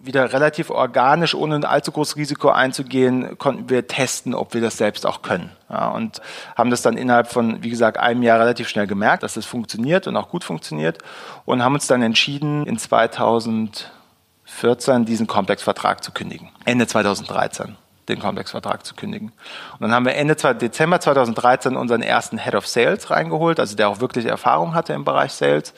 wieder 0.01 0.33
relativ 0.33 0.71
organisch, 0.71 1.35
ohne 1.35 1.57
ein 1.57 1.65
allzu 1.65 1.91
großes 1.91 2.17
Risiko 2.17 2.51
einzugehen, 2.51 3.37
konnten 3.39 3.69
wir 3.71 3.87
testen, 3.87 4.35
ob 4.35 4.55
wir 4.55 4.61
das 4.61 4.77
selbst 4.77 5.07
auch 5.07 5.23
können. 5.23 5.51
Ja, 5.71 5.89
und 5.89 6.21
haben 6.57 6.71
das 6.71 6.83
dann 6.83 6.99
innerhalb 6.99 7.29
von, 7.29 7.63
wie 7.63 7.71
gesagt, 7.71 7.97
einem 7.99 8.23
Jahr 8.23 8.39
relativ 8.39 8.69
schnell 8.69 8.87
gemerkt, 8.87 9.23
dass 9.23 9.33
das 9.35 9.47
funktioniert 9.47 10.07
und 10.07 10.15
auch 10.17 10.29
gut 10.29 10.45
funktioniert 10.45 10.99
und 11.47 11.65
haben 11.65 11.73
uns 11.75 11.87
dann 11.87 12.03
entschieden, 12.03 12.67
in 12.67 12.79
2014 12.79 15.07
diesen 15.07 15.27
Komplexvertrag 15.27 16.05
zu 16.05 16.13
kündigen. 16.13 16.51
Ende 16.65 16.87
2013 16.87 17.77
den 18.09 18.21
Complex-Vertrag 18.21 18.85
zu 18.85 18.95
kündigen. 18.95 19.33
Und 19.73 19.81
dann 19.81 19.93
haben 19.93 20.05
wir 20.05 20.15
Ende 20.15 20.35
Dezember 20.35 21.01
2013 21.01 21.77
unseren 21.77 22.03
ersten 22.03 22.39
Head 22.39 22.55
of 22.55 22.67
Sales 22.67 23.11
reingeholt, 23.11 23.61
also 23.61 23.77
der 23.77 23.89
auch 23.89 24.01
wirklich 24.01 24.27
Erfahrung 24.27 24.75
hatte 24.75 24.93
im 24.93 25.05
Bereich 25.05 25.33
Sales. 25.33 25.75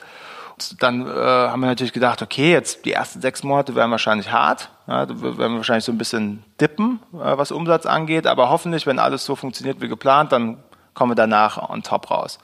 Dann 0.79 1.05
äh, 1.05 1.13
haben 1.13 1.59
wir 1.59 1.67
natürlich 1.67 1.93
gedacht, 1.93 2.21
okay, 2.21 2.51
jetzt 2.51 2.83
die 2.85 2.93
ersten 2.93 3.21
sechs 3.21 3.43
Monate 3.43 3.75
werden 3.75 3.91
wahrscheinlich 3.91 4.31
hart. 4.31 4.69
Ja, 4.87 5.07
werden 5.07 5.37
wir 5.37 5.57
wahrscheinlich 5.57 5.85
so 5.85 5.91
ein 5.91 5.99
bisschen 5.99 6.43
dippen, 6.59 6.99
äh, 7.13 7.37
was 7.37 7.51
Umsatz 7.51 7.85
angeht. 7.85 8.25
Aber 8.25 8.49
hoffentlich, 8.49 8.87
wenn 8.87 8.97
alles 8.97 9.23
so 9.23 9.35
funktioniert 9.35 9.81
wie 9.81 9.87
geplant, 9.87 10.31
dann 10.31 10.57
kommen 10.95 11.11
wir 11.11 11.15
danach 11.15 11.69
on 11.69 11.83
top 11.83 12.09
raus. 12.09 12.39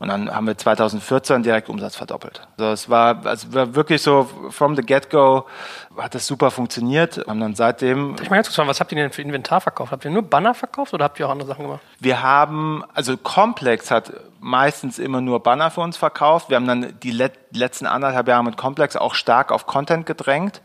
Und 0.00 0.08
dann 0.08 0.34
haben 0.34 0.46
wir 0.46 0.56
2014 0.56 1.42
direkt 1.42 1.68
Umsatz 1.68 1.94
verdoppelt. 1.94 2.40
Also 2.56 2.72
es 2.72 2.88
war, 2.88 3.24
also 3.26 3.52
war 3.52 3.74
wirklich 3.74 4.00
so, 4.00 4.26
from 4.48 4.74
the 4.74 4.80
get-go 4.80 5.46
hat 5.94 6.14
das 6.14 6.26
super 6.26 6.50
funktioniert. 6.50 7.18
Und 7.18 7.40
dann 7.40 7.54
seitdem. 7.54 8.14
Ich 8.14 8.30
meine 8.30 8.38
ganz 8.38 8.48
kurz 8.48 8.56
fragen, 8.56 8.68
was 8.70 8.80
habt 8.80 8.90
ihr 8.92 8.96
denn 8.96 9.12
für 9.12 9.20
Inventar 9.20 9.60
verkauft? 9.60 9.92
Habt 9.92 10.06
ihr 10.06 10.10
nur 10.10 10.22
Banner 10.22 10.54
verkauft 10.54 10.94
oder 10.94 11.04
habt 11.04 11.20
ihr 11.20 11.26
auch 11.26 11.30
andere 11.30 11.48
Sachen 11.48 11.66
gemacht? 11.66 11.82
Wir 11.98 12.22
haben, 12.22 12.82
also 12.94 13.18
Complex 13.18 13.90
hat 13.90 14.10
meistens 14.40 14.98
immer 14.98 15.20
nur 15.20 15.42
Banner 15.42 15.70
für 15.70 15.82
uns 15.82 15.98
verkauft. 15.98 16.48
Wir 16.48 16.56
haben 16.56 16.66
dann 16.66 16.98
die 17.02 17.12
letzten 17.52 17.84
anderthalb 17.84 18.26
Jahre 18.26 18.42
mit 18.42 18.56
Complex 18.56 18.96
auch 18.96 19.12
stark 19.12 19.52
auf 19.52 19.66
Content 19.66 20.06
gedrängt 20.06 20.62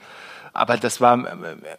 aber 0.55 0.77
das 0.77 1.01
war 1.01 1.17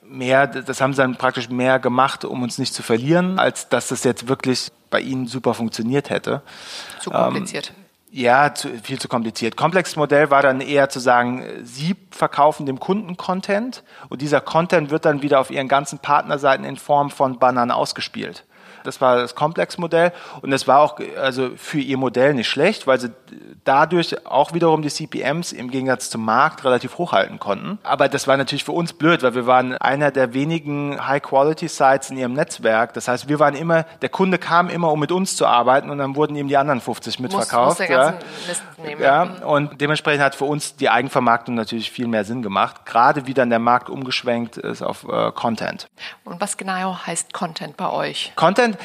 mehr, 0.03 0.47
das 0.47 0.81
haben 0.81 0.93
sie 0.93 0.99
dann 0.99 1.17
praktisch 1.17 1.49
mehr 1.49 1.79
gemacht, 1.79 2.25
um 2.25 2.43
uns 2.43 2.59
nicht 2.59 2.75
zu 2.75 2.83
verlieren, 2.83 3.39
als 3.39 3.69
dass 3.69 3.89
das 3.89 4.05
jetzt 4.05 4.29
wirklich 4.29 4.71
bei 4.91 5.01
ihnen 5.01 5.27
super 5.27 5.55
funktioniert 5.55 6.11
hätte. 6.11 6.43
Zu 7.01 7.11
kompliziert. 7.11 7.73
Ähm, 7.75 7.87
ja, 8.11 8.55
zu, 8.55 8.69
viel 8.83 8.99
zu 8.99 9.09
kompliziert. 9.09 9.57
Komplexes 9.57 9.97
Modell 9.97 10.31
war 10.31 10.43
dann 10.43 10.61
eher 10.61 10.89
zu 10.89 11.01
sagen, 11.01 11.45
Sie 11.65 11.97
verkaufen 12.11 12.65
dem 12.65 12.79
Kunden 12.79 13.17
Content 13.17 13.83
und 14.09 14.23
dieser 14.23 14.41
Content 14.41 14.91
wird 14.91 15.05
dann 15.05 15.23
wieder 15.23 15.41
auf 15.41 15.51
Ihren 15.51 15.69
ganzen 15.69 15.99
Partnerseiten 15.99 16.65
in 16.65 16.77
Form 16.77 17.11
von 17.11 17.39
Bannern 17.39 17.71
ausgespielt. 17.71 18.45
Das 18.87 19.01
war 19.01 19.17
das 19.17 19.35
Komplex-Modell 19.35 20.13
und 20.43 20.51
das 20.51 20.67
war 20.67 20.81
auch 20.81 20.99
also 21.21 21.51
für 21.57 21.81
ihr 21.81 21.99
Modell 21.99 22.35
nicht 22.35 22.49
schlecht, 22.49 22.87
weil 22.87 23.01
sie 23.01 23.11
dadurch 23.65 24.27
auch 24.27 24.55
wiederum 24.55 24.83
die 24.83 24.89
CPMs 24.89 25.53
im 25.53 25.71
Gegensatz 25.71 26.11
zum 26.11 26.25
Markt 26.25 26.65
relativ 26.65 26.99
hochhalten 26.99 27.39
konnten. 27.39 27.79
Aber 27.83 28.09
das 28.09 28.27
war 28.27 28.37
natürlich 28.37 28.65
für 28.65 28.73
uns 28.73 28.93
blöd, 28.93 29.23
weil 29.23 29.35
wir 29.35 29.47
waren 29.47 29.77
einer 29.77 30.11
der 30.11 30.35
wenigen 30.35 31.07
High-Quality-Sites 31.07 32.11
in 32.11 32.19
ihrem 32.19 32.33
Netzwerk. 32.33 32.95
Das 32.95 33.09
heißt, 33.09 33.29
wir 33.29 33.39
waren 33.39 33.55
immer, 33.55 33.85
der 34.03 34.09
Kunde 34.09 34.39
kam 34.39 34.69
immer, 34.69 34.93
um 34.93 35.01
mit 35.01 35.13
uns 35.13 35.37
zu 35.37 35.47
arbeiten 35.47 35.91
und 35.91 35.99
dann 35.99 36.15
wurden 36.15 36.37
ihm 36.37 36.49
die 36.49 36.57
anderen 36.57 36.81
50 36.81 37.19
mitverkauft. 37.21 37.81
Muss, 37.81 37.89
muss 37.89 37.97
ja. 37.97 38.15
Nehmen, 38.83 39.03
ja. 39.03 39.23
Und 39.45 39.81
dementsprechend 39.81 40.23
hat 40.23 40.35
für 40.35 40.45
uns 40.45 40.77
die 40.77 40.89
Eigenvermarktung 40.89 41.55
natürlich 41.55 41.91
viel 41.91 42.07
mehr 42.07 42.25
Sinn 42.25 42.43
gemacht, 42.43 42.87
gerade 42.87 43.27
wie 43.27 43.35
dann 43.35 43.51
der 43.51 43.59
Markt 43.59 43.91
umgeschwenkt 43.91 44.57
ist 44.57 44.83
auf 44.83 45.05
äh, 45.09 45.33
Content. 45.33 45.89
Und 46.25 46.41
was 46.41 46.57
genau 46.57 46.99
heißt 47.07 47.33
Content 47.33 47.77
bei 47.77 47.91
euch? 47.91 48.33
Content, 48.37 48.76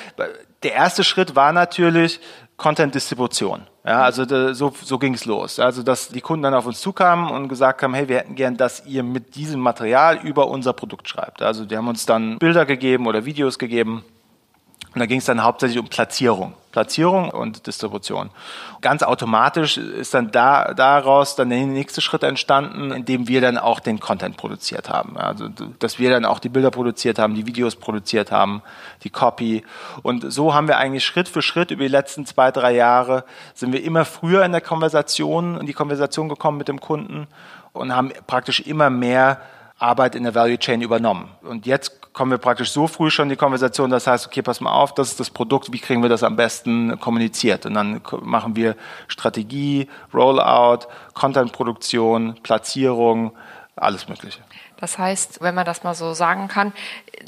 der 0.63 0.73
erste 0.73 1.03
Schritt 1.03 1.35
war 1.35 1.53
natürlich 1.53 2.19
Content-Distribution. 2.57 3.67
Ja, 3.83 4.03
also 4.03 4.25
de, 4.25 4.53
so, 4.53 4.71
so 4.83 4.99
ging 4.99 5.15
es 5.15 5.25
los. 5.25 5.59
Also 5.59 5.81
dass 5.81 6.09
die 6.09 6.21
Kunden 6.21 6.43
dann 6.43 6.53
auf 6.53 6.67
uns 6.67 6.79
zukamen 6.81 7.31
und 7.31 7.47
gesagt 7.47 7.81
haben, 7.81 7.95
hey, 7.95 8.07
wir 8.07 8.17
hätten 8.19 8.35
gern, 8.35 8.55
dass 8.55 8.85
ihr 8.85 9.01
mit 9.01 9.35
diesem 9.35 9.59
Material 9.59 10.19
über 10.23 10.47
unser 10.47 10.73
Produkt 10.73 11.09
schreibt. 11.09 11.41
Also 11.41 11.65
die 11.65 11.75
haben 11.75 11.87
uns 11.87 12.05
dann 12.05 12.37
Bilder 12.37 12.65
gegeben 12.65 13.07
oder 13.07 13.25
Videos 13.25 13.57
gegeben 13.57 14.03
und 14.93 14.99
da 14.99 15.05
ging 15.05 15.19
es 15.19 15.25
dann 15.25 15.43
hauptsächlich 15.43 15.79
um 15.79 15.87
Platzierung. 15.87 16.53
Platzierung 16.71 17.29
und 17.29 17.67
Distribution. 17.67 18.29
Ganz 18.81 19.03
automatisch 19.03 19.77
ist 19.77 20.13
dann 20.13 20.31
da, 20.31 20.73
daraus 20.73 21.35
dann 21.35 21.49
der 21.49 21.65
nächste 21.65 22.01
Schritt 22.01 22.23
entstanden, 22.23 22.91
indem 22.91 23.27
wir 23.27 23.41
dann 23.41 23.57
auch 23.57 23.79
den 23.79 23.99
Content 23.99 24.37
produziert 24.37 24.89
haben. 24.89 25.17
Also, 25.17 25.47
dass 25.79 25.99
wir 25.99 26.09
dann 26.09 26.25
auch 26.25 26.39
die 26.39 26.49
Bilder 26.49 26.71
produziert 26.71 27.19
haben, 27.19 27.35
die 27.35 27.45
Videos 27.45 27.75
produziert 27.75 28.31
haben, 28.31 28.61
die 29.03 29.09
Copy. 29.09 29.63
Und 30.01 30.31
so 30.31 30.53
haben 30.53 30.67
wir 30.67 30.77
eigentlich 30.77 31.05
Schritt 31.05 31.29
für 31.29 31.41
Schritt 31.41 31.71
über 31.71 31.83
die 31.83 31.89
letzten 31.89 32.25
zwei, 32.25 32.51
drei 32.51 32.73
Jahre 32.73 33.23
sind 33.53 33.73
wir 33.73 33.83
immer 33.83 34.05
früher 34.05 34.43
in 34.43 34.51
der 34.51 34.61
Konversation, 34.61 35.57
in 35.59 35.67
die 35.67 35.73
Konversation 35.73 36.29
gekommen 36.29 36.57
mit 36.57 36.67
dem 36.67 36.81
Kunden 36.81 37.27
und 37.73 37.95
haben 37.95 38.11
praktisch 38.27 38.61
immer 38.61 38.89
mehr 38.89 39.41
Arbeit 39.77 40.15
in 40.15 40.23
der 40.23 40.35
Value 40.35 40.59
Chain 40.59 40.81
übernommen. 40.81 41.29
Und 41.41 41.65
jetzt 41.65 42.00
kommen 42.13 42.31
wir 42.31 42.37
praktisch 42.37 42.71
so 42.71 42.87
früh 42.87 43.09
schon 43.09 43.23
in 43.23 43.29
die 43.29 43.35
Konversation, 43.35 43.89
das 43.89 44.07
heißt, 44.07 44.27
okay, 44.27 44.41
pass 44.41 44.61
mal 44.61 44.71
auf, 44.71 44.93
das 44.93 45.09
ist 45.09 45.19
das 45.19 45.29
Produkt, 45.29 45.71
wie 45.71 45.79
kriegen 45.79 46.01
wir 46.01 46.09
das 46.09 46.23
am 46.23 46.35
besten 46.35 46.99
kommuniziert? 46.99 47.65
Und 47.65 47.73
dann 47.73 48.01
machen 48.21 48.55
wir 48.55 48.75
Strategie, 49.07 49.87
Rollout, 50.13 50.87
Contentproduktion, 51.13 52.35
Platzierung, 52.43 53.31
alles 53.75 54.07
Mögliche. 54.09 54.39
Das 54.81 54.97
heißt, 54.97 55.41
wenn 55.41 55.53
man 55.55 55.65
das 55.65 55.83
mal 55.83 55.93
so 55.93 56.13
sagen 56.13 56.47
kann, 56.47 56.73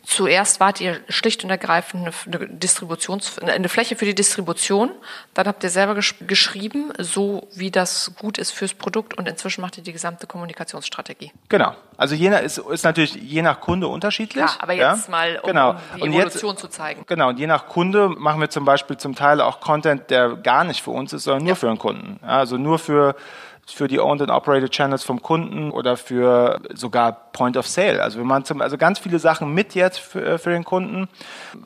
zuerst 0.03 0.59
wart 0.59 0.81
ihr 0.81 0.99
schlicht 1.07 1.43
und 1.43 1.51
ergreifend 1.51 2.11
eine, 2.25 2.47
Distributions, 2.47 3.37
eine 3.39 3.69
Fläche 3.69 3.95
für 3.95 4.05
die 4.05 4.15
Distribution, 4.15 4.89
dann 5.35 5.47
habt 5.47 5.63
ihr 5.63 5.69
selber 5.69 5.93
gesch 5.95 6.15
geschrieben, 6.21 6.91
so 6.97 7.47
wie 7.53 7.69
das 7.69 8.11
gut 8.19 8.37
ist 8.37 8.51
fürs 8.51 8.73
Produkt 8.73 9.15
und 9.17 9.27
inzwischen 9.27 9.61
macht 9.61 9.77
ihr 9.77 9.83
die 9.83 9.93
gesamte 9.93 10.25
Kommunikationsstrategie. 10.25 11.31
Genau. 11.47 11.75
Also 11.95 12.15
je 12.15 12.31
nach, 12.31 12.41
ist, 12.41 12.57
ist 12.57 12.83
natürlich 12.83 13.15
je 13.15 13.43
nach 13.43 13.61
Kunde 13.61 13.87
unterschiedlich. 13.87 14.43
Klar, 14.43 14.57
aber 14.59 14.73
jetzt 14.73 15.05
ja? 15.07 15.11
mal, 15.11 15.39
um, 15.43 15.47
genau. 15.47 15.75
die 15.95 16.01
und 16.01 16.13
Evolution 16.13 16.51
jetzt, 16.51 16.61
zu 16.61 16.67
zeigen. 16.67 17.03
Genau, 17.07 17.29
und 17.29 17.37
je 17.37 17.47
nach 17.47 17.67
Kunde 17.67 18.09
machen 18.09 18.41
wir 18.41 18.49
zum 18.49 18.65
Beispiel 18.65 18.97
zum 18.97 19.13
Teil 19.13 19.41
auch 19.41 19.59
Content, 19.59 20.09
der 20.09 20.35
gar 20.37 20.63
nicht 20.63 20.81
für 20.81 20.91
uns 20.91 21.13
ist, 21.13 21.25
sondern 21.25 21.43
nur 21.43 21.49
ja. 21.49 21.55
für 21.55 21.67
den 21.67 21.77
Kunden. 21.77 22.19
Ja, 22.23 22.39
also 22.39 22.57
nur 22.57 22.79
für 22.79 23.15
für 23.65 23.87
die 23.87 23.99
Owned 23.99 24.21
and 24.21 24.31
Operated 24.31 24.71
Channels 24.71 25.03
vom 25.03 25.21
Kunden 25.21 25.71
oder 25.71 25.95
für 25.97 26.59
sogar 26.73 27.13
Point 27.31 27.57
of 27.57 27.67
Sale. 27.67 28.01
Also 28.01 28.17
wir 28.17 28.25
machen 28.25 28.45
zum, 28.45 28.61
also 28.61 28.77
ganz 28.77 28.99
viele 28.99 29.19
Sachen 29.19 29.53
mit 29.53 29.73
jetzt 29.73 29.99
für, 29.99 30.25
äh, 30.25 30.37
für 30.37 30.51
den 30.51 30.63
Kunden. 30.63 31.07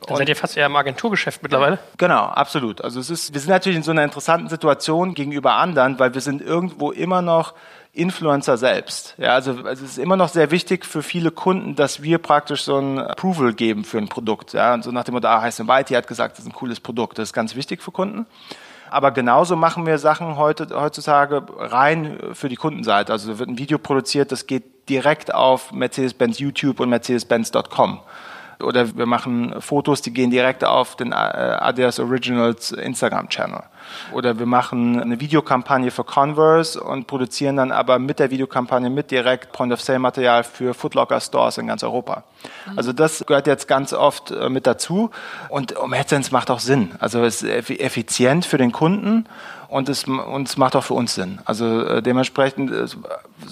Da 0.06 0.16
seid 0.16 0.28
ihr 0.28 0.36
fast 0.36 0.56
eher 0.56 0.66
im 0.66 0.76
Agenturgeschäft 0.76 1.42
mittlerweile. 1.42 1.78
Genau, 1.96 2.24
absolut. 2.24 2.82
Also 2.82 3.00
es 3.00 3.10
ist, 3.10 3.34
wir 3.34 3.40
sind 3.40 3.50
natürlich 3.50 3.76
in 3.76 3.82
so 3.82 3.90
einer 3.90 4.04
interessanten 4.04 4.48
Situation 4.48 5.14
gegenüber 5.14 5.54
anderen, 5.54 5.98
weil 5.98 6.14
wir 6.14 6.20
sind 6.20 6.40
irgendwo 6.40 6.92
immer 6.92 7.20
noch 7.20 7.54
Influencer 7.92 8.56
selbst. 8.56 9.14
Ja, 9.18 9.30
also, 9.30 9.52
also 9.64 9.84
es 9.84 9.92
ist 9.92 9.98
immer 9.98 10.16
noch 10.16 10.28
sehr 10.28 10.50
wichtig 10.52 10.84
für 10.86 11.02
viele 11.02 11.32
Kunden, 11.32 11.74
dass 11.74 12.02
wir 12.02 12.18
praktisch 12.18 12.62
so 12.62 12.78
ein 12.78 12.98
Approval 13.00 13.52
geben 13.52 13.84
für 13.84 13.98
ein 13.98 14.08
Produkt. 14.08 14.52
Ja, 14.52 14.74
und 14.74 14.84
so 14.84 14.92
nach 14.92 15.04
dem 15.04 15.14
Motto, 15.14 15.26
ah, 15.26 15.40
heißt 15.40 15.66
Whitey 15.66 15.94
hat 15.94 16.06
gesagt, 16.06 16.38
das 16.38 16.44
ist 16.44 16.50
ein 16.50 16.54
cooles 16.54 16.78
Produkt. 16.78 17.18
Das 17.18 17.30
ist 17.30 17.32
ganz 17.32 17.56
wichtig 17.56 17.82
für 17.82 17.90
Kunden. 17.90 18.26
Aber 18.90 19.10
genauso 19.10 19.56
machen 19.56 19.86
wir 19.86 19.98
Sachen 19.98 20.36
heute, 20.36 20.68
heutzutage 20.80 21.42
rein 21.56 22.18
für 22.32 22.48
die 22.48 22.56
Kundenseite. 22.56 23.12
Also 23.12 23.38
wird 23.38 23.48
ein 23.48 23.58
Video 23.58 23.78
produziert, 23.78 24.32
das 24.32 24.46
geht 24.46 24.88
direkt 24.88 25.34
auf 25.34 25.72
Mercedes-Benz 25.72 26.38
YouTube 26.38 26.80
und 26.80 26.88
Mercedes-Benz.com. 26.88 28.00
Oder 28.62 28.96
wir 28.96 29.06
machen 29.06 29.54
Fotos, 29.60 30.02
die 30.02 30.12
gehen 30.12 30.30
direkt 30.30 30.64
auf 30.64 30.96
den 30.96 31.12
äh, 31.12 31.14
Adidas 31.14 32.00
Originals 32.00 32.72
Instagram-Channel. 32.72 33.62
Oder 34.12 34.38
wir 34.38 34.46
machen 34.46 35.00
eine 35.00 35.20
Videokampagne 35.20 35.90
für 35.90 36.04
Converse 36.04 36.82
und 36.82 37.06
produzieren 37.06 37.56
dann 37.56 37.72
aber 37.72 37.98
mit 37.98 38.18
der 38.18 38.30
Videokampagne 38.30 38.90
mit 38.90 39.10
direkt 39.10 39.52
Point-of-Sale-Material 39.52 40.44
für 40.44 40.74
Footlocker-Stores 40.74 41.58
in 41.58 41.68
ganz 41.68 41.82
Europa. 41.82 42.24
Mhm. 42.66 42.78
Also 42.78 42.92
das 42.92 43.24
gehört 43.26 43.46
jetzt 43.46 43.68
ganz 43.68 43.92
oft 43.92 44.30
äh, 44.30 44.48
mit 44.48 44.66
dazu. 44.66 45.10
Und 45.48 45.76
um 45.76 45.92
AdSense 45.92 46.32
macht 46.32 46.50
auch 46.50 46.60
Sinn. 46.60 46.92
Also 46.98 47.22
es 47.22 47.42
ist 47.42 47.70
effizient 47.70 48.44
für 48.44 48.58
den 48.58 48.72
Kunden 48.72 49.26
und 49.68 49.88
es, 49.88 50.04
und 50.04 50.48
es 50.48 50.56
macht 50.56 50.74
auch 50.76 50.84
für 50.84 50.94
uns 50.94 51.14
Sinn. 51.14 51.38
Also 51.44 51.84
äh, 51.84 52.02
dementsprechend 52.02 52.72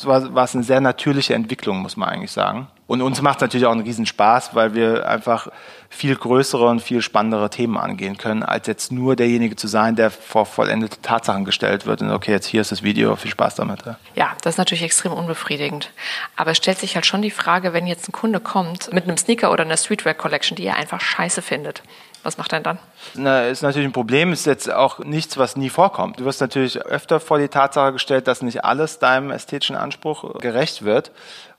war, 0.05 0.35
war 0.35 0.45
es 0.45 0.55
eine 0.55 0.65
sehr 0.65 0.81
natürliche 0.81 1.35
Entwicklung, 1.35 1.79
muss 1.79 1.97
man 1.97 2.09
eigentlich 2.09 2.33
sagen. 2.33 2.69
Und 2.87 3.03
uns 3.03 3.21
macht 3.21 3.39
es 3.39 3.41
natürlich 3.43 3.67
auch 3.67 3.73
einen 3.73 3.83
Riesenspaß, 3.83 4.55
weil 4.55 4.75
wir 4.75 5.09
einfach 5.09 5.49
viel 5.89 6.15
größere 6.15 6.69
und 6.69 6.81
viel 6.81 7.03
spannendere 7.03 7.51
Themen 7.51 7.79
angehen 7.79 8.17
können, 8.17 8.43
als 8.43 8.67
jetzt 8.67 8.93
nur 8.93 9.17
derjenige 9.17 9.57
zu 9.57 9.67
sein, 9.67 9.97
der 9.97 10.11
vor 10.11 10.47
vollendete 10.47 11.01
Tatsachen 11.01 11.45
gestellt 11.45 11.87
wird. 11.87 12.03
Und 12.03 12.11
okay, 12.11 12.31
jetzt 12.31 12.47
hier 12.47 12.61
ist 12.61 12.71
das 12.71 12.83
Video, 12.83 13.17
viel 13.17 13.31
Spaß 13.31 13.57
damit. 13.57 13.85
Ja, 13.85 13.99
ja 14.15 14.33
das 14.43 14.55
ist 14.55 14.59
natürlich 14.59 14.85
extrem 14.85 15.13
unbefriedigend. 15.13 15.91
Aber 16.37 16.53
es 16.53 16.59
stellt 16.59 16.79
sich 16.79 16.95
halt 16.95 17.07
schon 17.07 17.23
die 17.23 17.31
Frage, 17.31 17.73
wenn 17.73 17.87
jetzt 17.87 18.09
ein 18.09 18.13
Kunde 18.13 18.39
kommt 18.39 18.93
mit 18.93 19.05
einem 19.05 19.17
Sneaker 19.17 19.51
oder 19.51 19.65
einer 19.65 19.77
Streetwear 19.77 20.15
Collection, 20.15 20.57
die 20.57 20.67
er 20.67 20.77
einfach 20.77 21.01
scheiße 21.01 21.43
findet. 21.43 21.83
Was 22.23 22.39
macht 22.39 22.53
er 22.53 22.61
dann? 22.61 22.79
Na, 23.15 23.47
ist 23.47 23.63
natürlich 23.63 23.89
ein 23.89 23.93
Problem, 23.93 24.33
ist 24.33 24.47
jetzt 24.47 24.69
auch 24.69 24.99
nichts, 24.99 25.39
was 25.39 25.57
nie 25.57 25.71
vorkommt. 25.71 26.19
Du 26.19 26.25
wirst 26.25 26.41
natürlich 26.41 26.81
öfter 26.83 27.21
vor 27.21 27.39
die 27.39 27.47
Tatsache 27.47 27.93
gestellt, 27.93 28.27
dass 28.27 28.43
nicht 28.43 28.65
alles 28.65 28.99
deinem 28.99 29.31
ästhetischen 29.31 29.77
Anspruch 29.77 30.41
gerecht 30.41 30.85
wird 30.85 31.13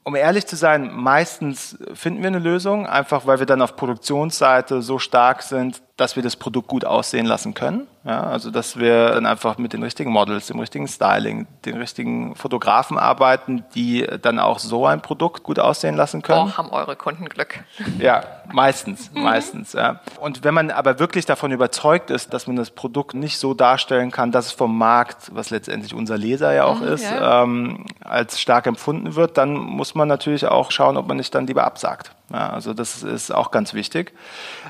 um 0.07 0.15
ehrlich 0.15 0.47
zu 0.47 0.55
sein, 0.55 0.89
meistens 0.93 1.77
finden 1.93 2.21
wir 2.21 2.27
eine 2.27 2.39
Lösung, 2.39 2.87
einfach 2.87 3.27
weil 3.27 3.39
wir 3.39 3.45
dann 3.45 3.61
auf 3.61 3.75
Produktionsseite 3.75 4.81
so 4.81 4.99
stark 4.99 5.41
sind, 5.41 5.81
dass 5.97 6.15
wir 6.15 6.21
das 6.21 6.35
Produkt 6.35 6.67
gut 6.67 6.85
aussehen 6.85 7.25
lassen 7.25 7.55
können. 7.55 7.87
Ja, 8.05 8.21
also 8.21 8.51
dass 8.51 8.77
wir 8.77 9.09
dann 9.09 9.25
einfach 9.25 9.57
mit 9.57 9.73
den 9.73 9.81
richtigen 9.81 10.11
Models, 10.11 10.47
dem 10.47 10.59
richtigen 10.59 10.87
Styling, 10.87 11.47
den 11.65 11.75
richtigen 11.75 12.35
Fotografen 12.35 12.97
arbeiten, 12.99 13.65
die 13.73 14.07
dann 14.21 14.39
auch 14.39 14.59
so 14.59 14.85
ein 14.85 15.01
Produkt 15.01 15.43
gut 15.43 15.57
aussehen 15.59 15.95
lassen 15.95 16.21
können. 16.21 16.51
Oh, 16.53 16.57
haben 16.57 16.69
eure 16.69 16.95
Kunden 16.95 17.27
Glück. 17.27 17.59
Ja, 17.99 18.23
meistens, 18.53 19.11
mhm. 19.11 19.23
meistens. 19.23 19.73
Ja. 19.73 20.01
Und 20.19 20.43
wenn 20.43 20.53
man 20.53 20.69
aber 20.69 20.99
wirklich 20.99 21.25
davon 21.25 21.51
überzeugt 21.51 22.11
ist, 22.11 22.31
dass 22.31 22.45
man 22.45 22.55
das 22.55 22.69
Produkt 22.69 23.15
nicht 23.15 23.39
so 23.39 23.55
darstellen 23.55 24.11
kann, 24.11 24.31
dass 24.31 24.47
es 24.47 24.51
vom 24.51 24.77
Markt, 24.77 25.33
was 25.33 25.49
letztendlich 25.49 25.95
unser 25.95 26.17
Leser 26.17 26.53
ja 26.53 26.65
auch 26.65 26.79
mhm, 26.79 26.87
ist, 26.87 27.03
ja. 27.03 27.43
Ähm, 27.43 27.85
als 28.01 28.39
stark 28.39 28.67
empfunden 28.67 29.15
wird, 29.15 29.37
dann 29.37 29.55
muss 29.55 29.95
man 29.95 30.07
natürlich 30.07 30.45
auch 30.45 30.69
schauen, 30.71 30.95
ob 30.95 31.07
man 31.07 31.17
nicht 31.17 31.33
dann 31.33 31.47
lieber 31.47 31.63
absagt. 31.63 32.11
Ja, 32.31 32.49
also 32.49 32.73
das 32.73 33.03
ist 33.03 33.33
auch 33.33 33.51
ganz 33.51 33.73
wichtig. 33.73 34.13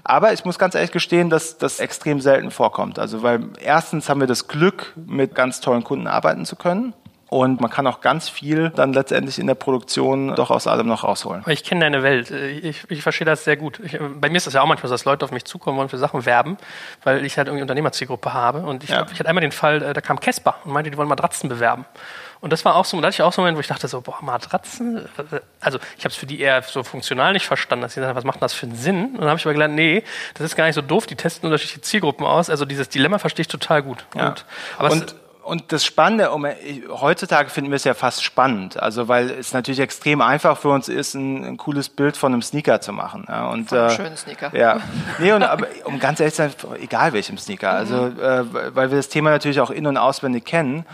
Aber 0.04 0.32
ich 0.32 0.46
muss 0.46 0.60
ganz 0.60 0.76
ehrlich 0.76 0.91
gestehen, 0.91 1.30
dass 1.30 1.58
das 1.58 1.80
extrem 1.80 2.22
selten 2.22 2.52
vorkommt. 2.52 3.00
Also 3.00 3.24
weil 3.24 3.50
erstens 3.62 4.10
haben 4.10 4.20
wir 4.20 4.28
das 4.28 4.48
Glück, 4.48 4.93
mit 4.96 5.34
ganz 5.34 5.60
tollen 5.60 5.84
Kunden 5.84 6.08
arbeiten 6.08 6.46
zu 6.46 6.56
können. 6.56 6.93
und 7.30 7.60
man 7.60 7.70
kann 7.70 7.86
auch 7.88 8.00
ganz 8.00 8.30
viel 8.30 8.70
dann 8.70 8.93
letztendlich 8.93 9.38
in 9.38 9.48
der 9.48 9.56
Produktion 9.56 10.36
doch 10.36 10.50
aus 10.50 10.65
allem 10.65 10.88
noch 10.88 11.04
rausholen. 11.04 11.43
Ich 11.48 11.63
kenne 11.63 11.82
deine 11.82 12.02
Welt. 12.04 12.32
Ich, 12.32 12.89
ich 12.89 13.02
verstehe 13.02 13.26
das 13.26 13.43
sehr 13.43 13.58
gut. 13.58 13.80
Ich, 13.84 14.00
bei 14.00 14.30
mir 14.30 14.38
ist 14.38 14.48
das 14.48 14.54
ja 14.54 14.62
auch 14.62 14.67
manchmal 14.67 14.88
so, 14.88 14.93
dass 14.93 15.06
Leute 15.06 15.26
auf 15.26 15.32
mich 15.32 15.43
zukommen 15.43 15.78
wollen 15.78 15.89
für 15.89 15.98
Sachen 15.98 16.26
werben, 16.26 16.58
weil 17.04 17.26
ich 17.26 17.38
halt 17.38 17.48
irgendwie 17.48 17.63
Unternehmerzielgruppe 17.63 18.34
habe. 18.34 18.60
Und 18.60 18.84
ich, 18.84 18.91
ja. 18.91 19.06
ich 19.12 19.20
hatte 19.20 19.28
einmal 19.28 19.41
den 19.41 19.52
Fall, 19.52 19.82
äh, 19.82 19.93
da 19.93 20.00
kam 20.00 20.20
Casper 20.20 20.56
und 20.63 20.72
meinte, 20.72 20.89
die 20.89 20.98
wollen 20.98 21.10
Matratzen 21.10 21.50
bewerben. 21.50 21.86
Und 22.39 22.54
das 22.54 22.65
war 22.65 22.76
auch 22.76 22.86
so, 22.86 23.00
da 23.00 23.08
hatte 23.08 23.15
ich 23.15 23.21
auch 23.21 23.34
so 23.34 23.41
einen 23.41 23.45
Moment, 23.45 23.58
wo 23.58 23.62
ich 23.62 23.67
dachte 23.67 23.88
so, 23.88 24.02
boah, 24.02 24.17
Matratzen? 24.21 25.08
Also 25.60 25.80
ich 25.97 26.04
habe 26.04 26.12
es 26.12 26.15
für 26.15 26.26
die 26.26 26.39
eher 26.39 26.62
so 26.62 26.84
funktional 26.84 27.34
nicht 27.34 27.45
verstanden, 27.45 27.84
dass 27.84 27.93
sie 27.93 28.02
sagen, 28.02 28.15
was 28.15 28.23
macht 28.23 28.41
das 28.41 28.54
für 28.54 28.65
einen 28.65 28.76
Sinn? 28.76 29.06
Und 29.13 29.21
dann 29.21 29.30
habe 29.30 29.39
ich 29.39 29.45
aber 29.45 29.54
gelernt, 29.54 29.76
nee, 29.76 30.04
das 30.36 30.45
ist 30.45 30.56
gar 30.56 30.65
nicht 30.65 30.76
so 30.76 30.82
doof, 30.82 31.08
die 31.08 31.15
testen 31.15 31.47
unterschiedliche 31.47 31.82
Zielgruppen 31.82 32.26
aus. 32.26 32.50
Also 32.50 32.65
dieses 32.65 32.89
Dilemma 32.89 33.19
verstehe 33.19 33.41
ich 33.41 33.47
total 33.47 33.84
gut. 33.84 34.06
Ja. 34.15 34.30
Und, 34.30 34.45
aber 34.78 34.91
und 34.91 35.15
und 35.47 35.71
das 35.71 35.86
Spannende, 35.86 36.32
um, 36.32 36.45
heutzutage 36.89 37.50
finden 37.50 37.71
wir 37.71 37.78
es 37.78 37.86
ja 37.86 37.93
fast 37.93 38.21
spannend, 38.21 38.84
also 38.84 39.08
weil 39.08 39.30
es 39.30 39.54
natürlich 39.54 39.80
extrem 39.80 40.19
einfach 40.19 40.58
für 40.58 40.67
uns 40.67 40.89
ist, 40.89 41.13
ein, 41.13 41.45
ein 41.45 41.56
cooles 41.56 41.88
Bild 41.88 42.17
von 42.17 42.34
einem 42.34 42.41
Sneaker 42.41 42.82
zu 42.82 42.91
machen. 42.91 43.26
Ja, 43.30 43.47
und, 43.47 43.69
von 43.69 43.78
einem 43.78 43.88
äh, 43.88 43.95
schönen 43.95 44.17
Sneaker. 44.17 44.54
Ja, 44.54 44.82
nee, 45.19 45.32
und, 45.32 45.43
aber, 45.43 45.67
um 45.86 46.00
ganz 46.00 46.19
ehrlich 46.19 46.36
zu 46.36 46.41
sein, 46.41 46.54
egal 46.82 47.13
welchem 47.13 47.38
Sneaker, 47.38 47.71
also 47.71 47.95
mhm. 47.95 48.19
äh, 48.19 48.76
weil 48.76 48.91
wir 48.91 48.97
das 48.97 49.08
Thema 49.08 49.30
natürlich 49.30 49.62
auch 49.62 49.71
in- 49.71 49.88
und 49.88 49.95
auswendig 49.95 50.43
kennen 50.43 50.86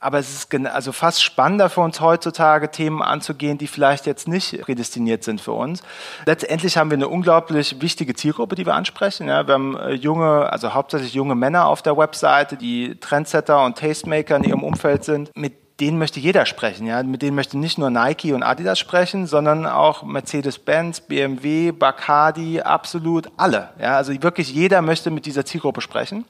aber 0.00 0.18
es 0.18 0.32
ist 0.32 0.54
also 0.66 0.92
fast 0.92 1.22
spannender 1.22 1.68
für 1.68 1.80
uns 1.80 2.00
heutzutage, 2.00 2.70
Themen 2.70 3.02
anzugehen, 3.02 3.58
die 3.58 3.66
vielleicht 3.66 4.06
jetzt 4.06 4.28
nicht 4.28 4.60
prädestiniert 4.62 5.24
sind 5.24 5.40
für 5.40 5.52
uns. 5.52 5.82
Letztendlich 6.24 6.76
haben 6.76 6.90
wir 6.90 6.96
eine 6.96 7.08
unglaublich 7.08 7.80
wichtige 7.80 8.14
Zielgruppe, 8.14 8.54
die 8.54 8.64
wir 8.64 8.74
ansprechen. 8.74 9.28
Ja, 9.28 9.46
wir 9.46 9.54
haben 9.54 9.76
äh, 9.76 9.92
junge, 9.92 10.52
also 10.52 10.72
hauptsächlich 10.74 11.14
junge 11.14 11.34
Männer 11.34 11.66
auf 11.66 11.82
der 11.82 11.96
Webseite, 11.96 12.56
die 12.56 12.96
Trendsetter 13.00 13.64
und 13.64 13.76
Tastemaker 13.76 14.36
in 14.36 14.44
ihrem 14.44 14.62
Umfeld 14.62 15.04
sind, 15.04 15.30
mit 15.34 15.54
denen 15.80 15.98
möchte 15.98 16.18
jeder 16.18 16.44
sprechen. 16.44 16.86
Ja? 16.86 17.02
Mit 17.02 17.22
denen 17.22 17.36
möchte 17.36 17.56
nicht 17.56 17.78
nur 17.78 17.90
Nike 17.90 18.32
und 18.32 18.42
Adidas 18.42 18.78
sprechen, 18.78 19.26
sondern 19.26 19.66
auch 19.66 20.02
Mercedes-Benz, 20.02 21.00
BMW, 21.02 21.70
Bacardi, 21.72 22.60
absolut 22.60 23.30
alle. 23.36 23.70
Ja? 23.80 23.96
Also 23.96 24.12
wirklich 24.22 24.52
jeder 24.52 24.82
möchte 24.82 25.10
mit 25.10 25.26
dieser 25.26 25.44
Zielgruppe 25.44 25.80
sprechen. 25.80 26.24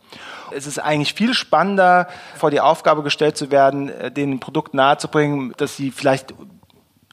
Es 0.55 0.67
ist 0.67 0.79
eigentlich 0.79 1.15
viel 1.15 1.35
spannender, 1.35 2.09
vor 2.37 2.51
die 2.51 2.61
Aufgabe 2.61 3.03
gestellt 3.03 3.37
zu 3.37 3.51
werden, 3.51 3.89
äh, 3.89 4.11
den 4.11 4.41
Produkt 4.41 4.75
nahezubringen, 4.75 5.55
dass 5.57 5.77
sie 5.77 5.91
vielleicht 5.91 6.35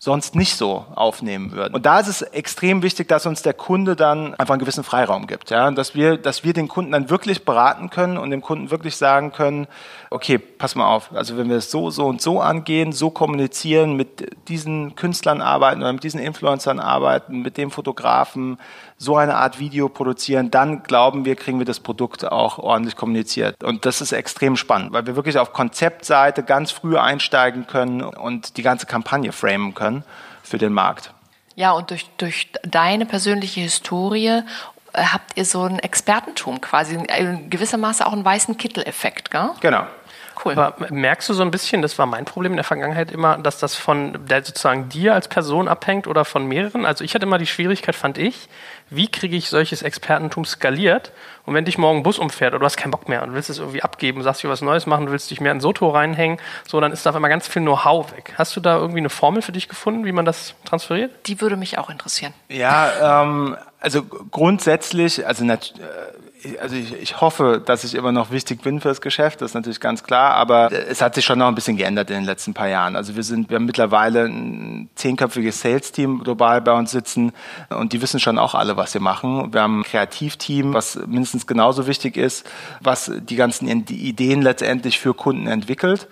sonst 0.05 0.35
nicht 0.35 0.55
so 0.55 0.85
aufnehmen 0.93 1.51
würden. 1.51 1.73
Und 1.73 1.85
da 1.85 1.99
ist 1.99 2.07
es 2.07 2.21
extrem 2.21 2.83
wichtig, 2.83 3.07
dass 3.07 3.25
uns 3.25 3.41
der 3.41 3.53
Kunde 3.53 3.95
dann 3.95 4.35
einfach 4.35 4.53
einen 4.53 4.59
gewissen 4.59 4.83
Freiraum 4.83 5.25
gibt, 5.25 5.49
ja, 5.49 5.69
dass 5.71 5.95
wir, 5.95 6.17
dass 6.17 6.43
wir 6.43 6.53
den 6.53 6.67
Kunden 6.67 6.91
dann 6.91 7.09
wirklich 7.09 7.43
beraten 7.43 7.89
können 7.89 8.17
und 8.17 8.29
dem 8.29 8.41
Kunden 8.41 8.69
wirklich 8.69 8.95
sagen 8.95 9.31
können, 9.31 9.67
okay, 10.11 10.37
pass 10.37 10.75
mal 10.75 10.87
auf, 10.87 11.09
also 11.13 11.37
wenn 11.37 11.49
wir 11.49 11.57
es 11.57 11.71
so, 11.71 11.89
so 11.89 12.05
und 12.05 12.21
so 12.21 12.39
angehen, 12.39 12.93
so 12.93 13.09
kommunizieren, 13.09 13.95
mit 13.95 14.47
diesen 14.47 14.95
Künstlern 14.95 15.41
arbeiten 15.41 15.81
oder 15.81 15.91
mit 15.91 16.03
diesen 16.03 16.19
Influencern 16.19 16.79
arbeiten, 16.79 17.41
mit 17.41 17.57
dem 17.57 17.71
Fotografen, 17.71 18.59
so 19.05 19.15
eine 19.15 19.35
Art 19.35 19.59
Video 19.59 19.87
produzieren, 19.87 20.51
dann 20.51 20.83
glauben 20.83 21.23
wir, 21.23 21.35
kriegen 21.35 21.59
wir 21.59 21.65
das 21.65 21.79
Produkt 21.79 22.25
auch 22.25 22.57
ordentlich 22.57 22.95
kommuniziert. 22.95 23.63
Und 23.63 23.85
das 23.85 24.01
ist 24.01 24.11
extrem 24.11 24.57
spannend, 24.57 24.91
weil 24.91 25.05
wir 25.05 25.15
wirklich 25.15 25.37
auf 25.37 25.53
Konzeptseite 25.53 26.43
ganz 26.43 26.71
früh 26.71 26.97
einsteigen 26.97 27.67
können 27.67 28.01
und 28.01 28.57
die 28.57 28.63
ganze 28.63 28.85
Kampagne 28.85 29.31
framen 29.31 29.73
können 29.73 30.03
für 30.43 30.57
den 30.57 30.73
Markt. 30.73 31.13
Ja, 31.55 31.71
und 31.71 31.91
durch, 31.91 32.09
durch 32.17 32.51
deine 32.63 33.05
persönliche 33.05 33.61
Historie 33.61 34.27
äh, 34.27 34.41
habt 34.93 35.37
ihr 35.37 35.45
so 35.45 35.63
ein 35.63 35.79
Expertentum 35.79 36.59
quasi, 36.59 36.95
in 36.95 37.49
gewisser 37.49 37.77
Maße 37.77 38.05
auch 38.05 38.11
einen 38.11 38.25
weißen 38.25 38.57
Kittel-Effekt, 38.57 39.31
gell? 39.31 39.51
Genau. 39.61 39.85
Cool. 40.43 40.53
Aber 40.59 40.91
merkst 40.91 41.29
du 41.29 41.33
so 41.33 41.43
ein 41.43 41.51
bisschen, 41.51 41.81
das 41.81 41.97
war 41.97 42.05
mein 42.05 42.25
Problem 42.25 42.51
in 42.53 42.57
der 42.57 42.65
Vergangenheit 42.65 43.11
immer, 43.11 43.37
dass 43.37 43.59
das 43.59 43.75
von 43.75 44.27
der 44.27 44.43
sozusagen 44.43 44.89
dir 44.89 45.13
als 45.13 45.27
Person 45.27 45.67
abhängt 45.67 46.07
oder 46.07 46.25
von 46.25 46.45
mehreren? 46.45 46.85
Also 46.85 47.03
ich 47.03 47.15
hatte 47.15 47.25
immer 47.25 47.37
die 47.37 47.47
Schwierigkeit, 47.47 47.95
fand 47.95 48.17
ich, 48.17 48.49
wie 48.89 49.07
kriege 49.07 49.35
ich 49.35 49.49
solches 49.49 49.81
Expertentum 49.81 50.45
skaliert? 50.45 51.11
Und 51.45 51.53
wenn 51.53 51.65
dich 51.65 51.77
morgen 51.77 51.99
ein 51.99 52.03
Bus 52.03 52.19
umfährt 52.19 52.53
oder 52.53 52.59
du 52.59 52.65
hast 52.65 52.77
keinen 52.77 52.91
Bock 52.91 53.09
mehr 53.09 53.23
und 53.23 53.33
willst 53.33 53.49
es 53.49 53.59
irgendwie 53.59 53.81
abgeben, 53.81 54.23
sagst 54.23 54.43
du 54.43 54.49
was 54.49 54.61
Neues 54.61 54.85
machen, 54.85 55.09
willst 55.11 55.31
dich 55.31 55.41
mehr 55.41 55.51
in 55.51 55.59
Soto 55.59 55.89
reinhängen, 55.89 56.39
so, 56.67 56.79
dann 56.79 56.91
ist 56.91 57.05
da 57.05 57.11
auf 57.11 57.15
einmal 57.15 57.29
ganz 57.29 57.47
viel 57.47 57.61
Know-how 57.61 58.11
weg. 58.11 58.33
Hast 58.37 58.55
du 58.55 58.59
da 58.59 58.77
irgendwie 58.77 58.99
eine 58.99 59.09
Formel 59.09 59.41
für 59.41 59.51
dich 59.51 59.67
gefunden, 59.67 60.05
wie 60.05 60.11
man 60.11 60.25
das 60.25 60.55
transferiert? 60.65 61.11
Die 61.27 61.41
würde 61.41 61.57
mich 61.57 61.77
auch 61.77 61.89
interessieren. 61.89 62.33
Ja, 62.49 63.21
ähm, 63.23 63.57
also 63.79 64.03
grundsätzlich, 64.03 65.27
also 65.27 65.45
äh, 65.45 65.57
also 66.61 66.75
ich, 66.75 66.93
ich 66.93 67.21
hoffe, 67.21 67.61
dass 67.65 67.83
ich 67.83 67.95
immer 67.95 68.11
noch 68.11 68.31
wichtig 68.31 68.61
bin 68.61 68.81
fürs 68.81 69.01
Geschäft, 69.01 69.41
das 69.41 69.51
ist 69.51 69.55
natürlich 69.55 69.79
ganz 69.79 70.03
klar, 70.03 70.35
aber 70.35 70.71
es 70.71 71.01
hat 71.01 71.15
sich 71.15 71.25
schon 71.25 71.39
noch 71.39 71.47
ein 71.47 71.55
bisschen 71.55 71.77
geändert 71.77 72.09
in 72.09 72.17
den 72.17 72.25
letzten 72.25 72.53
paar 72.53 72.67
Jahren. 72.67 72.95
Also 72.95 73.15
wir 73.15 73.23
sind, 73.23 73.49
wir 73.49 73.55
haben 73.55 73.65
mittlerweile 73.65 74.25
ein 74.25 74.89
zehnköpfiges 74.95 75.61
Sales-Team 75.61 76.23
global 76.23 76.61
bei 76.61 76.71
uns 76.73 76.91
sitzen 76.91 77.31
und 77.69 77.93
die 77.93 78.01
wissen 78.01 78.19
schon 78.19 78.37
auch 78.37 78.55
alle, 78.55 78.77
was 78.77 78.91
sie 78.91 78.99
machen. 78.99 79.53
Wir 79.53 79.61
haben 79.61 79.81
ein 79.81 79.83
Kreativteam, 79.83 80.73
was 80.73 80.95
mindestens 81.07 81.47
genauso 81.47 81.87
wichtig 81.87 82.17
ist, 82.17 82.45
was 82.81 83.11
die 83.15 83.35
ganzen 83.35 83.67
Ideen 83.67 84.41
letztendlich 84.41 84.99
für 84.99 85.13
Kunden 85.13 85.47
entwickelt. 85.47 86.07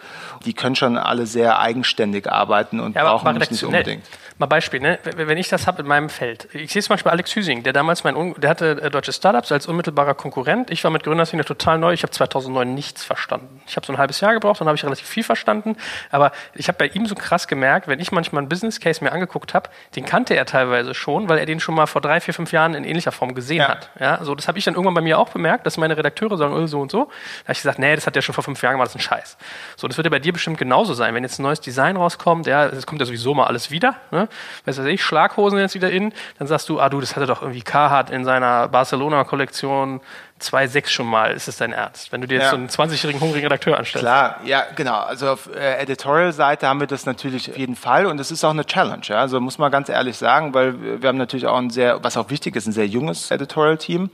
Die 0.45 0.53
können 0.53 0.75
schon 0.75 0.97
alle 0.97 1.25
sehr 1.25 1.59
eigenständig 1.59 2.29
arbeiten 2.29 2.79
und 2.79 2.95
ja, 2.95 3.03
brauchen 3.03 3.37
mich 3.37 3.51
nicht 3.51 3.63
unbedingt. 3.63 4.03
Mal 4.39 4.47
Beispiel, 4.47 4.79
ne? 4.79 4.99
wenn 5.03 5.37
ich 5.37 5.47
das 5.49 5.67
habe 5.67 5.83
in 5.83 5.87
meinem 5.87 6.09
Feld. 6.09 6.47
Ich 6.53 6.73
sehe 6.73 6.81
zum 6.81 6.95
Beispiel 6.95 7.11
Alex 7.11 7.35
Hüsing, 7.35 7.61
der 7.63 7.71
damals 7.71 8.03
mein, 8.03 8.33
der 8.35 8.49
hatte 8.49 8.81
äh, 8.81 8.89
deutsche 8.89 9.13
Startups 9.13 9.51
als 9.51 9.67
unmittelbarer 9.67 10.15
Konkurrent. 10.23 10.71
Ich 10.71 10.83
war 10.85 10.91
mit 10.91 11.03
Gründerszene 11.03 11.43
total 11.43 11.77
neu. 11.77 11.91
Ich 11.91 12.03
habe 12.03 12.11
2009 12.11 12.73
nichts 12.73 13.03
verstanden. 13.03 13.61
Ich 13.67 13.75
habe 13.75 13.85
so 13.85 13.91
ein 13.91 13.97
halbes 13.97 14.21
Jahr 14.21 14.33
gebraucht, 14.33 14.61
dann 14.61 14.67
habe 14.67 14.77
ich 14.77 14.83
relativ 14.85 15.05
viel 15.05 15.23
verstanden. 15.23 15.75
Aber 16.11 16.31
ich 16.55 16.69
habe 16.69 16.77
bei 16.77 16.87
ihm 16.87 17.05
so 17.05 17.13
krass 17.13 17.47
gemerkt, 17.47 17.89
wenn 17.89 17.99
ich 17.99 18.13
manchmal 18.13 18.39
einen 18.39 18.49
Business 18.49 18.79
Case 18.79 19.03
mir 19.03 19.11
angeguckt 19.11 19.53
habe, 19.53 19.69
den 19.97 20.05
kannte 20.05 20.33
er 20.35 20.45
teilweise 20.45 20.93
schon, 20.93 21.27
weil 21.27 21.39
er 21.39 21.45
den 21.45 21.59
schon 21.59 21.75
mal 21.75 21.87
vor 21.87 22.01
drei, 22.01 22.21
vier, 22.21 22.33
fünf 22.33 22.53
Jahren 22.53 22.73
in 22.73 22.85
ähnlicher 22.85 23.11
Form 23.11 23.35
gesehen 23.35 23.57
ja. 23.57 23.67
hat. 23.67 23.89
Ja, 23.99 24.23
so 24.23 24.33
das 24.33 24.47
habe 24.47 24.57
ich 24.57 24.63
dann 24.63 24.75
irgendwann 24.75 24.93
bei 24.93 25.01
mir 25.01 25.19
auch 25.19 25.29
bemerkt, 25.29 25.65
dass 25.65 25.77
meine 25.77 25.97
Redakteure 25.97 26.37
sagen, 26.37 26.53
oh, 26.53 26.65
so 26.67 26.79
und 26.79 26.89
so. 26.89 27.05
Da 27.05 27.43
habe 27.43 27.51
ich 27.51 27.57
gesagt, 27.59 27.79
nee, 27.79 27.93
das 27.93 28.07
hat 28.07 28.15
der 28.15 28.21
schon 28.21 28.33
vor 28.33 28.45
fünf 28.45 28.61
Jahren 28.63 28.75
gemacht, 28.75 28.87
das 28.87 28.95
ist 28.95 29.01
ein 29.01 29.03
Scheiß. 29.03 29.37
So, 29.75 29.87
das 29.89 29.97
wird 29.97 30.05
ja 30.05 30.09
bei 30.09 30.19
dir 30.19 30.31
bestimmt 30.31 30.57
genauso 30.57 30.93
sein. 30.93 31.13
Wenn 31.15 31.23
jetzt 31.23 31.39
ein 31.39 31.43
neues 31.43 31.59
Design 31.59 31.97
rauskommt, 31.97 32.47
ja, 32.47 32.65
es 32.65 32.87
kommt 32.87 33.01
ja 33.01 33.05
sowieso 33.05 33.33
mal 33.33 33.47
alles 33.47 33.71
wieder. 33.71 33.95
Ne? 34.11 34.29
Weißt 34.65 34.79
du, 34.79 34.85
ich, 34.85 35.03
Schlaghosen 35.03 35.59
jetzt 35.59 35.75
wieder 35.75 35.91
in, 35.91 36.13
dann 36.39 36.47
sagst 36.47 36.69
du, 36.69 36.79
ah 36.79 36.87
du, 36.87 37.01
das 37.01 37.17
hatte 37.17 37.25
doch 37.25 37.41
irgendwie 37.41 37.61
Carhartt 37.61 38.09
in 38.09 38.23
seiner 38.23 38.69
Barcelona-Kollektion 38.69 39.99
2,6 40.41 40.89
schon 40.89 41.07
mal, 41.07 41.31
ist 41.31 41.47
es 41.47 41.57
dein 41.57 41.71
Ernst? 41.71 42.11
Wenn 42.11 42.21
du 42.21 42.27
dir 42.27 42.35
jetzt 42.35 42.45
ja. 42.45 42.49
so 42.51 42.55
einen 42.57 42.67
20-jährigen 42.67 43.21
hungrigen 43.21 43.45
Redakteur 43.45 43.77
anstellst. 43.77 44.03
Klar, 44.03 44.39
ja, 44.45 44.65
genau. 44.75 44.99
Also 44.99 45.29
auf 45.29 45.49
äh, 45.55 45.81
Editorial-Seite 45.81 46.67
haben 46.67 46.79
wir 46.79 46.87
das 46.87 47.05
natürlich 47.05 47.49
auf 47.49 47.57
jeden 47.57 47.75
Fall 47.75 48.05
und 48.05 48.19
es 48.19 48.31
ist 48.31 48.43
auch 48.43 48.51
eine 48.51 48.65
Challenge. 48.65 49.03
Ja? 49.05 49.17
Also 49.17 49.39
muss 49.39 49.57
man 49.57 49.71
ganz 49.71 49.89
ehrlich 49.89 50.17
sagen, 50.17 50.53
weil 50.53 51.01
wir 51.01 51.07
haben 51.07 51.17
natürlich 51.17 51.47
auch 51.47 51.57
ein 51.57 51.69
sehr, 51.69 52.03
was 52.03 52.17
auch 52.17 52.29
wichtig 52.29 52.55
ist, 52.55 52.67
ein 52.67 52.73
sehr 52.73 52.87
junges 52.87 53.31
Editorial-Team 53.31 54.09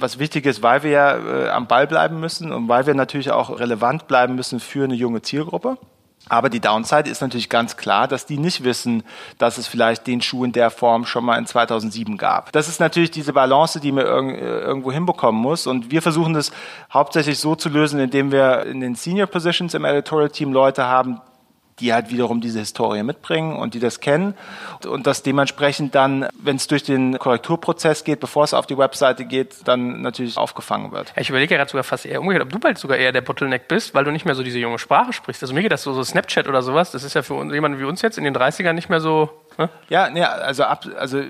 was 0.00 0.18
wichtig 0.18 0.46
ist, 0.46 0.62
weil 0.62 0.82
wir 0.82 0.90
ja 0.90 1.16
äh, 1.16 1.48
am 1.50 1.66
Ball 1.66 1.86
bleiben 1.86 2.20
müssen 2.20 2.52
und 2.52 2.68
weil 2.68 2.86
wir 2.86 2.94
natürlich 2.94 3.30
auch 3.30 3.58
relevant 3.58 4.08
bleiben 4.08 4.34
müssen 4.34 4.60
für 4.60 4.84
eine 4.84 4.94
junge 4.94 5.22
Zielgruppe. 5.22 5.76
Aber 6.28 6.48
die 6.48 6.60
Downside 6.60 7.08
ist 7.08 7.22
natürlich 7.22 7.48
ganz 7.48 7.76
klar, 7.76 8.06
dass 8.06 8.26
die 8.26 8.38
nicht 8.38 8.62
wissen, 8.62 9.02
dass 9.38 9.58
es 9.58 9.66
vielleicht 9.66 10.06
den 10.06 10.20
Schuh 10.20 10.44
in 10.44 10.52
der 10.52 10.70
Form 10.70 11.06
schon 11.06 11.24
mal 11.24 11.38
in 11.38 11.46
2007 11.46 12.16
gab. 12.18 12.52
Das 12.52 12.68
ist 12.68 12.78
natürlich 12.78 13.10
diese 13.10 13.32
Balance, 13.32 13.80
die 13.80 13.90
man 13.90 14.04
äh, 14.06 14.38
irgendwo 14.38 14.92
hinbekommen 14.92 15.40
muss. 15.40 15.66
Und 15.66 15.90
wir 15.90 16.02
versuchen 16.02 16.34
das 16.34 16.52
hauptsächlich 16.92 17.38
so 17.38 17.54
zu 17.54 17.68
lösen, 17.68 17.98
indem 17.98 18.30
wir 18.30 18.64
in 18.66 18.80
den 18.80 18.94
Senior 18.94 19.26
Positions 19.26 19.74
im 19.74 19.84
Editorial 19.84 20.30
Team 20.30 20.52
Leute 20.52 20.86
haben, 20.86 21.20
die 21.80 21.92
halt 21.92 22.10
wiederum 22.10 22.40
diese 22.40 22.60
Historie 22.60 23.02
mitbringen 23.02 23.56
und 23.56 23.74
die 23.74 23.80
das 23.80 24.00
kennen 24.00 24.34
und 24.86 25.06
das 25.06 25.22
dementsprechend 25.22 25.94
dann, 25.94 26.28
wenn 26.40 26.56
es 26.56 26.66
durch 26.66 26.82
den 26.82 27.18
Korrekturprozess 27.18 28.04
geht, 28.04 28.20
bevor 28.20 28.44
es 28.44 28.54
auf 28.54 28.66
die 28.66 28.78
Webseite 28.78 29.24
geht, 29.24 29.66
dann 29.66 30.02
natürlich 30.02 30.36
aufgefangen 30.36 30.92
wird. 30.92 31.12
Ich 31.16 31.30
überlege 31.30 31.56
gerade 31.56 31.70
sogar 31.70 31.84
fast 31.84 32.06
eher 32.06 32.20
umgekehrt, 32.20 32.44
ob 32.44 32.52
du 32.52 32.58
bald 32.58 32.78
sogar 32.78 32.98
eher 32.98 33.12
der 33.12 33.22
Bottleneck 33.22 33.68
bist, 33.68 33.94
weil 33.94 34.04
du 34.04 34.10
nicht 34.10 34.24
mehr 34.24 34.34
so 34.34 34.42
diese 34.42 34.58
junge 34.58 34.78
Sprache 34.78 35.12
sprichst. 35.12 35.42
Also 35.42 35.54
mir 35.54 35.62
geht 35.62 35.72
das 35.72 35.82
so, 35.82 35.92
so 35.92 36.04
Snapchat 36.04 36.48
oder 36.48 36.62
sowas, 36.62 36.90
das 36.90 37.04
ist 37.04 37.14
ja 37.14 37.22
für 37.22 37.34
jemanden 37.52 37.78
wie 37.78 37.84
uns 37.84 38.02
jetzt 38.02 38.18
in 38.18 38.24
den 38.24 38.36
30ern 38.36 38.74
nicht 38.74 38.88
mehr 38.88 39.00
so... 39.00 39.30
Ne? 39.58 39.68
Ja, 39.88 40.10
nee, 40.10 40.22
also, 40.22 40.64
ab, 40.64 40.84
also 40.96 41.22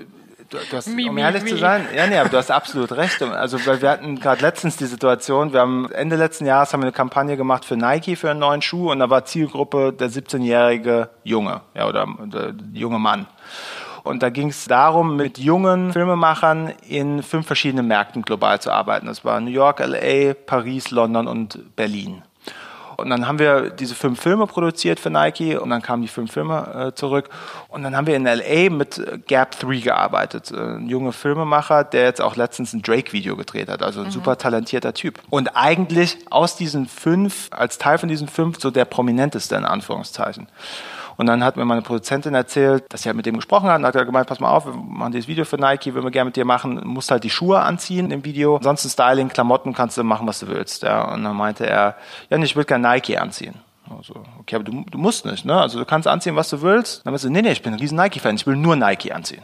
hast, 0.71 0.87
mi, 0.87 1.09
um 1.09 1.17
ehrlich 1.17 1.43
mi, 1.43 1.49
zu 1.49 1.57
sein, 1.57 1.87
ja, 1.95 2.07
nee, 2.07 2.17
aber 2.17 2.29
du 2.29 2.37
hast 2.37 2.51
absolut 2.51 2.91
recht. 2.91 3.21
Also, 3.21 3.65
weil 3.65 3.81
wir 3.81 3.89
hatten 3.89 4.19
gerade 4.19 4.41
letztens 4.41 4.77
die 4.77 4.85
Situation, 4.85 5.53
wir 5.53 5.61
haben 5.61 5.91
Ende 5.91 6.15
letzten 6.15 6.45
Jahres 6.45 6.73
haben 6.73 6.81
wir 6.81 6.85
eine 6.85 6.91
Kampagne 6.91 7.37
gemacht 7.37 7.65
für 7.65 7.77
Nike 7.77 8.15
für 8.15 8.31
einen 8.31 8.39
neuen 8.39 8.61
Schuh 8.61 8.91
und 8.91 8.99
da 8.99 9.09
war 9.09 9.25
Zielgruppe 9.25 9.93
der 9.93 10.09
17-jährige 10.09 11.09
Junge, 11.23 11.61
ja, 11.75 11.87
oder 11.87 12.07
der 12.25 12.53
junge 12.73 12.99
Mann. 12.99 13.27
Und 14.03 14.23
da 14.23 14.29
ging 14.29 14.49
es 14.49 14.65
darum, 14.65 15.15
mit 15.15 15.37
jungen 15.37 15.93
Filmemachern 15.93 16.73
in 16.87 17.21
fünf 17.21 17.45
verschiedenen 17.45 17.87
Märkten 17.87 18.23
global 18.23 18.59
zu 18.59 18.71
arbeiten. 18.71 19.05
Das 19.05 19.23
war 19.23 19.39
New 19.39 19.51
York, 19.51 19.79
LA, 19.79 20.33
Paris, 20.33 20.91
London 20.91 21.27
und 21.27 21.75
Berlin. 21.75 22.23
Und 23.01 23.09
dann 23.09 23.27
haben 23.27 23.39
wir 23.39 23.69
diese 23.69 23.95
fünf 23.95 24.21
Filme 24.21 24.47
produziert 24.47 24.99
für 24.99 25.09
Nike 25.09 25.57
und 25.57 25.69
dann 25.69 25.81
kamen 25.81 26.01
die 26.01 26.07
fünf 26.07 26.31
Filme 26.31 26.89
äh, 26.91 26.95
zurück. 26.95 27.29
Und 27.67 27.83
dann 27.83 27.95
haben 27.95 28.07
wir 28.07 28.15
in 28.15 28.23
LA 28.23 28.69
mit 28.69 29.01
Gap 29.27 29.59
3 29.59 29.77
gearbeitet. 29.77 30.51
Äh, 30.51 30.77
ein 30.77 30.87
junger 30.87 31.11
Filmemacher, 31.11 31.83
der 31.83 32.03
jetzt 32.03 32.21
auch 32.21 32.35
letztens 32.35 32.73
ein 32.73 32.81
Drake-Video 32.81 33.35
gedreht 33.35 33.69
hat. 33.69 33.83
Also 33.83 34.01
ein 34.01 34.07
mhm. 34.07 34.11
super 34.11 34.37
talentierter 34.37 34.93
Typ. 34.93 35.19
Und 35.29 35.55
eigentlich 35.55 36.17
aus 36.29 36.55
diesen 36.55 36.87
fünf, 36.87 37.49
als 37.51 37.77
Teil 37.77 37.97
von 37.97 38.09
diesen 38.09 38.27
fünf, 38.27 38.59
so 38.59 38.71
der 38.71 38.85
prominenteste 38.85 39.55
in 39.55 39.65
Anführungszeichen. 39.65 40.47
Und 41.17 41.27
dann 41.27 41.43
hat 41.43 41.57
mir 41.57 41.65
meine 41.65 41.81
Produzentin 41.81 42.33
erzählt, 42.33 42.85
dass 42.89 43.03
sie 43.03 43.09
halt 43.09 43.15
mit 43.15 43.25
dem 43.25 43.35
gesprochen 43.35 43.69
hat 43.69 43.79
und 43.79 43.85
hat 43.85 43.93
gemeint, 43.93 44.27
pass 44.27 44.39
mal 44.39 44.49
auf, 44.49 44.65
wir 44.65 44.73
machen 44.73 45.11
dieses 45.11 45.27
Video 45.27 45.45
für 45.45 45.57
Nike, 45.57 45.93
würden 45.93 46.05
wir 46.05 46.11
gerne 46.11 46.29
mit 46.29 46.35
dir 46.35 46.45
machen, 46.45 46.77
du 46.77 46.87
musst 46.87 47.11
halt 47.11 47.23
die 47.23 47.29
Schuhe 47.29 47.59
anziehen 47.59 48.11
im 48.11 48.25
Video. 48.25 48.57
Ansonsten 48.57 48.89
Styling, 48.89 49.29
Klamotten 49.29 49.73
kannst 49.73 49.97
du 49.97 50.03
machen, 50.03 50.27
was 50.27 50.39
du 50.39 50.47
willst. 50.47 50.83
Ja. 50.83 51.13
Und 51.13 51.23
dann 51.23 51.35
meinte 51.35 51.67
er, 51.67 51.95
ja, 52.29 52.37
ich 52.37 52.55
will 52.55 52.65
gerne 52.65 52.87
Nike 52.87 53.17
anziehen. 53.17 53.55
Also, 53.97 54.15
okay, 54.39 54.55
aber 54.55 54.63
du, 54.63 54.85
du 54.89 54.97
musst 54.97 55.25
nicht, 55.25 55.45
ne? 55.45 55.59
Also 55.59 55.77
du 55.77 55.85
kannst 55.85 56.07
anziehen, 56.07 56.35
was 56.35 56.49
du 56.49 56.61
willst. 56.61 57.05
Dann 57.05 57.11
meinte 57.11 57.27
sie, 57.27 57.31
nee, 57.31 57.41
nee, 57.41 57.51
ich 57.51 57.61
bin 57.61 57.73
ein 57.73 57.79
riesen 57.79 57.97
Nike-Fan, 57.97 58.35
ich 58.35 58.47
will 58.47 58.55
nur 58.55 58.75
Nike 58.75 59.11
anziehen. 59.11 59.43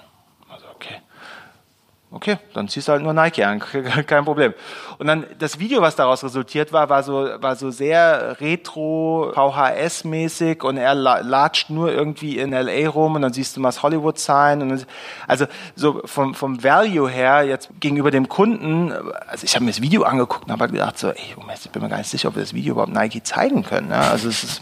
Okay, 2.17 2.39
dann 2.55 2.67
ziehst 2.67 2.87
du 2.87 2.93
halt 2.93 3.03
nur 3.03 3.13
Nike 3.13 3.43
an, 3.43 3.59
kein 4.07 4.25
Problem. 4.25 4.55
Und 4.97 5.05
dann 5.05 5.27
das 5.37 5.59
Video, 5.59 5.83
was 5.83 5.95
daraus 5.95 6.23
resultiert 6.23 6.73
war, 6.73 6.89
war 6.89 7.03
so, 7.03 7.13
war 7.13 7.55
so 7.55 7.69
sehr 7.69 8.41
retro, 8.41 9.31
VHS-mäßig 9.35 10.63
und 10.63 10.77
er 10.77 10.95
latscht 10.95 11.69
nur 11.69 11.91
irgendwie 11.91 12.39
in 12.39 12.53
LA 12.53 12.89
rum 12.89 13.13
und 13.13 13.21
dann 13.21 13.33
siehst 13.33 13.55
du 13.55 13.61
mal 13.61 13.67
das 13.67 13.83
Hollywood 13.83 14.17
Sign. 14.17 14.83
also 15.27 15.45
so 15.75 16.01
vom, 16.05 16.33
vom 16.33 16.63
Value 16.63 17.07
her 17.07 17.43
jetzt 17.43 17.69
gegenüber 17.79 18.09
dem 18.09 18.27
Kunden, 18.27 18.91
also 19.27 19.43
ich 19.43 19.53
habe 19.53 19.65
mir 19.65 19.69
das 19.69 19.81
Video 19.81 20.01
angeguckt 20.01 20.45
und 20.45 20.51
habe 20.51 20.69
gedacht 20.69 20.97
so, 20.97 21.09
ey, 21.09 21.35
ich 21.53 21.69
bin 21.69 21.83
mir 21.83 21.89
gar 21.89 21.99
nicht 21.99 22.09
sicher, 22.09 22.29
ob 22.29 22.35
wir 22.35 22.41
das 22.41 22.55
Video 22.55 22.71
überhaupt 22.71 22.93
Nike 22.93 23.21
zeigen 23.21 23.61
können. 23.61 23.91
Ja, 23.91 24.09
also 24.09 24.27
es 24.27 24.43
ist 24.43 24.61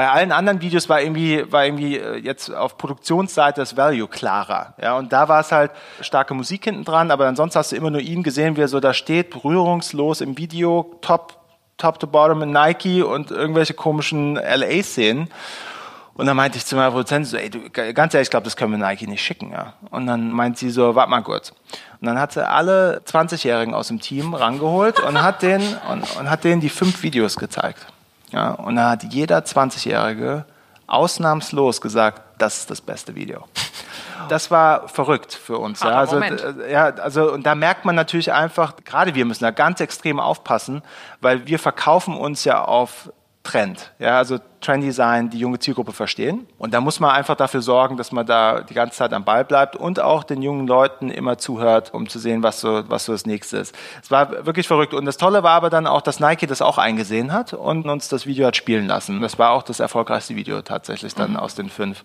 bei 0.00 0.08
allen 0.08 0.32
anderen 0.32 0.62
Videos 0.62 0.88
war 0.88 1.02
irgendwie, 1.02 1.44
war 1.52 1.66
irgendwie 1.66 1.98
äh, 1.98 2.16
jetzt 2.16 2.50
auf 2.50 2.78
Produktionsseite 2.78 3.60
das 3.60 3.76
Value 3.76 4.08
klarer. 4.08 4.72
Ja, 4.80 4.96
und 4.96 5.12
da 5.12 5.28
war 5.28 5.40
es 5.40 5.52
halt 5.52 5.72
starke 6.00 6.32
Musik 6.32 6.64
hinten 6.64 6.86
dran, 6.86 7.10
aber 7.10 7.26
ansonsten 7.26 7.58
hast 7.58 7.72
du 7.72 7.76
immer 7.76 7.90
nur 7.90 8.00
ihn 8.00 8.22
gesehen, 8.22 8.56
wie 8.56 8.62
er 8.62 8.68
so 8.68 8.80
da 8.80 8.94
steht, 8.94 9.28
berührungslos 9.28 10.22
im 10.22 10.38
Video, 10.38 10.96
top, 11.02 11.36
top 11.76 11.98
to 11.98 12.06
bottom 12.06 12.40
in 12.40 12.50
Nike 12.50 13.02
und 13.02 13.30
irgendwelche 13.30 13.74
komischen 13.74 14.36
LA-Szenen. 14.36 15.28
Und 16.14 16.24
dann 16.24 16.34
meinte 16.34 16.56
ich 16.56 16.64
zu 16.64 16.76
meiner 16.76 16.92
Produzentin 16.92 17.26
so, 17.26 17.36
ey, 17.36 17.50
du, 17.50 17.68
ganz 17.68 18.14
ehrlich, 18.14 18.28
ich 18.28 18.30
glaube, 18.30 18.44
das 18.44 18.56
können 18.56 18.72
wir 18.72 18.78
Nike 18.78 19.06
nicht 19.06 19.22
schicken. 19.22 19.52
Ja. 19.52 19.74
Und 19.90 20.06
dann 20.06 20.32
meint 20.32 20.56
sie 20.56 20.70
so, 20.70 20.94
warte 20.94 21.10
mal 21.10 21.20
kurz. 21.20 21.50
Und 22.00 22.06
dann 22.06 22.18
hat 22.18 22.32
sie 22.32 22.48
alle 22.48 23.02
20-Jährigen 23.04 23.74
aus 23.74 23.88
dem 23.88 24.00
Team 24.00 24.32
rangeholt 24.32 24.98
und 25.00 25.22
hat 25.22 25.42
denen, 25.42 25.76
und, 25.90 26.16
und 26.16 26.30
hat 26.30 26.44
denen 26.44 26.62
die 26.62 26.70
fünf 26.70 27.02
Videos 27.02 27.36
gezeigt. 27.36 27.86
Ja, 28.30 28.52
und 28.52 28.76
da 28.76 28.90
hat 28.90 29.04
jeder 29.04 29.38
20-Jährige 29.38 30.44
ausnahmslos 30.86 31.80
gesagt, 31.80 32.22
das 32.38 32.58
ist 32.58 32.70
das 32.70 32.80
beste 32.80 33.14
Video. 33.14 33.44
Das 34.28 34.50
war 34.50 34.88
verrückt 34.88 35.34
für 35.34 35.58
uns. 35.58 35.82
Ja. 35.82 35.90
Also, 35.90 36.20
ja, 36.70 36.86
also, 36.86 37.32
und 37.32 37.44
da 37.44 37.54
merkt 37.54 37.84
man 37.84 37.94
natürlich 37.94 38.32
einfach, 38.32 38.74
gerade 38.84 39.14
wir 39.14 39.24
müssen 39.24 39.44
da 39.44 39.50
ganz 39.50 39.80
extrem 39.80 40.20
aufpassen, 40.20 40.82
weil 41.20 41.46
wir 41.46 41.58
verkaufen 41.58 42.16
uns 42.16 42.44
ja 42.44 42.64
auf 42.64 43.12
Trend. 43.42 43.92
Ja, 43.98 44.18
also 44.18 44.38
Trendy 44.60 44.92
sein, 44.92 45.30
die 45.30 45.38
junge 45.38 45.58
Zielgruppe 45.58 45.92
verstehen. 45.92 46.46
Und 46.58 46.74
da 46.74 46.80
muss 46.80 47.00
man 47.00 47.12
einfach 47.12 47.36
dafür 47.36 47.62
sorgen, 47.62 47.96
dass 47.96 48.12
man 48.12 48.26
da 48.26 48.60
die 48.60 48.74
ganze 48.74 48.98
Zeit 48.98 49.12
am 49.14 49.24
Ball 49.24 49.44
bleibt 49.44 49.76
und 49.76 50.00
auch 50.00 50.22
den 50.22 50.42
jungen 50.42 50.66
Leuten 50.66 51.10
immer 51.10 51.38
zuhört, 51.38 51.94
um 51.94 52.08
zu 52.08 52.18
sehen, 52.18 52.42
was 52.42 52.60
so, 52.60 52.82
was 52.88 53.06
so 53.06 53.12
das 53.12 53.24
nächste 53.24 53.56
ist. 53.56 53.74
Es 54.02 54.10
war 54.10 54.44
wirklich 54.44 54.66
verrückt. 54.66 54.92
Und 54.92 55.06
das 55.06 55.16
Tolle 55.16 55.42
war 55.42 55.52
aber 55.52 55.70
dann 55.70 55.86
auch, 55.86 56.02
dass 56.02 56.20
Nike 56.20 56.46
das 56.46 56.60
auch 56.60 56.76
eingesehen 56.76 57.32
hat 57.32 57.54
und 57.54 57.88
uns 57.88 58.08
das 58.08 58.26
Video 58.26 58.46
hat 58.46 58.56
spielen 58.56 58.86
lassen. 58.86 59.22
Das 59.22 59.38
war 59.38 59.52
auch 59.52 59.62
das 59.62 59.80
erfolgreichste 59.80 60.36
Video 60.36 60.60
tatsächlich 60.60 61.14
dann 61.14 61.30
mhm. 61.30 61.36
aus 61.38 61.54
den 61.54 61.70
fünf. 61.70 62.04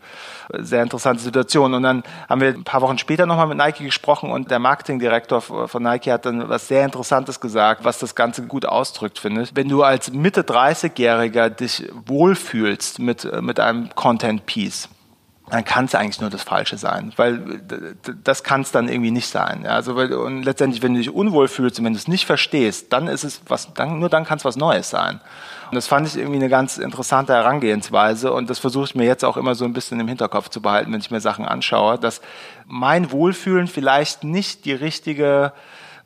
Sehr 0.54 0.82
interessante 0.82 1.22
Situation. 1.22 1.74
Und 1.74 1.84
dann 1.84 2.04
haben 2.30 2.40
wir 2.40 2.50
ein 2.50 2.64
paar 2.64 2.82
Wochen 2.82 2.98
später 2.98 3.26
nochmal 3.26 3.48
mit 3.48 3.58
Nike 3.58 3.84
gesprochen 3.84 4.32
und 4.32 4.50
der 4.50 4.60
Marketingdirektor 4.60 5.42
von 5.42 5.84
Nike 5.84 6.12
hat 6.12 6.26
dann 6.26 6.48
was 6.48 6.70
sehr 6.70 6.86
Interessantes 6.86 7.42
gesagt, 7.42 7.84
was 7.84 8.00
das 8.00 8.16
Ganze 8.16 8.44
gut 8.44 8.66
ausdrückt, 8.66 9.20
finde 9.20 9.42
ich. 9.42 9.56
Wenn 9.56 9.68
du 9.68 9.84
als 9.84 10.12
Mitte 10.14 10.46
30-Jähriger 11.26 11.50
dich 11.50 11.90
wohlfühlst, 12.06 12.96
fühlst 12.96 13.00
mit, 13.00 13.26
äh, 13.26 13.42
mit 13.42 13.60
einem 13.60 13.90
Content-Piece, 13.96 14.90
dann 15.50 15.64
kann 15.64 15.86
es 15.86 15.94
eigentlich 15.94 16.22
nur 16.22 16.32
das 16.32 16.42
Falsche 16.42 16.78
sein, 16.78 17.14
weil 17.18 17.62
das 18.24 18.44
kann 18.44 18.62
es 18.62 18.72
dann 18.72 18.88
irgendwie 18.88 19.12
nicht 19.12 19.28
sein. 19.28 19.62
Ja, 19.64 19.72
also 19.72 19.94
und 19.94 20.42
letztendlich, 20.42 20.82
wenn 20.82 20.94
du 20.96 21.00
dich 21.00 21.12
unwohl 21.12 21.48
fühlst 21.48 21.78
und 21.78 21.86
wenn 21.86 21.94
du 21.94 22.00
es 22.00 22.08
nicht 22.08 22.26
verstehst, 22.26 22.92
dann 22.92 23.08
ist 23.08 23.24
es 23.24 23.42
was, 23.48 23.72
dann, 23.76 24.00
nur 24.00 24.10
dann 24.10 24.26
kann 24.26 24.40
es 24.40 24.46
was 24.46 24.56
Neues 24.56 24.90
sein. 24.90 25.22
Und 25.70 25.76
das 25.76 25.86
fand 25.86 26.08
ich 26.08 26.18
irgendwie 26.18 26.38
eine 26.38 26.50
ganz 26.50 26.80
interessante 26.80 27.34
Herangehensweise 27.34 28.34
und 28.34 28.50
das 28.50 28.58
versuche 28.58 28.86
ich 28.86 28.96
mir 28.96 29.06
jetzt 29.06 29.24
auch 29.24 29.38
immer 29.38 29.54
so 29.54 29.66
ein 29.66 29.74
bisschen 29.74 30.00
im 30.00 30.08
Hinterkopf 30.08 30.50
zu 30.50 30.62
behalten, 30.62 30.92
wenn 30.92 31.00
ich 31.00 31.12
mir 31.12 31.22
Sachen 31.22 31.46
anschaue, 31.46 32.00
dass 32.00 32.22
mein 32.66 33.12
Wohlfühlen 33.12 33.68
vielleicht 33.68 34.24
nicht 34.24 34.66
die 34.66 34.74
richtige 34.74 35.54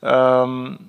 ähm, 0.01 0.79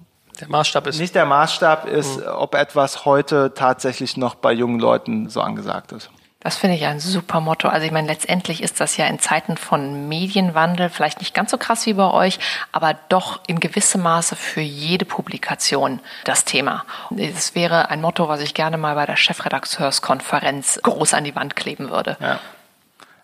der 0.40 0.48
Maßstab 0.48 0.87
ist. 0.87 0.98
Nicht 0.98 1.14
der 1.14 1.26
Maßstab 1.26 1.87
ist, 1.87 2.18
mhm. 2.18 2.26
ob 2.26 2.55
etwas 2.55 3.05
heute 3.05 3.53
tatsächlich 3.55 4.16
noch 4.16 4.35
bei 4.35 4.53
jungen 4.53 4.81
Leuten 4.81 5.29
so 5.29 5.40
angesagt 5.40 5.92
ist. 5.92 6.11
Das 6.42 6.57
finde 6.57 6.76
ich 6.76 6.87
ein 6.87 7.00
super 7.00 7.40
Motto. 7.40 7.68
Also 7.68 7.85
ich 7.85 7.92
meine, 7.92 8.09
letztendlich 8.09 8.62
ist 8.62 8.81
das 8.81 8.96
ja 8.96 9.07
in 9.07 9.18
Zeiten 9.18 9.59
von 9.59 10.09
Medienwandel 10.09 10.88
vielleicht 10.88 11.20
nicht 11.20 11.35
ganz 11.35 11.50
so 11.50 11.59
krass 11.59 11.85
wie 11.85 11.92
bei 11.92 12.11
euch, 12.11 12.38
aber 12.72 12.94
doch 13.11 13.40
in 13.46 13.61
gewissem 13.61 14.00
Maße 14.03 14.37
für 14.37 14.62
jede 14.62 15.05
Publikation 15.05 16.00
das 16.24 16.46
Thema. 16.46 16.85
Es 17.14 17.55
wäre 17.55 17.90
ein 17.90 18.00
Motto, 18.00 18.29
was 18.29 18.40
ich 18.40 18.55
gerne 18.55 18.79
mal 18.79 18.94
bei 18.94 19.05
der 19.05 19.16
Chefredakteurskonferenz 19.16 20.81
groß 20.83 21.12
an 21.12 21.24
die 21.24 21.37
Wand 21.37 21.57
kleben 21.57 21.90
würde. 21.90 22.16
Ja. 22.20 22.40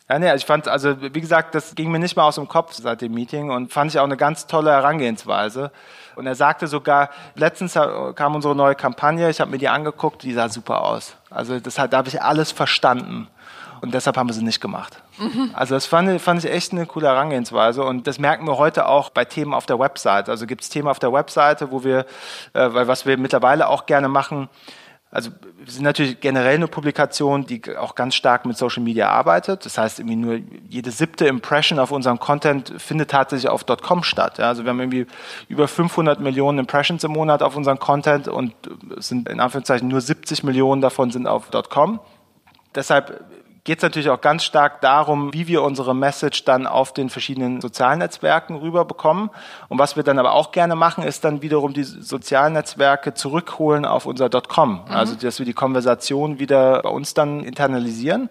Ja, 0.08 0.20
nee, 0.20 0.32
ich 0.34 0.46
fand, 0.46 0.68
also 0.68 0.96
wie 1.00 1.20
gesagt, 1.20 1.56
das 1.56 1.74
ging 1.74 1.90
mir 1.90 1.98
nicht 1.98 2.16
mal 2.16 2.24
aus 2.24 2.36
dem 2.36 2.46
Kopf 2.46 2.74
seit 2.74 3.00
dem 3.00 3.12
Meeting 3.12 3.50
und 3.50 3.72
fand 3.72 3.90
ich 3.90 3.98
auch 3.98 4.04
eine 4.04 4.16
ganz 4.16 4.46
tolle 4.46 4.70
Herangehensweise. 4.70 5.72
Und 6.14 6.26
er 6.26 6.36
sagte 6.36 6.68
sogar, 6.68 7.10
letztens 7.34 7.74
kam 8.14 8.36
unsere 8.36 8.54
neue 8.54 8.76
Kampagne, 8.76 9.28
ich 9.28 9.40
habe 9.40 9.50
mir 9.50 9.58
die 9.58 9.68
angeguckt, 9.68 10.22
die 10.22 10.32
sah 10.32 10.48
super 10.48 10.82
aus. 10.82 11.16
Also 11.28 11.58
das, 11.58 11.74
da 11.74 11.90
habe 11.90 12.08
ich 12.08 12.22
alles 12.22 12.52
verstanden. 12.52 13.26
Und 13.80 13.94
deshalb 13.94 14.16
haben 14.16 14.28
wir 14.28 14.32
sie 14.32 14.44
nicht 14.44 14.60
gemacht. 14.60 15.02
Mhm. 15.18 15.50
Also 15.52 15.74
das 15.74 15.86
fand, 15.86 16.20
fand, 16.20 16.44
ich 16.44 16.50
echt 16.50 16.72
eine 16.72 16.86
coole 16.86 17.08
Herangehensweise 17.08 17.84
und 17.84 18.06
das 18.06 18.18
merken 18.18 18.46
wir 18.46 18.56
heute 18.58 18.86
auch 18.88 19.10
bei 19.10 19.24
Themen 19.24 19.52
auf 19.52 19.66
der 19.66 19.78
Website. 19.78 20.28
Also 20.28 20.46
gibt 20.46 20.62
es 20.62 20.70
Themen 20.70 20.88
auf 20.88 20.98
der 20.98 21.12
Webseite, 21.12 21.70
wo 21.70 21.84
wir, 21.84 22.06
äh, 22.54 22.72
weil 22.72 22.88
was 22.88 23.06
wir 23.06 23.18
mittlerweile 23.18 23.68
auch 23.68 23.86
gerne 23.86 24.08
machen, 24.08 24.48
also 25.16 25.30
wir 25.56 25.72
sind 25.72 25.82
natürlich 25.82 26.20
generell 26.20 26.56
eine 26.56 26.68
Publikation, 26.68 27.46
die 27.46 27.62
auch 27.78 27.94
ganz 27.94 28.14
stark 28.14 28.44
mit 28.44 28.58
Social 28.58 28.82
Media 28.82 29.08
arbeitet. 29.08 29.64
Das 29.64 29.78
heißt, 29.78 29.98
irgendwie 29.98 30.16
nur 30.16 30.40
jede 30.68 30.90
siebte 30.90 31.26
Impression 31.26 31.78
auf 31.78 31.90
unserem 31.90 32.18
Content 32.18 32.74
findet 32.76 33.12
tatsächlich 33.12 33.48
auf 33.48 33.64
.com 33.64 34.02
statt. 34.02 34.36
Ja, 34.36 34.48
also 34.48 34.64
wir 34.64 34.70
haben 34.70 34.78
irgendwie 34.78 35.06
über 35.48 35.68
500 35.68 36.20
Millionen 36.20 36.58
Impressions 36.58 37.02
im 37.02 37.12
Monat 37.12 37.42
auf 37.42 37.56
unseren 37.56 37.78
Content 37.78 38.28
und 38.28 38.52
sind 38.98 39.26
in 39.30 39.40
Anführungszeichen 39.40 39.88
nur 39.88 40.02
70 40.02 40.44
Millionen 40.44 40.82
davon 40.82 41.10
sind 41.10 41.26
auf 41.26 41.50
.com. 41.70 41.98
Deshalb 42.74 43.24
geht 43.66 43.78
es 43.78 43.82
natürlich 43.82 44.08
auch 44.10 44.20
ganz 44.20 44.44
stark 44.44 44.80
darum, 44.80 45.34
wie 45.34 45.48
wir 45.48 45.62
unsere 45.62 45.92
Message 45.92 46.44
dann 46.44 46.68
auf 46.68 46.94
den 46.94 47.10
verschiedenen 47.10 47.60
sozialen 47.60 47.98
Netzwerken 47.98 48.54
rüberbekommen. 48.54 49.28
Und 49.68 49.78
was 49.80 49.96
wir 49.96 50.04
dann 50.04 50.20
aber 50.20 50.34
auch 50.34 50.52
gerne 50.52 50.76
machen, 50.76 51.02
ist 51.02 51.24
dann 51.24 51.42
wiederum 51.42 51.72
die 51.72 51.82
sozialen 51.82 52.52
Netzwerke 52.52 53.12
zurückholen 53.14 53.84
auf 53.84 54.06
unser 54.06 54.30
.com. 54.30 54.84
Mhm. 54.86 54.94
Also, 54.94 55.16
dass 55.16 55.40
wir 55.40 55.46
die 55.46 55.52
Konversation 55.52 56.38
wieder 56.38 56.80
bei 56.82 56.88
uns 56.88 57.12
dann 57.14 57.40
internalisieren 57.40 58.30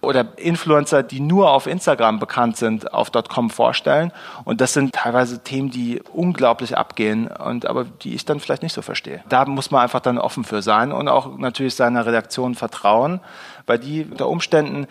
oder 0.00 0.26
Influencer, 0.38 1.02
die 1.02 1.20
nur 1.20 1.50
auf 1.50 1.66
Instagram 1.66 2.18
bekannt 2.18 2.56
sind, 2.56 2.94
auf 2.94 3.12
.com 3.12 3.50
vorstellen. 3.50 4.12
Und 4.44 4.62
das 4.62 4.72
sind 4.72 4.94
teilweise 4.94 5.40
Themen, 5.40 5.70
die 5.70 6.00
unglaublich 6.10 6.78
abgehen 6.78 7.26
und 7.28 7.66
aber 7.66 7.84
die 7.84 8.14
ich 8.14 8.24
dann 8.24 8.40
vielleicht 8.40 8.62
nicht 8.62 8.72
so 8.72 8.80
verstehe. 8.80 9.22
Da 9.28 9.44
muss 9.44 9.70
man 9.70 9.82
einfach 9.82 10.00
dann 10.00 10.16
offen 10.16 10.44
für 10.44 10.62
sein 10.62 10.90
und 10.90 11.08
auch 11.08 11.36
natürlich 11.36 11.74
seiner 11.74 12.06
Redaktion 12.06 12.54
vertrauen, 12.54 13.20
weil 13.66 13.78
die 13.78 14.04
unter 14.04 14.28
Umständen 14.28 14.86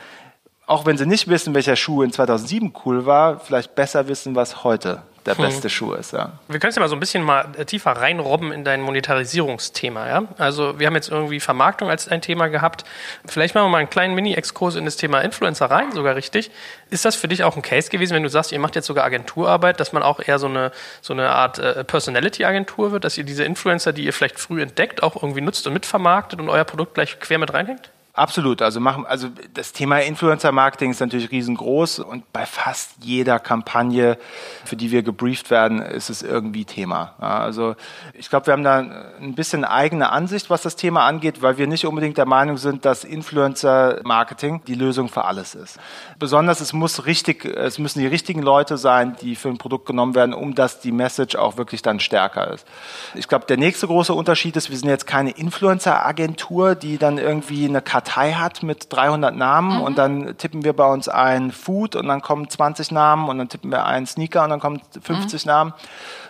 auch 0.69 0.85
wenn 0.85 0.99
sie 0.99 1.07
nicht 1.07 1.27
wissen, 1.27 1.55
welcher 1.55 1.75
Schuh 1.75 2.03
in 2.03 2.13
2007 2.13 2.73
cool 2.85 3.07
war, 3.07 3.39
vielleicht 3.39 3.73
besser 3.73 4.07
wissen, 4.07 4.35
was 4.35 4.63
heute 4.63 5.01
der 5.25 5.35
hm. 5.35 5.45
beste 5.45 5.63
hm. 5.63 5.69
Schuh 5.69 5.93
ist. 5.93 6.13
Ja. 6.13 6.33
Wir 6.47 6.59
können 6.59 6.69
es 6.69 6.75
ja 6.75 6.81
mal 6.81 6.87
so 6.87 6.95
ein 6.95 6.99
bisschen 6.99 7.23
mal 7.23 7.47
äh, 7.57 7.65
tiefer 7.65 7.91
reinrobben 7.91 8.51
in 8.51 8.63
dein 8.63 8.81
Monetarisierungsthema. 8.81 10.07
Ja? 10.07 10.23
Also 10.37 10.77
wir 10.77 10.85
haben 10.85 10.93
jetzt 10.93 11.09
irgendwie 11.09 11.39
Vermarktung 11.39 11.89
als 11.89 12.07
ein 12.07 12.21
Thema 12.21 12.49
gehabt. 12.49 12.85
Vielleicht 13.25 13.55
machen 13.55 13.65
wir 13.65 13.69
mal 13.69 13.77
einen 13.79 13.89
kleinen 13.89 14.13
Mini-Exkurs 14.13 14.75
in 14.75 14.85
das 14.85 14.95
Thema 14.95 15.21
Influencer 15.21 15.65
rein, 15.71 15.91
sogar 15.91 16.15
richtig. 16.15 16.51
Ist 16.91 17.03
das 17.03 17.15
für 17.15 17.27
dich 17.27 17.43
auch 17.43 17.55
ein 17.55 17.63
Case 17.63 17.89
gewesen, 17.89 18.13
wenn 18.13 18.23
du 18.23 18.29
sagst, 18.29 18.51
ihr 18.51 18.59
macht 18.59 18.75
jetzt 18.75 18.85
sogar 18.85 19.05
Agenturarbeit, 19.05 19.79
dass 19.79 19.91
man 19.91 20.03
auch 20.03 20.19
eher 20.19 20.37
so 20.37 20.47
eine, 20.47 20.71
so 21.01 21.13
eine 21.13 21.31
Art 21.31 21.57
äh, 21.57 21.83
Personality-Agentur 21.83 22.91
wird, 22.91 23.05
dass 23.05 23.17
ihr 23.17 23.23
diese 23.23 23.43
Influencer, 23.43 23.91
die 23.91 24.05
ihr 24.05 24.13
vielleicht 24.13 24.39
früh 24.39 24.61
entdeckt, 24.61 25.01
auch 25.01 25.15
irgendwie 25.15 25.41
nutzt 25.41 25.65
und 25.65 25.73
mitvermarktet 25.73 26.39
und 26.39 26.47
euer 26.49 26.63
Produkt 26.63 26.93
gleich 26.93 27.19
quer 27.19 27.39
mit 27.39 27.53
reinhängt? 27.53 27.89
Absolut. 28.19 28.61
Also 28.61 28.81
machen, 28.81 29.05
also 29.05 29.29
das 29.53 29.71
Thema 29.71 29.99
Influencer-Marketing 29.99 30.91
ist 30.91 30.99
natürlich 30.99 31.31
riesengroß 31.31 31.99
und 31.99 32.33
bei 32.33 32.45
fast 32.45 32.97
jeder 32.99 33.39
Kampagne, 33.39 34.17
für 34.65 34.75
die 34.75 34.91
wir 34.91 35.03
gebrieft 35.03 35.49
werden, 35.49 35.81
ist 35.81 36.09
es 36.09 36.21
irgendwie 36.21 36.65
Thema. 36.65 37.13
Also 37.17 37.77
ich 38.13 38.29
glaube, 38.29 38.47
wir 38.47 38.51
haben 38.51 38.65
da 38.65 38.79
ein 39.21 39.35
bisschen 39.35 39.63
eigene 39.63 40.09
Ansicht, 40.09 40.49
was 40.49 40.63
das 40.63 40.75
Thema 40.75 41.05
angeht, 41.05 41.41
weil 41.41 41.57
wir 41.57 41.65
nicht 41.65 41.85
unbedingt 41.85 42.17
der 42.17 42.25
Meinung 42.25 42.57
sind, 42.57 42.83
dass 42.83 43.05
Influencer-Marketing 43.05 44.63
die 44.67 44.75
Lösung 44.75 45.07
für 45.07 45.23
alles 45.23 45.55
ist. 45.55 45.79
Besonders 46.19 46.59
es 46.59 46.73
muss 46.73 47.05
richtig, 47.05 47.45
es 47.45 47.79
müssen 47.79 47.99
die 47.99 48.07
richtigen 48.07 48.41
Leute 48.41 48.77
sein, 48.77 49.15
die 49.21 49.37
für 49.37 49.47
ein 49.47 49.57
Produkt 49.57 49.85
genommen 49.85 50.13
werden, 50.13 50.33
um 50.33 50.55
dass 50.55 50.81
die 50.81 50.91
Message 50.91 51.37
auch 51.37 51.55
wirklich 51.55 51.83
dann 51.83 52.01
stärker 52.01 52.53
ist. 52.53 52.67
Ich 53.15 53.29
glaube, 53.29 53.45
der 53.45 53.55
nächste 53.55 53.87
große 53.87 54.13
Unterschied 54.13 54.57
ist, 54.57 54.69
wir 54.69 54.75
sind 54.75 54.89
jetzt 54.89 55.07
keine 55.07 55.31
Influencer-Agentur, 55.31 56.75
die 56.75 56.97
dann 56.97 57.17
irgendwie 57.17 57.63
eine 57.65 57.81
Kartei 57.81 58.08
Datei 58.09 58.33
hat 58.33 58.63
mit 58.63 58.87
300 58.89 59.35
Namen 59.35 59.77
mhm. 59.77 59.81
und 59.81 59.97
dann 59.97 60.37
tippen 60.37 60.63
wir 60.63 60.73
bei 60.73 60.85
uns 60.85 61.07
ein 61.07 61.51
Food 61.51 61.95
und 61.95 62.07
dann 62.07 62.21
kommen 62.21 62.49
20 62.49 62.91
Namen 62.91 63.29
und 63.29 63.37
dann 63.37 63.49
tippen 63.49 63.71
wir 63.71 63.85
ein 63.85 64.05
Sneaker 64.05 64.43
und 64.43 64.49
dann 64.49 64.59
kommen 64.59 64.81
50 64.99 65.45
mhm. 65.45 65.49
Namen, 65.49 65.73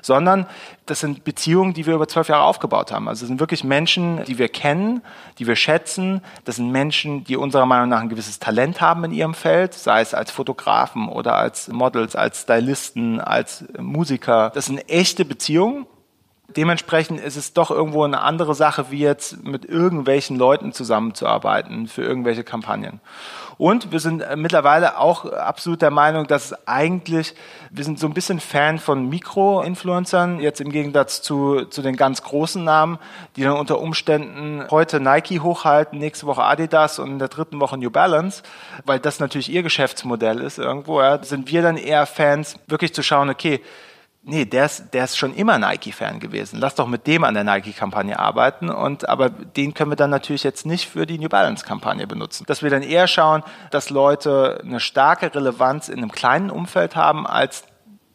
sondern 0.02 0.46
das 0.86 1.00
sind 1.00 1.24
Beziehungen, 1.24 1.74
die 1.74 1.86
wir 1.86 1.96
über 1.96 2.08
zwölf 2.08 2.28
Jahre 2.28 2.44
aufgebaut 2.44 2.92
haben. 2.92 3.08
Also 3.08 3.24
es 3.24 3.28
sind 3.28 3.40
wirklich 3.40 3.64
Menschen, 3.64 4.24
die 4.26 4.38
wir 4.38 4.50
kennen, 4.50 5.02
die 5.38 5.48
wir 5.48 5.56
schätzen. 5.56 6.22
Das 6.46 6.58
sind 6.58 6.72
Menschen, 6.72 7.24
die 7.24 7.38
unserer 7.38 7.66
Meinung 7.66 7.90
nach 7.90 8.02
ein 8.02 8.10
gewisses 8.10 8.40
Talent 8.40 8.82
haben 8.82 9.04
in 9.06 9.12
ihrem 9.12 9.34
Feld, 9.34 9.74
sei 9.74 10.02
es 10.02 10.14
als 10.14 10.32
Fotografen 10.32 11.08
oder 11.08 11.36
als 11.36 11.68
Models, 11.70 12.16
als 12.16 12.42
Stylisten, 12.42 13.22
als 13.22 13.64
Musiker. 13.78 14.52
Das 14.54 14.66
sind 14.66 14.90
echte 14.90 15.26
Beziehungen 15.26 15.86
Dementsprechend 16.56 17.20
ist 17.20 17.36
es 17.36 17.54
doch 17.54 17.70
irgendwo 17.70 18.04
eine 18.04 18.22
andere 18.22 18.56
Sache, 18.56 18.88
wie 18.90 19.00
jetzt 19.00 19.44
mit 19.44 19.66
irgendwelchen 19.66 20.38
Leuten 20.38 20.74
zusammenzuarbeiten 20.74 21.88
für 21.88 22.02
irgendwelche 22.02 22.44
Kampagnen. 22.44 23.00
Und 23.60 23.92
wir 23.92 24.00
sind 24.00 24.24
mittlerweile 24.38 24.98
auch 24.98 25.26
absolut 25.26 25.82
der 25.82 25.92
Meinung, 25.92 26.28
dass 26.28 26.46
es 26.46 26.68
eigentlich, 26.68 27.36
wir 27.72 27.84
sind 27.84 28.00
so 28.00 28.08
ein 28.08 28.14
bisschen 28.14 28.40
Fan 28.40 28.80
von 28.80 29.10
Mikro-Influencern, 29.10 30.40
jetzt 30.40 30.62
im 30.62 30.72
Gegensatz 30.72 31.22
zu, 31.22 31.66
zu 31.66 31.82
den 31.82 31.98
ganz 31.98 32.24
großen 32.24 32.64
Namen, 32.64 33.00
die 33.36 33.44
dann 33.44 33.58
unter 33.58 33.80
Umständen 33.80 34.64
heute 34.72 35.02
Nike 35.02 35.42
hochhalten, 35.42 36.00
nächste 36.00 36.26
Woche 36.26 36.44
Adidas 36.44 37.00
und 37.00 37.12
in 37.12 37.20
der 37.20 37.28
dritten 37.28 37.60
Woche 37.60 37.78
New 37.78 37.92
Balance, 37.92 38.44
weil 38.86 39.00
das 39.00 39.20
natürlich 39.20 39.52
ihr 39.52 39.62
Geschäftsmodell 39.62 40.40
ist 40.40 40.58
irgendwo, 40.58 41.02
ja, 41.02 41.22
sind 41.22 41.52
wir 41.52 41.62
dann 41.62 41.76
eher 41.76 42.06
Fans, 42.06 42.56
wirklich 42.68 42.94
zu 42.94 43.04
schauen, 43.04 43.30
okay, 43.30 43.62
nee, 44.24 44.46
der 44.46 44.66
ist, 44.66 44.94
der 44.94 45.06
ist 45.06 45.18
schon 45.18 45.34
immer 45.34 45.58
Nike-Fan 45.58 46.20
gewesen. 46.20 46.60
Lass 46.60 46.76
doch 46.76 46.88
mit 46.88 47.08
dem 47.08 47.24
an 47.24 47.34
der 47.34 47.44
Nike-Kampagne 47.44 48.20
arbeiten. 48.20 48.70
Und, 48.70 49.08
aber 49.08 49.30
den 49.30 49.74
können 49.74 49.92
wir 49.92 49.96
dann 49.96 50.10
natürlich 50.10 50.44
jetzt 50.44 50.66
nicht 50.66 50.90
für 50.90 51.06
die 51.06 51.18
New 51.18 51.30
Balance-Kampagne 51.30 52.08
benutzen. 52.08 52.46
Dass 52.48 52.64
wir 52.64 52.70
dann 52.70 52.84
eher 52.84 53.08
schauen, 53.08 53.44
dass 53.72 53.90
Leute 53.90 54.62
eine 54.64 54.80
starke 54.80 55.34
Relevanz 55.34 55.90
in 55.90 55.98
einem 55.98 56.12
kleinen 56.12 56.50
Umfeld 56.50 56.96
haben, 56.96 57.26
als 57.26 57.64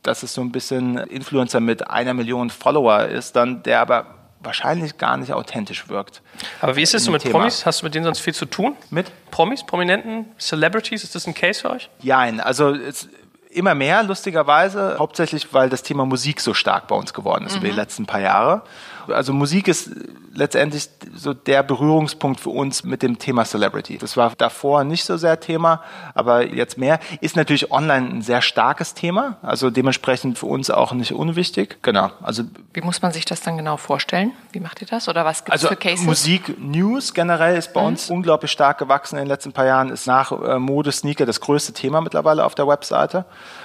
dass 0.03 0.23
es 0.23 0.35
so 0.35 0.43
ein 0.43 0.53
bisschen 0.53 0.99
Influencer 0.99 1.61
mit 1.61 1.91
einer 1.91 2.15
Million 2.15 2.51
Follower 2.51 3.05
ist, 3.07 3.37
dann 3.37 3.63
der 3.63 3.81
aber 3.81 4.07
wahrscheinlich 4.41 4.99
gar 4.99 5.17
nicht 5.17 5.33
authentisch 5.33 5.89
wirkt. 5.89 6.21
Aber 6.61 6.77
wie 6.77 6.83
ist 6.83 6.95
es 6.95 7.05
so 7.05 7.11
mit 7.11 7.23
Thema. 7.23 7.39
Promis? 7.39 7.65
Hast 7.65 7.81
du 7.81 7.87
mit 7.87 7.95
denen 7.95 8.05
sonst 8.05 8.21
viel 8.21 8.35
zu 8.35 8.45
tun? 8.45 8.77
Mit? 8.91 9.11
Promis, 9.31 9.65
Prominenten, 9.65 10.27
Celebrities? 10.39 11.03
Ist 11.03 11.15
das 11.15 11.27
ein 11.27 11.33
Case 11.33 11.63
für 11.63 11.71
euch? 11.71 11.89
Nein, 12.03 12.41
also 12.41 12.75
es, 12.75 13.09
immer 13.55 13.75
mehr, 13.75 14.03
lustigerweise, 14.03 14.97
hauptsächlich, 14.99 15.53
weil 15.53 15.71
das 15.71 15.83
Thema 15.83 16.05
Musik 16.05 16.41
so 16.41 16.55
stark 16.55 16.89
bei 16.89 16.97
uns 16.97 17.15
geworden 17.15 17.47
ist 17.47 17.53
mhm. 17.53 17.59
über 17.59 17.67
die 17.69 17.73
mhm. 17.73 17.79
letzten 17.79 18.07
paar 18.07 18.21
Jahre. 18.21 18.63
Also 19.09 19.33
Musik 19.33 19.69
ist 19.69 19.91
letztendlich 20.35 20.89
so 21.15 21.33
der 21.33 21.63
Berührungspunkt 21.63 22.41
für 22.41 22.51
uns 22.51 22.85
mit 22.85 23.03
dem 23.03 23.19
Thema 23.19 23.45
Celebrity. 23.45 23.99
Das 23.99 24.17
war 24.17 24.33
davor 24.37 24.85
nicht 24.85 25.05
so 25.05 25.17
sehr 25.17 25.39
Thema, 25.41 25.83
aber 26.15 26.47
jetzt 26.47 26.77
mehr. 26.77 26.99
Ist 27.21 27.37
natürlich 27.37 27.71
online 27.71 28.09
ein 28.09 28.23
sehr 28.23 28.43
starkes 28.43 28.95
Thema, 28.95 29.39
also 29.43 29.71
dementsprechend 29.71 30.39
für 30.39 30.47
uns 30.47 30.71
auch 30.71 30.93
nicht 30.93 31.13
unwichtig. 31.13 31.79
Genau. 31.83 32.11
Also 32.23 32.45
Wie 32.73 32.81
muss 32.81 33.03
man 33.03 33.13
sich 33.13 33.25
das 33.25 33.41
dann 33.41 33.57
genau 33.57 33.77
vorstellen? 33.77 34.33
Wie 34.53 34.61
macht 34.61 34.81
ihr 34.81 34.89
das? 34.89 35.09
Oder 35.09 35.25
was 35.25 35.45
gibt 35.45 35.55
es 35.55 35.63
also 35.63 35.69
für 35.69 35.77
Cases? 35.77 36.05
Musik 36.05 36.59
News 36.59 37.15
generell 37.15 37.57
ist 37.57 37.73
bei 37.73 37.81
mhm. 37.81 37.89
uns 37.89 38.11
unglaublich 38.11 38.51
stark 38.51 38.79
gewachsen 38.79 39.17
in 39.17 39.25
den 39.25 39.29
letzten 39.29 39.53
paar 39.53 39.67
Jahren, 39.67 39.91
ist 39.91 40.07
nach 40.07 40.33
äh, 40.33 40.59
Mode 40.59 40.93
Sneaker 40.93 41.27
das 41.27 41.41
größte 41.41 41.73
Thema 41.73 42.01
mittlerweile 42.01 42.45
auf 42.45 42.55
der 42.55 42.67
Webseite. 42.67 43.25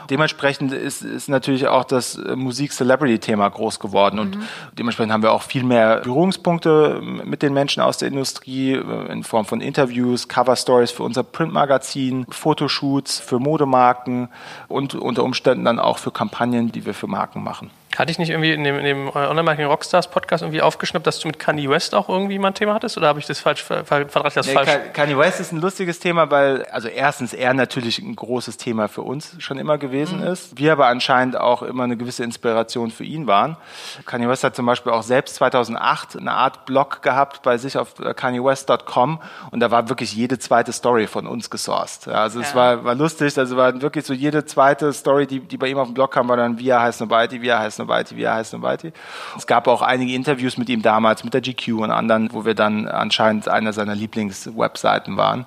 Dementsprechend 0.10 0.72
ist, 0.72 1.02
ist 1.02 1.30
natürlich 1.30 1.68
auch 1.68 1.84
das 1.84 2.16
äh, 2.16 2.36
Musik-Celebrity-Thema 2.36 3.50
groß 3.50 3.80
geworden 3.80 4.20
und 4.20 4.38
mhm. 4.38 4.44
dementsprechend 4.78 5.14
haben 5.14 5.24
wir 5.24 5.32
auch 5.32 5.44
viel 5.44 5.64
mehr 5.64 6.02
Berührungspunkte 6.02 6.50
Punkte 6.50 7.02
mit 7.02 7.42
den 7.42 7.54
Menschen 7.54 7.82
aus 7.82 7.98
der 7.98 8.08
Industrie 8.08 8.74
äh, 8.74 9.12
in 9.12 9.24
Form 9.24 9.46
von 9.46 9.62
Interviews, 9.62 10.28
Cover 10.28 10.56
Stories 10.56 10.92
für 10.92 11.04
unser 11.04 11.24
Printmagazin, 11.24 12.26
Fotoshoots 12.30 13.20
für 13.20 13.40
Modemarken 13.40 14.30
und 14.68 14.96
unter 14.96 15.24
Umständen 15.24 15.66
dann 15.66 15.80
auch 15.80 15.98
für 15.98 16.12
Kampagnen, 16.12 16.72
die 16.72 16.86
wir 16.86 16.94
für 16.94 17.08
Marken 17.08 17.44
machen. 17.44 17.70
Hatte 18.00 18.14
ich 18.14 18.18
nicht 18.18 18.30
irgendwie 18.30 18.54
in 18.54 18.64
dem, 18.64 18.80
in 18.80 18.86
dem 18.86 19.10
Online-Marketing 19.10 19.70
Rockstars 19.70 20.10
Podcast 20.10 20.42
irgendwie 20.42 20.62
aufgeschnappt, 20.62 21.06
dass 21.06 21.20
du 21.20 21.28
mit 21.28 21.38
Kanye 21.38 21.70
West 21.70 21.94
auch 21.94 22.08
irgendwie 22.08 22.40
mal 22.40 22.48
ein 22.48 22.54
Thema 22.54 22.74
hattest? 22.74 22.98
Oder 22.98 23.10
habe 23.10 23.20
ich 23.20 23.26
das 23.26 23.42
falsch, 23.42 23.62
verrate 23.62 24.36
das 24.36 24.48
nee, 24.48 24.54
falsch? 24.54 24.70
Kanye 24.94 25.18
West 25.18 25.42
ist 25.42 25.52
ein 25.52 25.60
lustiges 25.60 26.00
Thema, 26.00 26.32
weil, 26.32 26.64
also 26.72 26.88
erstens 26.88 27.34
er 27.34 27.54
natürlich 27.54 28.00
ein 28.00 28.16
großes 28.16 28.56
Thema 28.56 28.88
für 28.88 29.02
uns 29.02 29.36
schon 29.40 29.60
immer 29.60 29.78
gewesen 29.78 30.22
mhm. 30.22 30.28
ist. 30.28 30.58
Wir 30.58 30.72
aber 30.72 30.88
anscheinend 30.88 31.36
auch 31.36 31.62
immer 31.62 31.84
eine 31.84 31.98
gewisse 31.98 32.24
Inspiration 32.24 32.90
für 32.90 33.04
ihn 33.04 33.28
waren. 33.28 33.58
Kanye 34.06 34.30
West 34.30 34.46
hat 34.46 34.56
zum 34.56 34.66
Beispiel 34.66 34.94
auch 34.94 35.04
selbst 35.04 35.36
2008 35.36 36.20
eine 36.20 36.32
Art 36.32 36.66
Blog 36.66 37.02
gehabt 37.02 37.42
bei 37.42 37.58
sich 37.58 37.78
auf 37.78 37.96
kanyewest.com 37.96 39.20
und 39.52 39.60
da 39.60 39.72
war 39.72 39.90
wirklich 39.90 40.14
jede 40.14 40.40
zweite 40.40 40.72
Story 40.72 41.08
von 41.08 41.28
uns 41.28 41.50
gesourced. 41.50 42.08
Also 42.08 42.40
es 42.40 42.52
ja. 42.52 42.56
war, 42.56 42.84
war 42.86 42.96
lustig, 42.96 43.38
also 43.38 43.58
war 43.58 43.82
wirklich 43.82 44.06
so 44.06 44.14
jede 44.14 44.46
zweite 44.46 44.94
Story, 44.94 45.28
die, 45.28 45.42
die 45.42 45.58
bei 45.58 45.68
ihm 45.68 45.78
auf 45.78 45.90
dem 45.90 45.96
Blog 45.96 46.14
kam, 46.14 46.30
war 46.30 46.38
dann, 46.38 46.58
wie 46.60 46.70
er 46.70 46.82
heißt 46.82 47.02
Nobody, 47.02 47.42
wie 47.42 47.50
er 47.50 47.60
heißt 47.60 47.89
Novaiti, 47.90 48.16
wie 48.16 48.24
er 48.24 48.36
heißt 48.36 48.54
Novaiti. 48.54 48.94
Es 49.36 49.48
gab 49.48 49.68
auch 49.68 49.82
einige 49.82 50.14
Interviews 50.14 50.58
mit 50.58 50.70
ihm 50.70 50.82
damals, 50.82 51.24
mit 51.24 51.34
der 51.34 51.42
GQ 51.42 51.80
und 51.80 51.92
anderen, 51.92 52.30
wo 52.32 52.46
wir 52.46 52.54
dann 52.54 52.88
anscheinend 52.88 53.48
einer 53.48 53.74
seiner 53.74 53.96
Lieblingswebseiten 53.96 55.18
waren, 55.18 55.46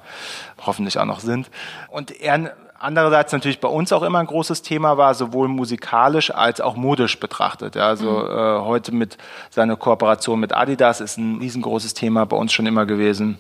hoffentlich 0.67 0.99
auch 0.99 1.05
noch 1.05 1.21
sind. 1.21 1.51
Und 1.89 2.21
er 2.21 2.55
andererseits 2.79 3.33
natürlich 3.33 3.61
bei 3.61 3.69
uns 3.69 3.93
auch 3.93 4.03
immer 4.03 4.19
ein 4.19 4.27
großes 4.27 4.63
Thema 4.63 4.99
war, 4.99 5.15
sowohl 5.15 5.47
musikalisch 5.47 6.33
als 6.33 6.61
auch 6.61 6.75
modisch 6.75 7.21
betrachtet. 7.21 7.77
Ja, 7.77 7.87
also 7.87 8.11
mhm. 8.11 8.27
äh, 8.27 8.61
heute 8.67 8.93
mit 8.93 9.19
seiner 9.51 9.77
Kooperation 9.77 10.41
mit 10.41 10.53
Adidas 10.53 11.01
ist 11.01 11.17
ein 11.17 11.39
riesengroßes 11.39 11.95
Thema 11.95 12.27
bei 12.27 12.37
uns 12.37 12.53
schon 12.53 12.67
immer 12.67 12.85
gewesen 12.85 13.39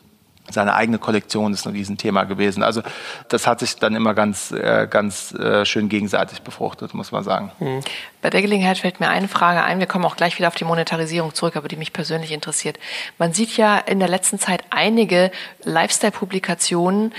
seine 0.50 0.74
eigene 0.74 0.98
Kollektion 0.98 1.52
ist 1.52 1.66
ein 1.66 1.72
Riesenthema 1.72 2.24
gewesen. 2.24 2.62
Also 2.62 2.82
das 3.28 3.46
hat 3.46 3.60
sich 3.60 3.76
dann 3.76 3.94
immer 3.94 4.12
ganz, 4.12 4.50
äh, 4.50 4.86
ganz 4.90 5.32
äh, 5.32 5.64
schön 5.64 5.88
gegenseitig 5.88 6.42
befruchtet, 6.42 6.94
muss 6.94 7.12
man 7.12 7.22
sagen. 7.22 7.52
Mhm. 7.60 7.80
Bei 8.20 8.30
der 8.30 8.42
Gelegenheit 8.42 8.78
fällt 8.78 9.00
mir 9.00 9.08
eine 9.08 9.28
Frage 9.28 9.62
ein. 9.62 9.78
Wir 9.78 9.86
kommen 9.86 10.04
auch 10.04 10.16
gleich 10.16 10.36
wieder 10.38 10.48
auf 10.48 10.54
die 10.54 10.64
Monetarisierung 10.64 11.34
zurück, 11.34 11.56
aber 11.56 11.68
die 11.68 11.76
mich 11.76 11.92
persönlich 11.92 12.32
interessiert. 12.32 12.78
Man 13.18 13.32
sieht 13.32 13.56
ja 13.56 13.78
in 13.78 14.00
der 14.00 14.08
letzten 14.08 14.38
Zeit 14.38 14.64
einige 14.70 15.30
Lifestyle-Publikationen, 15.64 17.12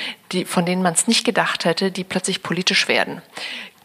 von 0.45 0.65
denen 0.65 0.81
man 0.81 0.93
es 0.93 1.07
nicht 1.07 1.25
gedacht 1.25 1.65
hätte, 1.65 1.91
die 1.91 2.03
plötzlich 2.03 2.43
politisch 2.43 2.87
werden. 2.87 3.21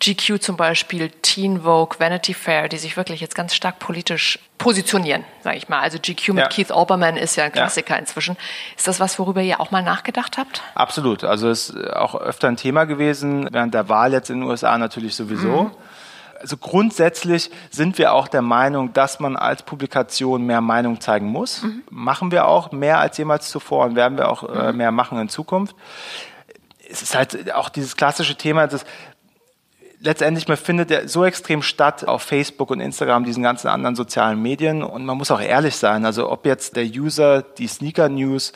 GQ 0.00 0.40
zum 0.40 0.56
Beispiel, 0.56 1.11
Teen 1.22 1.62
Vogue, 1.62 1.98
Vanity 1.98 2.34
Fair, 2.34 2.68
die 2.68 2.78
sich 2.78 2.96
wirklich 2.96 3.20
jetzt 3.20 3.34
ganz 3.34 3.54
stark 3.54 3.78
politisch 3.78 4.38
positionieren, 4.58 5.24
sage 5.42 5.56
ich 5.56 5.68
mal. 5.68 5.80
Also 5.80 5.98
GQ 5.98 6.28
mit 6.28 6.38
ja. 6.38 6.48
Keith 6.48 6.70
Olbermann 6.70 7.16
ist 7.16 7.37
ja 7.37 7.44
ein 7.44 7.52
Klassiker 7.52 7.94
ja. 7.94 8.00
inzwischen. 8.00 8.37
Ist 8.76 8.87
das 8.87 9.00
was, 9.00 9.18
worüber 9.18 9.40
ihr 9.40 9.61
auch 9.61 9.70
mal 9.70 9.82
nachgedacht 9.82 10.38
habt? 10.38 10.62
Absolut. 10.74 11.24
Also 11.24 11.48
es 11.48 11.70
ist 11.70 11.90
auch 11.94 12.14
öfter 12.14 12.48
ein 12.48 12.56
Thema 12.56 12.84
gewesen, 12.84 13.48
während 13.50 13.74
der 13.74 13.88
Wahl 13.88 14.12
jetzt 14.12 14.30
in 14.30 14.40
den 14.40 14.48
USA 14.48 14.78
natürlich 14.78 15.14
sowieso. 15.14 15.64
Mhm. 15.64 15.70
Also 16.40 16.56
grundsätzlich 16.56 17.50
sind 17.70 17.98
wir 17.98 18.12
auch 18.12 18.28
der 18.28 18.42
Meinung, 18.42 18.92
dass 18.92 19.18
man 19.18 19.37
als 19.37 19.64
Publikation 19.64 20.44
mehr 20.44 20.61
Meinung 20.61 21.00
zeigen 21.00 21.26
muss. 21.26 21.62
Mhm. 21.62 21.82
Machen 21.90 22.30
wir 22.30 22.46
auch 22.46 22.70
mehr 22.70 22.98
als 22.98 23.18
jemals 23.18 23.50
zuvor 23.50 23.87
und 23.87 23.96
werden 23.96 24.16
wir 24.16 24.28
auch 24.28 24.44
äh, 24.48 24.70
mhm. 24.70 24.78
mehr 24.78 24.92
machen 24.92 25.18
in 25.18 25.28
Zukunft 25.28 25.74
es 26.90 27.02
ist 27.02 27.14
halt 27.14 27.52
auch 27.52 27.68
dieses 27.68 27.96
klassische 27.96 28.34
Thema, 28.37 28.66
dass 28.66 28.84
letztendlich, 30.00 30.48
man 30.48 30.56
findet 30.56 30.90
ja 30.90 31.08
so 31.08 31.24
extrem 31.24 31.62
statt 31.62 32.06
auf 32.06 32.22
Facebook 32.22 32.70
und 32.70 32.80
Instagram, 32.80 33.24
diesen 33.24 33.42
ganzen 33.42 33.68
anderen 33.68 33.96
sozialen 33.96 34.40
Medien. 34.40 34.82
Und 34.82 35.04
man 35.04 35.16
muss 35.16 35.30
auch 35.30 35.40
ehrlich 35.40 35.76
sein, 35.76 36.04
also 36.04 36.30
ob 36.30 36.46
jetzt 36.46 36.76
der 36.76 36.84
User 36.84 37.42
die 37.42 37.66
Sneaker 37.66 38.08
News 38.08 38.52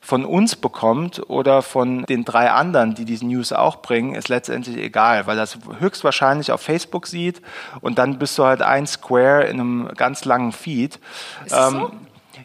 von 0.00 0.24
uns 0.24 0.54
bekommt 0.54 1.20
oder 1.28 1.62
von 1.62 2.04
den 2.04 2.24
drei 2.24 2.52
anderen, 2.52 2.94
die 2.94 3.04
diese 3.04 3.26
News 3.26 3.52
auch 3.52 3.82
bringen, 3.82 4.14
ist 4.14 4.28
letztendlich 4.28 4.76
egal, 4.76 5.26
weil 5.26 5.36
das 5.36 5.58
höchstwahrscheinlich 5.80 6.52
auf 6.52 6.60
Facebook 6.60 7.08
sieht 7.08 7.42
und 7.80 7.98
dann 7.98 8.16
bist 8.18 8.38
du 8.38 8.44
halt 8.44 8.62
ein 8.62 8.86
Square 8.86 9.44
in 9.46 9.58
einem 9.58 9.88
ganz 9.96 10.24
langen 10.24 10.52
Feed. 10.52 11.00
Ist 11.44 11.56
ähm, 11.56 11.72
so? 11.72 11.92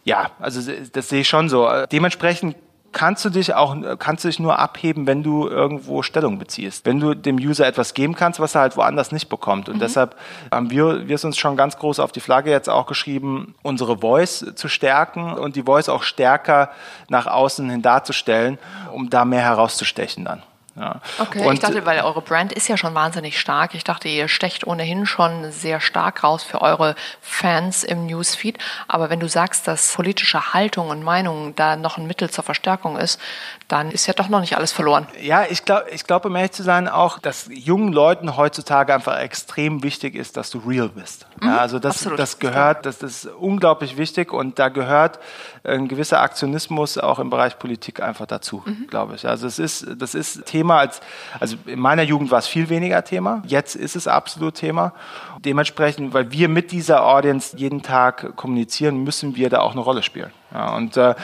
Ja, 0.06 0.32
also 0.40 0.72
das 0.92 1.10
sehe 1.10 1.22
ich 1.22 1.30
schon 1.30 1.50
so. 1.50 1.70
Dementsprechend 1.92 2.56
kannst 2.92 3.24
du 3.26 3.30
dich 3.30 3.54
auch, 3.54 3.76
kannst 4.00 4.24
du 4.24 4.28
dich 4.28 4.40
nur 4.40 4.60
abheben, 4.60 5.08
wenn 5.08 5.24
du 5.24 5.48
irgendwo 5.48 6.02
Stellung 6.02 6.40
beziehst. 6.40 6.86
Wenn 6.86 7.00
du 7.00 7.14
dem 7.14 7.38
User 7.38 7.66
etwas 7.66 7.94
geben 7.94 8.16
kannst, 8.16 8.40
was 8.40 8.56
er 8.56 8.62
halt 8.62 8.78
woanders 8.78 9.12
nicht 9.12 9.30
bekommt. 9.30 9.70
Und 9.70 9.76
mhm. 9.76 9.80
deshalb 9.80 10.16
haben 10.52 10.70
wir, 10.70 11.08
wir 11.08 11.16
es 11.16 11.24
uns 11.24 11.38
schon 11.38 11.58
ganz 11.58 11.78
groß 11.78 12.00
auf 12.00 12.12
die 12.12 12.20
Flagge 12.20 12.52
jetzt 12.52 12.70
auch 12.70 12.86
geschrieben, 12.86 13.56
unsere 13.62 14.00
Voice 14.00 14.46
zu 14.56 14.68
stärken 14.68 15.34
und 15.34 15.56
die 15.56 15.64
Voice 15.64 15.90
auch 15.90 16.04
stärker 16.04 16.70
nach 17.10 17.28
außen 17.28 17.70
hin 17.70 17.82
darzustellen, 17.82 18.58
um 18.92 19.10
da 19.10 19.26
mehr 19.26 19.42
herauszustechen 19.42 20.26
dann. 20.26 20.44
Ja. 20.76 21.02
Okay, 21.20 21.46
und 21.46 21.54
ich 21.54 21.60
dachte, 21.60 21.86
weil 21.86 22.00
eure 22.00 22.22
Brand 22.22 22.54
ist 22.54 22.70
ja 22.70 22.78
schon 22.78 22.96
wahnsinnig 22.96 23.38
stark. 23.38 23.76
Ich 23.76 23.84
dachte, 23.84 24.08
ihr 24.08 24.30
stecht 24.30 24.66
ohnehin 24.66 25.06
schon 25.06 25.52
sehr 25.52 25.82
stark 25.82 26.24
raus 26.24 26.44
für 26.44 26.62
eure 26.62 26.96
Fans 27.20 27.84
im 27.84 28.06
Newsfeed. 28.06 28.58
Aber 28.88 29.10
wenn 29.10 29.20
du 29.20 29.28
sagst, 29.28 29.68
dass 29.68 29.94
politische 29.94 30.54
Haltung 30.54 30.88
und 30.88 31.04
Meinung 31.04 31.56
da 31.56 31.76
noch 31.76 31.98
ein 31.98 32.08
Mittel 32.08 32.30
zur 32.30 32.46
Verstärkung 32.46 32.98
ist, 32.98 33.20
dann 33.68 33.92
ist 33.92 34.08
ja 34.08 34.14
doch 34.14 34.30
noch 34.30 34.40
nicht 34.40 34.56
alles 34.56 34.72
verloren. 34.72 35.08
Ja, 35.22 35.44
ich 35.50 35.66
glaube, 35.66 35.90
ich 35.92 36.06
glaube, 36.06 36.30
um 36.30 36.36
ehrlich 36.38 36.52
zu 36.52 36.64
sein, 36.64 36.88
auch, 36.88 37.20
dass 37.20 37.50
jungen 37.52 37.92
Leuten 37.92 38.38
heutzutage 38.38 38.94
einfach 38.94 39.20
extrem 39.20 39.84
wichtig 39.84 40.16
ist, 40.16 40.38
dass 40.38 40.50
du 40.52 40.60
real 40.60 40.90
bist. 40.90 41.28
Mhm, 41.42 41.50
ja, 41.50 41.58
also 41.58 41.80
das, 41.80 42.08
das 42.16 42.40
gehört, 42.40 42.86
das 42.86 43.02
ist 43.02 43.26
unglaublich 43.26 43.98
wichtig 43.98 44.32
und 44.32 44.58
da 44.58 44.70
gehört 44.70 45.20
ein 45.64 45.88
gewisser 45.88 46.22
Aktionismus 46.22 46.98
auch 46.98 47.20
im 47.20 47.30
Bereich 47.30 47.60
Politik 47.60 48.02
einfach 48.02 48.26
dazu, 48.26 48.64
mhm. 48.66 48.88
glaube 48.88 49.16
ich. 49.16 49.28
Also 49.28 49.48
es 49.48 49.60
ist, 49.60 49.86
das 49.98 50.16
ist 50.16 50.46
Thema 50.46 50.61
als, 50.70 51.02
also 51.40 51.56
in 51.66 51.80
meiner 51.80 52.04
Jugend 52.04 52.30
war 52.30 52.40
es 52.40 52.48
viel 52.48 52.70
weniger 52.70 53.04
Thema. 53.04 53.42
Jetzt 53.46 53.76
ist 53.76 53.96
es 53.96 54.08
absolut 54.08 54.56
Thema. 54.56 54.94
Dementsprechend, 55.40 56.14
weil 56.14 56.32
wir 56.32 56.50
mit 56.50 56.72
dieser 56.72 57.06
Audience 57.06 57.58
jeden 57.58 57.82
Tag 57.82 58.36
kommunizieren, 58.36 59.04
müssen 59.04 59.36
wir 59.36 59.50
da 59.50 59.60
auch 59.60 59.72
eine 59.72 59.82
Rolle 59.82 60.04
spielen. 60.04 60.32
Ja, 60.54 60.76
und 60.76 60.98
äh, 60.98 61.16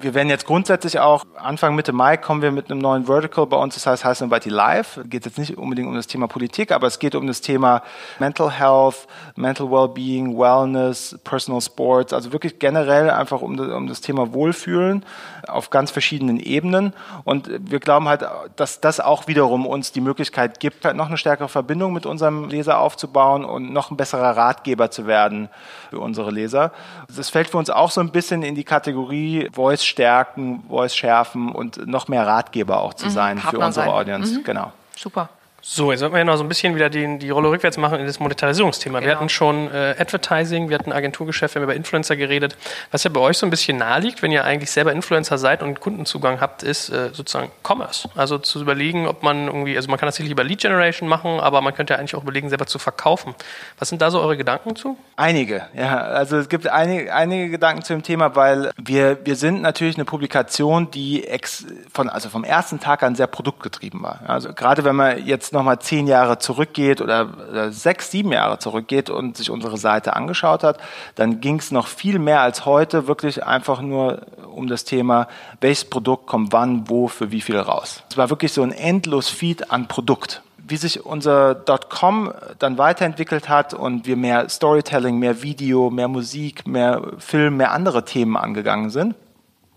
wir 0.00 0.12
werden 0.12 0.28
jetzt 0.28 0.44
grundsätzlich 0.44 0.98
auch, 0.98 1.24
Anfang 1.36 1.76
Mitte 1.76 1.92
Mai 1.92 2.16
kommen 2.16 2.42
wir 2.42 2.50
mit 2.50 2.68
einem 2.68 2.80
neuen 2.80 3.06
Vertical 3.06 3.46
bei 3.46 3.56
uns, 3.56 3.74
das 3.74 3.86
heißt 3.86 4.04
Heiß 4.04 4.20
Nobody 4.22 4.48
Live. 4.48 4.98
Geht 5.04 5.24
jetzt 5.24 5.38
nicht 5.38 5.56
unbedingt 5.56 5.86
um 5.86 5.94
das 5.94 6.08
Thema 6.08 6.26
Politik, 6.26 6.72
aber 6.72 6.88
es 6.88 6.98
geht 6.98 7.14
um 7.14 7.28
das 7.28 7.40
Thema 7.40 7.82
Mental 8.18 8.50
Health, 8.50 9.06
Mental 9.36 9.70
Wellbeing, 9.70 10.36
Wellness, 10.36 11.16
Personal 11.22 11.60
Sports, 11.60 12.12
also 12.12 12.32
wirklich 12.32 12.58
generell 12.58 13.08
einfach 13.08 13.40
um 13.40 13.56
das, 13.56 13.68
um 13.68 13.86
das 13.86 14.00
Thema 14.00 14.32
Wohlfühlen 14.32 15.06
auf 15.46 15.70
ganz 15.70 15.92
verschiedenen 15.92 16.40
Ebenen. 16.40 16.92
Und 17.22 17.48
wir 17.70 17.78
glauben 17.78 18.08
halt, 18.08 18.24
dass 18.56 18.80
das 18.80 18.98
auch 18.98 19.28
wiederum 19.28 19.64
uns 19.64 19.92
die 19.92 20.00
Möglichkeit 20.00 20.58
gibt, 20.58 20.84
halt 20.84 20.96
noch 20.96 21.06
eine 21.06 21.18
stärkere 21.18 21.48
Verbindung 21.48 21.92
mit 21.92 22.04
unserem 22.04 22.48
Leser 22.48 22.78
aufzubauen 22.78 23.44
und 23.44 23.72
noch 23.72 23.92
ein 23.92 23.96
besserer 23.96 24.36
Ratgeber 24.36 24.90
zu 24.90 25.06
werden 25.06 25.48
für 25.90 26.00
unsere 26.00 26.32
Leser. 26.32 26.72
Das 27.14 27.30
fällt 27.30 27.48
für 27.48 27.58
uns 27.58 27.70
auch 27.70 27.92
so 27.92 28.00
ein 28.00 28.10
bisschen 28.10 28.42
in 28.42 28.56
die 28.56 28.64
Kategorie 28.64 29.48
Voice 29.52 29.83
stärken, 29.86 30.64
Voice 30.68 30.94
schärfen 30.94 31.52
und 31.52 31.86
noch 31.86 32.08
mehr 32.08 32.26
Ratgeber 32.26 32.80
auch 32.80 32.94
zu 32.94 33.06
mhm, 33.06 33.10
sein 33.10 33.38
für 33.38 33.58
unsere 33.58 33.86
sein. 33.86 33.88
Audience. 33.88 34.38
Mhm. 34.38 34.44
Genau. 34.44 34.72
Super. 34.96 35.28
So, 35.66 35.90
jetzt 35.90 36.00
sollten 36.00 36.14
wir 36.14 36.18
ja 36.18 36.24
noch 36.26 36.36
so 36.36 36.44
ein 36.44 36.48
bisschen 36.48 36.74
wieder 36.74 36.90
die, 36.90 37.18
die 37.18 37.30
Rolle 37.30 37.48
rückwärts 37.48 37.78
machen 37.78 37.98
in 37.98 38.04
das 38.04 38.20
Monetarisierungsthema. 38.20 39.00
Genau. 39.00 39.08
Wir 39.08 39.16
hatten 39.16 39.30
schon 39.30 39.72
äh, 39.72 39.94
Advertising, 39.98 40.68
wir 40.68 40.78
hatten 40.78 40.92
Agenturgeschäft, 40.92 41.54
wir 41.54 41.60
haben 41.60 41.64
über 41.64 41.74
Influencer 41.74 42.16
geredet. 42.16 42.54
Was 42.90 43.02
ja 43.04 43.10
bei 43.10 43.20
euch 43.20 43.38
so 43.38 43.46
ein 43.46 43.50
bisschen 43.50 43.78
naheliegt, 43.78 44.20
wenn 44.20 44.30
ihr 44.30 44.44
eigentlich 44.44 44.70
selber 44.70 44.92
Influencer 44.92 45.38
seid 45.38 45.62
und 45.62 45.80
Kundenzugang 45.80 46.42
habt, 46.42 46.62
ist 46.62 46.90
äh, 46.90 47.08
sozusagen 47.14 47.50
Commerce. 47.66 48.10
Also 48.14 48.36
zu 48.36 48.60
überlegen, 48.60 49.08
ob 49.08 49.22
man 49.22 49.46
irgendwie, 49.46 49.74
also 49.74 49.88
man 49.88 49.98
kann 49.98 50.06
das 50.06 50.16
sicherlich 50.16 50.32
über 50.32 50.44
Lead 50.44 50.60
Generation 50.60 51.08
machen, 51.08 51.40
aber 51.40 51.62
man 51.62 51.72
könnte 51.72 51.94
ja 51.94 51.98
eigentlich 51.98 52.14
auch 52.14 52.24
überlegen, 52.24 52.50
selber 52.50 52.66
zu 52.66 52.78
verkaufen. 52.78 53.34
Was 53.78 53.88
sind 53.88 54.02
da 54.02 54.10
so 54.10 54.20
eure 54.20 54.36
Gedanken 54.36 54.76
zu? 54.76 54.98
Einige, 55.16 55.62
ja. 55.74 55.96
Also 55.96 56.36
es 56.36 56.50
gibt 56.50 56.68
einige, 56.68 57.14
einige 57.14 57.48
Gedanken 57.48 57.80
zu 57.80 57.94
dem 57.94 58.02
Thema, 58.02 58.36
weil 58.36 58.70
wir, 58.76 59.24
wir 59.24 59.36
sind 59.36 59.62
natürlich 59.62 59.96
eine 59.96 60.04
Publikation, 60.04 60.90
die 60.90 61.26
ex, 61.26 61.64
von, 61.90 62.10
also 62.10 62.28
vom 62.28 62.44
ersten 62.44 62.80
Tag 62.80 63.02
an 63.02 63.14
sehr 63.14 63.28
produktgetrieben 63.28 64.02
war. 64.02 64.20
Also 64.26 64.52
gerade 64.52 64.84
wenn 64.84 64.96
man 64.96 65.24
jetzt 65.24 65.53
nochmal 65.54 65.78
zehn 65.78 66.06
Jahre 66.06 66.38
zurückgeht 66.38 67.00
oder, 67.00 67.70
sechs, 67.70 68.10
sieben 68.10 68.32
Jahre 68.32 68.58
zurückgeht 68.58 69.08
und 69.08 69.36
sich 69.36 69.50
unsere 69.50 69.78
Seite 69.78 70.14
angeschaut 70.14 70.62
hat, 70.62 70.78
dann 71.14 71.40
ging 71.40 71.58
es 71.58 71.70
noch 71.70 71.86
viel 71.86 72.18
mehr 72.18 72.40
als 72.40 72.66
heute 72.66 73.06
wirklich 73.06 73.44
einfach 73.44 73.80
nur 73.80 74.22
um 74.54 74.66
das 74.66 74.84
Thema, 74.84 75.28
welches 75.60 75.84
Produkt 75.84 76.26
kommt 76.26 76.52
wann, 76.52 76.88
wo, 76.88 77.08
für 77.08 77.30
wie 77.30 77.40
viel 77.40 77.58
raus. 77.58 78.02
Es 78.10 78.16
war 78.16 78.30
wirklich 78.30 78.52
so 78.52 78.62
ein 78.62 78.72
endlos 78.72 79.28
Feed 79.28 79.70
an 79.70 79.88
Produkt 79.88 80.42
wie 80.66 80.76
sich 80.76 81.04
unser 81.04 81.54
.com 81.90 82.32
dann 82.58 82.78
weiterentwickelt 82.78 83.48
hat 83.48 83.74
und 83.74 84.06
wir 84.06 84.16
mehr 84.16 84.48
Storytelling, 84.48 85.18
mehr 85.18 85.42
Video, 85.42 85.90
mehr 85.90 86.08
Musik, 86.08 86.66
mehr 86.66 87.02
Film, 87.18 87.58
mehr 87.58 87.72
andere 87.72 88.04
Themen 88.06 88.36
angegangen 88.36 88.88
sind, 88.88 89.14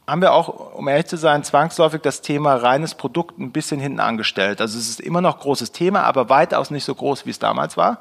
haben 0.08 0.22
wir 0.22 0.34
auch, 0.34 0.74
um 0.74 0.88
ehrlich 0.88 1.08
zu 1.08 1.18
sein, 1.18 1.44
zwangsläufig 1.44 2.02
das 2.02 2.22
Thema 2.22 2.56
reines 2.56 2.96
Produkt 2.96 3.38
ein 3.40 3.52
bisschen 3.52 3.80
hinten 3.82 4.00
angestellt. 4.00 4.62
Also 4.62 4.80
es 4.80 4.88
ist 4.88 5.02
immer 5.02 5.20
noch 5.20 5.40
großes 5.40 5.74
Thema, 5.74 6.04
aber 6.04 6.30
weitaus 6.30 6.72
nicht 6.72 6.86
so 6.86 6.96
groß, 6.96 7.26
wie 7.26 7.32
es 7.32 7.40
damals 7.40 7.76
war. 7.76 8.00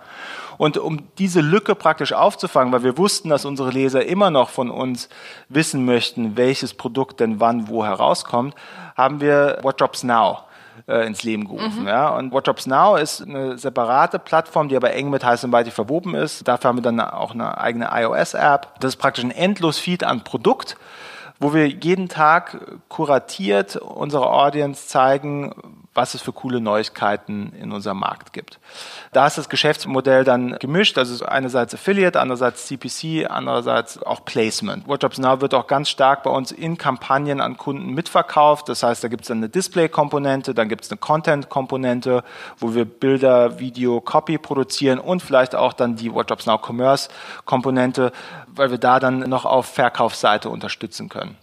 Und 0.56 0.78
um 0.78 1.08
diese 1.18 1.40
Lücke 1.40 1.74
praktisch 1.74 2.12
aufzufangen, 2.12 2.72
weil 2.72 2.84
wir 2.84 2.96
wussten, 2.96 3.28
dass 3.28 3.44
unsere 3.44 3.70
Leser 3.70 4.06
immer 4.06 4.30
noch 4.30 4.50
von 4.50 4.70
uns 4.70 5.08
wissen 5.48 5.84
möchten, 5.84 6.36
welches 6.36 6.74
Produkt 6.74 7.18
denn 7.18 7.40
wann 7.40 7.66
wo 7.66 7.84
herauskommt, 7.84 8.54
haben 8.96 9.20
wir 9.20 9.58
What 9.62 9.80
Drops 9.80 10.04
Now 10.04 10.38
äh, 10.86 11.08
ins 11.08 11.24
Leben 11.24 11.48
gerufen. 11.48 11.82
Mhm. 11.82 11.88
Ja. 11.88 12.10
Und 12.10 12.30
What 12.30 12.46
Drops 12.46 12.68
Now 12.68 12.94
ist 12.94 13.22
eine 13.22 13.58
separate 13.58 14.20
Plattform, 14.20 14.68
die 14.68 14.76
aber 14.76 14.92
eng 14.92 15.10
mit 15.10 15.24
Heiß 15.24 15.42
und 15.42 15.50
Mighty 15.50 15.72
verwoben 15.72 16.14
ist. 16.14 16.46
Dafür 16.46 16.68
haben 16.68 16.78
wir 16.78 16.82
dann 16.82 17.00
auch 17.00 17.32
eine 17.32 17.58
eigene 17.58 17.88
iOS-App. 17.92 18.78
Das 18.78 18.90
ist 18.90 18.96
praktisch 18.96 19.24
ein 19.24 19.32
endlos 19.32 19.78
Feed 19.78 20.04
an 20.04 20.22
Produkt 20.22 20.76
wo 21.38 21.52
wir 21.54 21.68
jeden 21.68 22.08
Tag 22.08 22.80
kuratiert 22.88 23.76
unserer 23.76 24.32
Audience 24.32 24.88
zeigen, 24.88 25.85
was 25.96 26.14
es 26.14 26.22
für 26.22 26.32
coole 26.32 26.60
Neuigkeiten 26.60 27.52
in 27.60 27.72
unserem 27.72 27.98
Markt 27.98 28.32
gibt. 28.32 28.58
Da 29.12 29.26
ist 29.26 29.38
das 29.38 29.48
Geschäftsmodell 29.48 30.24
dann 30.24 30.58
gemischt, 30.58 30.98
also 30.98 31.24
einerseits 31.24 31.74
Affiliate, 31.74 32.20
andererseits 32.20 32.66
CPC, 32.66 33.30
andererseits 33.30 34.02
auch 34.02 34.24
Placement. 34.24 34.86
WordJobs 34.86 35.18
Now 35.18 35.40
wird 35.40 35.54
auch 35.54 35.66
ganz 35.66 35.88
stark 35.88 36.22
bei 36.22 36.30
uns 36.30 36.52
in 36.52 36.76
Kampagnen 36.76 37.40
an 37.40 37.56
Kunden 37.56 37.94
mitverkauft. 37.94 38.68
Das 38.68 38.82
heißt, 38.82 39.02
da 39.02 39.08
gibt 39.08 39.22
es 39.22 39.28
dann 39.28 39.38
eine 39.38 39.48
Display-Komponente, 39.48 40.54
dann 40.54 40.68
gibt 40.68 40.84
es 40.84 40.90
eine 40.90 40.98
Content-Komponente, 40.98 42.22
wo 42.58 42.74
wir 42.74 42.84
Bilder, 42.84 43.58
Video, 43.58 44.00
Copy 44.00 44.38
produzieren 44.38 44.98
und 44.98 45.22
vielleicht 45.22 45.54
auch 45.54 45.72
dann 45.72 45.96
die 45.96 46.12
WordJobs 46.12 46.46
Now 46.46 46.58
Commerce-Komponente, 46.58 48.12
weil 48.48 48.70
wir 48.70 48.78
da 48.78 49.00
dann 49.00 49.20
noch 49.20 49.44
auf 49.44 49.66
Verkaufsseite 49.66 50.50
unterstützen 50.50 51.08
können. 51.08 51.36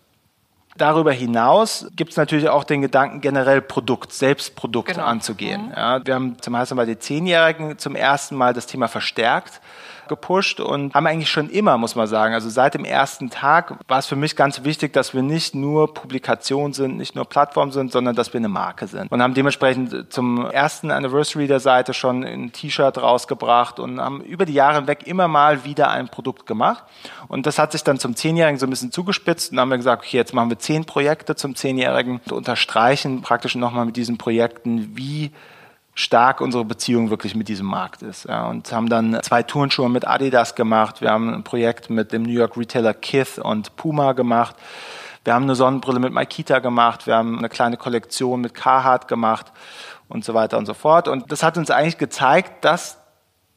Darüber 0.77 1.11
hinaus 1.11 1.87
gibt 1.95 2.11
es 2.11 2.17
natürlich 2.17 2.49
auch 2.49 2.63
den 2.63 2.81
Gedanken, 2.81 3.21
generell 3.21 3.61
Produkt, 3.61 4.11
Selbstprodukt 4.11 4.89
genau. 4.89 5.05
anzugehen. 5.05 5.67
Mhm. 5.67 5.73
Ja, 5.75 6.05
wir 6.05 6.15
haben 6.15 6.41
zum 6.41 6.53
Beispiel 6.53 6.77
bei 6.77 6.85
den 6.85 6.99
Zehnjährigen 6.99 7.77
zum 7.77 7.95
ersten 7.95 8.35
Mal 8.35 8.53
das 8.53 8.65
Thema 8.65 8.87
verstärkt 8.87 9.61
gepusht 10.07 10.59
und 10.59 10.93
haben 10.93 11.07
eigentlich 11.07 11.29
schon 11.29 11.49
immer, 11.49 11.77
muss 11.77 11.95
man 11.95 12.07
sagen, 12.07 12.33
also 12.33 12.49
seit 12.49 12.73
dem 12.73 12.85
ersten 12.85 13.29
Tag 13.29 13.77
war 13.87 13.99
es 13.99 14.05
für 14.05 14.15
mich 14.15 14.35
ganz 14.35 14.63
wichtig, 14.63 14.93
dass 14.93 15.13
wir 15.13 15.21
nicht 15.21 15.55
nur 15.55 15.93
Publikation 15.93 16.73
sind, 16.73 16.97
nicht 16.97 17.15
nur 17.15 17.25
Plattform 17.25 17.71
sind, 17.71 17.91
sondern 17.91 18.15
dass 18.15 18.33
wir 18.33 18.39
eine 18.39 18.49
Marke 18.49 18.87
sind. 18.87 19.11
Und 19.11 19.21
haben 19.21 19.33
dementsprechend 19.33 20.11
zum 20.11 20.45
ersten 20.45 20.91
Anniversary 20.91 21.47
der 21.47 21.59
Seite 21.59 21.93
schon 21.93 22.23
ein 22.23 22.51
T-Shirt 22.51 22.97
rausgebracht 22.97 23.79
und 23.79 23.99
haben 23.99 24.21
über 24.21 24.45
die 24.45 24.53
Jahre 24.53 24.77
hinweg 24.77 25.07
immer 25.07 25.27
mal 25.27 25.65
wieder 25.65 25.89
ein 25.89 26.07
Produkt 26.07 26.45
gemacht. 26.45 26.83
Und 27.27 27.45
das 27.45 27.59
hat 27.59 27.71
sich 27.71 27.83
dann 27.83 27.99
zum 27.99 28.15
Zehnjährigen 28.15 28.59
so 28.59 28.67
ein 28.67 28.69
bisschen 28.69 28.91
zugespitzt 28.91 29.51
und 29.51 29.59
haben 29.59 29.69
wir 29.69 29.77
gesagt, 29.77 30.03
okay, 30.03 30.17
jetzt 30.17 30.33
machen 30.33 30.49
wir 30.49 30.59
zehn 30.59 30.85
Projekte 30.85 31.35
zum 31.35 31.55
Zehnjährigen 31.55 32.21
und 32.25 32.31
unterstreichen 32.31 33.21
praktisch 33.21 33.55
nochmal 33.55 33.85
mit 33.85 33.95
diesen 33.95 34.17
Projekten, 34.17 34.95
wie 34.95 35.31
stark 35.95 36.41
unsere 36.41 36.65
Beziehung 36.65 37.09
wirklich 37.09 37.35
mit 37.35 37.47
diesem 37.47 37.67
Markt 37.67 38.01
ist. 38.01 38.25
Ja, 38.25 38.47
und 38.47 38.71
haben 38.71 38.89
dann 38.89 39.19
zwei 39.21 39.43
Turnschuhe 39.43 39.89
mit 39.89 40.07
Adidas 40.07 40.55
gemacht. 40.55 41.01
Wir 41.01 41.11
haben 41.11 41.33
ein 41.33 41.43
Projekt 41.43 41.89
mit 41.89 42.11
dem 42.11 42.23
New 42.23 42.31
York 42.31 42.57
Retailer 42.57 42.93
Kith 42.93 43.37
und 43.37 43.75
Puma 43.75 44.13
gemacht. 44.13 44.55
Wir 45.23 45.33
haben 45.33 45.43
eine 45.43 45.55
Sonnenbrille 45.55 45.99
mit 45.99 46.11
Maikita 46.11 46.59
gemacht. 46.59 47.07
Wir 47.07 47.15
haben 47.15 47.37
eine 47.37 47.49
kleine 47.49 47.77
Kollektion 47.77 48.41
mit 48.41 48.53
Carhartt 48.53 49.07
gemacht 49.07 49.51
und 50.09 50.25
so 50.25 50.33
weiter 50.33 50.57
und 50.57 50.65
so 50.65 50.73
fort. 50.73 51.07
Und 51.07 51.31
das 51.31 51.43
hat 51.43 51.57
uns 51.57 51.69
eigentlich 51.71 51.97
gezeigt, 51.97 52.65
dass 52.65 53.02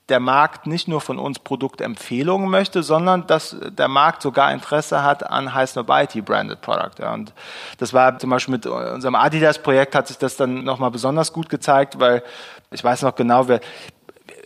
der 0.08 0.20
Markt 0.20 0.66
nicht 0.66 0.86
nur 0.86 1.00
von 1.00 1.18
uns 1.18 1.40
Produktempfehlungen 1.40 2.48
möchte, 2.48 2.82
sondern 2.84 3.26
dass 3.26 3.56
der 3.60 3.88
Markt 3.88 4.22
sogar 4.22 4.52
Interesse 4.52 5.02
hat 5.02 5.28
an 5.28 5.52
High 5.52 5.68
Snobiety 5.68 6.20
Branded 6.20 6.60
Product. 6.60 7.04
Und 7.12 7.32
das 7.78 7.92
war 7.92 8.16
zum 8.18 8.30
Beispiel 8.30 8.52
mit 8.52 8.66
unserem 8.66 9.16
Adidas-Projekt 9.16 9.94
hat 9.96 10.06
sich 10.06 10.18
das 10.18 10.36
dann 10.36 10.62
nochmal 10.62 10.92
besonders 10.92 11.32
gut 11.32 11.48
gezeigt, 11.48 11.98
weil 11.98 12.22
ich 12.70 12.84
weiß 12.84 13.02
noch 13.02 13.16
genau, 13.16 13.48
wer, 13.48 13.60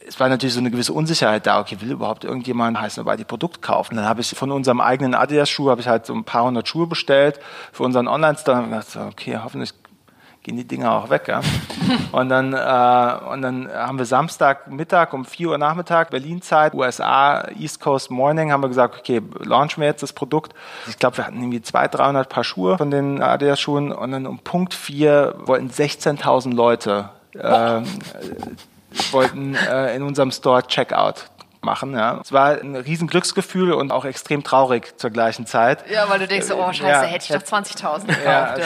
es 0.09 0.19
war 0.19 0.31
natürlich 0.31 0.55
so 0.55 0.61
eine 0.61 0.71
gewisse 0.71 0.95
Unsicherheit 0.95 1.47
da. 1.47 1.61
Okay, 1.61 1.77
will 1.81 1.93
überhaupt 1.93 2.25
irgendjemand 2.25 2.77
ein 2.77 2.83
High 2.83 2.93
Snobiety 2.93 3.25
Produkt 3.25 3.61
kaufen? 3.61 3.97
Dann 3.97 4.07
habe 4.07 4.23
ich 4.23 4.31
von 4.31 4.51
unserem 4.51 4.81
eigenen 4.81 5.15
Adidas-Schuh 5.15 5.71
habe 5.71 5.83
ich 5.83 5.89
halt 5.89 6.07
so 6.07 6.15
ein 6.15 6.25
paar 6.25 6.45
hundert 6.45 6.69
Schuhe 6.69 6.87
bestellt 6.87 7.39
für 7.71 7.83
unseren 7.83 8.09
Online-Store 8.09 8.59
und 8.63 8.71
gedacht, 8.71 8.97
okay, 8.97 9.39
hoffentlich 9.45 9.75
gehen 10.43 10.57
die 10.57 10.67
Dinger 10.67 10.93
auch 10.93 11.11
weg. 11.11 11.29
Ja? 11.29 11.41
und, 12.13 12.29
dann, 12.29 12.53
äh, 12.53 13.33
und 13.33 13.43
dann 13.43 13.71
haben 13.73 13.99
wir 13.99 14.07
Samstagmittag 14.07 15.13
um 15.13 15.25
4 15.25 15.51
Uhr 15.51 15.59
Nachmittag, 15.59 16.11
Berlin-Zeit, 16.11 16.75
USA, 16.75 17.49
East 17.59 17.81
Coast 17.81 18.11
Morning, 18.11 18.53
haben 18.53 18.63
wir 18.63 18.69
gesagt, 18.69 18.99
okay, 18.99 19.21
launchen 19.45 19.81
wir 19.83 19.89
jetzt 19.89 20.03
das 20.03 20.13
Produkt. 20.13 20.55
Ich 20.89 20.99
glaube, 20.99 21.19
wir 21.19 21.27
hatten 21.27 21.39
irgendwie 21.39 21.63
200, 21.63 21.99
300 21.99 22.29
Paar 22.29 22.45
Schuhe 22.45 22.79
von 22.79 22.91
den 22.91 23.23
Adidas-Schuhen 23.23 23.93
und 23.93 24.13
dann 24.13 24.27
um 24.27 24.39
Punkt 24.39 24.75
4 24.75 25.35
wollten 25.45 25.69
16.000 25.69 26.55
Leute 26.55 27.11
äh, 27.35 27.81
wollten 29.13 29.55
äh, 29.55 29.95
in 29.95 30.03
unserem 30.03 30.31
Store 30.33 30.67
Checkout 30.67 31.27
machen. 31.63 31.95
Ja. 31.95 32.19
Es 32.23 32.33
war 32.33 32.61
ein 32.61 32.77
riesen 32.77 33.09
Glücksgefühl 33.09 33.73
und 33.73 33.93
auch 33.93 34.05
extrem 34.05 34.43
traurig 34.43 34.99
zur 34.99 35.11
gleichen 35.11 35.47
Zeit. 35.47 35.85
Ja, 35.91 36.09
weil 36.09 36.19
du 36.19 36.27
denkst, 36.27 36.51
oh 36.51 36.73
scheiße, 36.73 36.87
ja, 36.87 37.03
hätte 37.03 37.35
ich 37.35 37.41
doch 37.41 37.59
20.000 37.59 38.07
gekauft. 38.07 38.25
Ja, 38.25 38.45
also, 38.45 38.63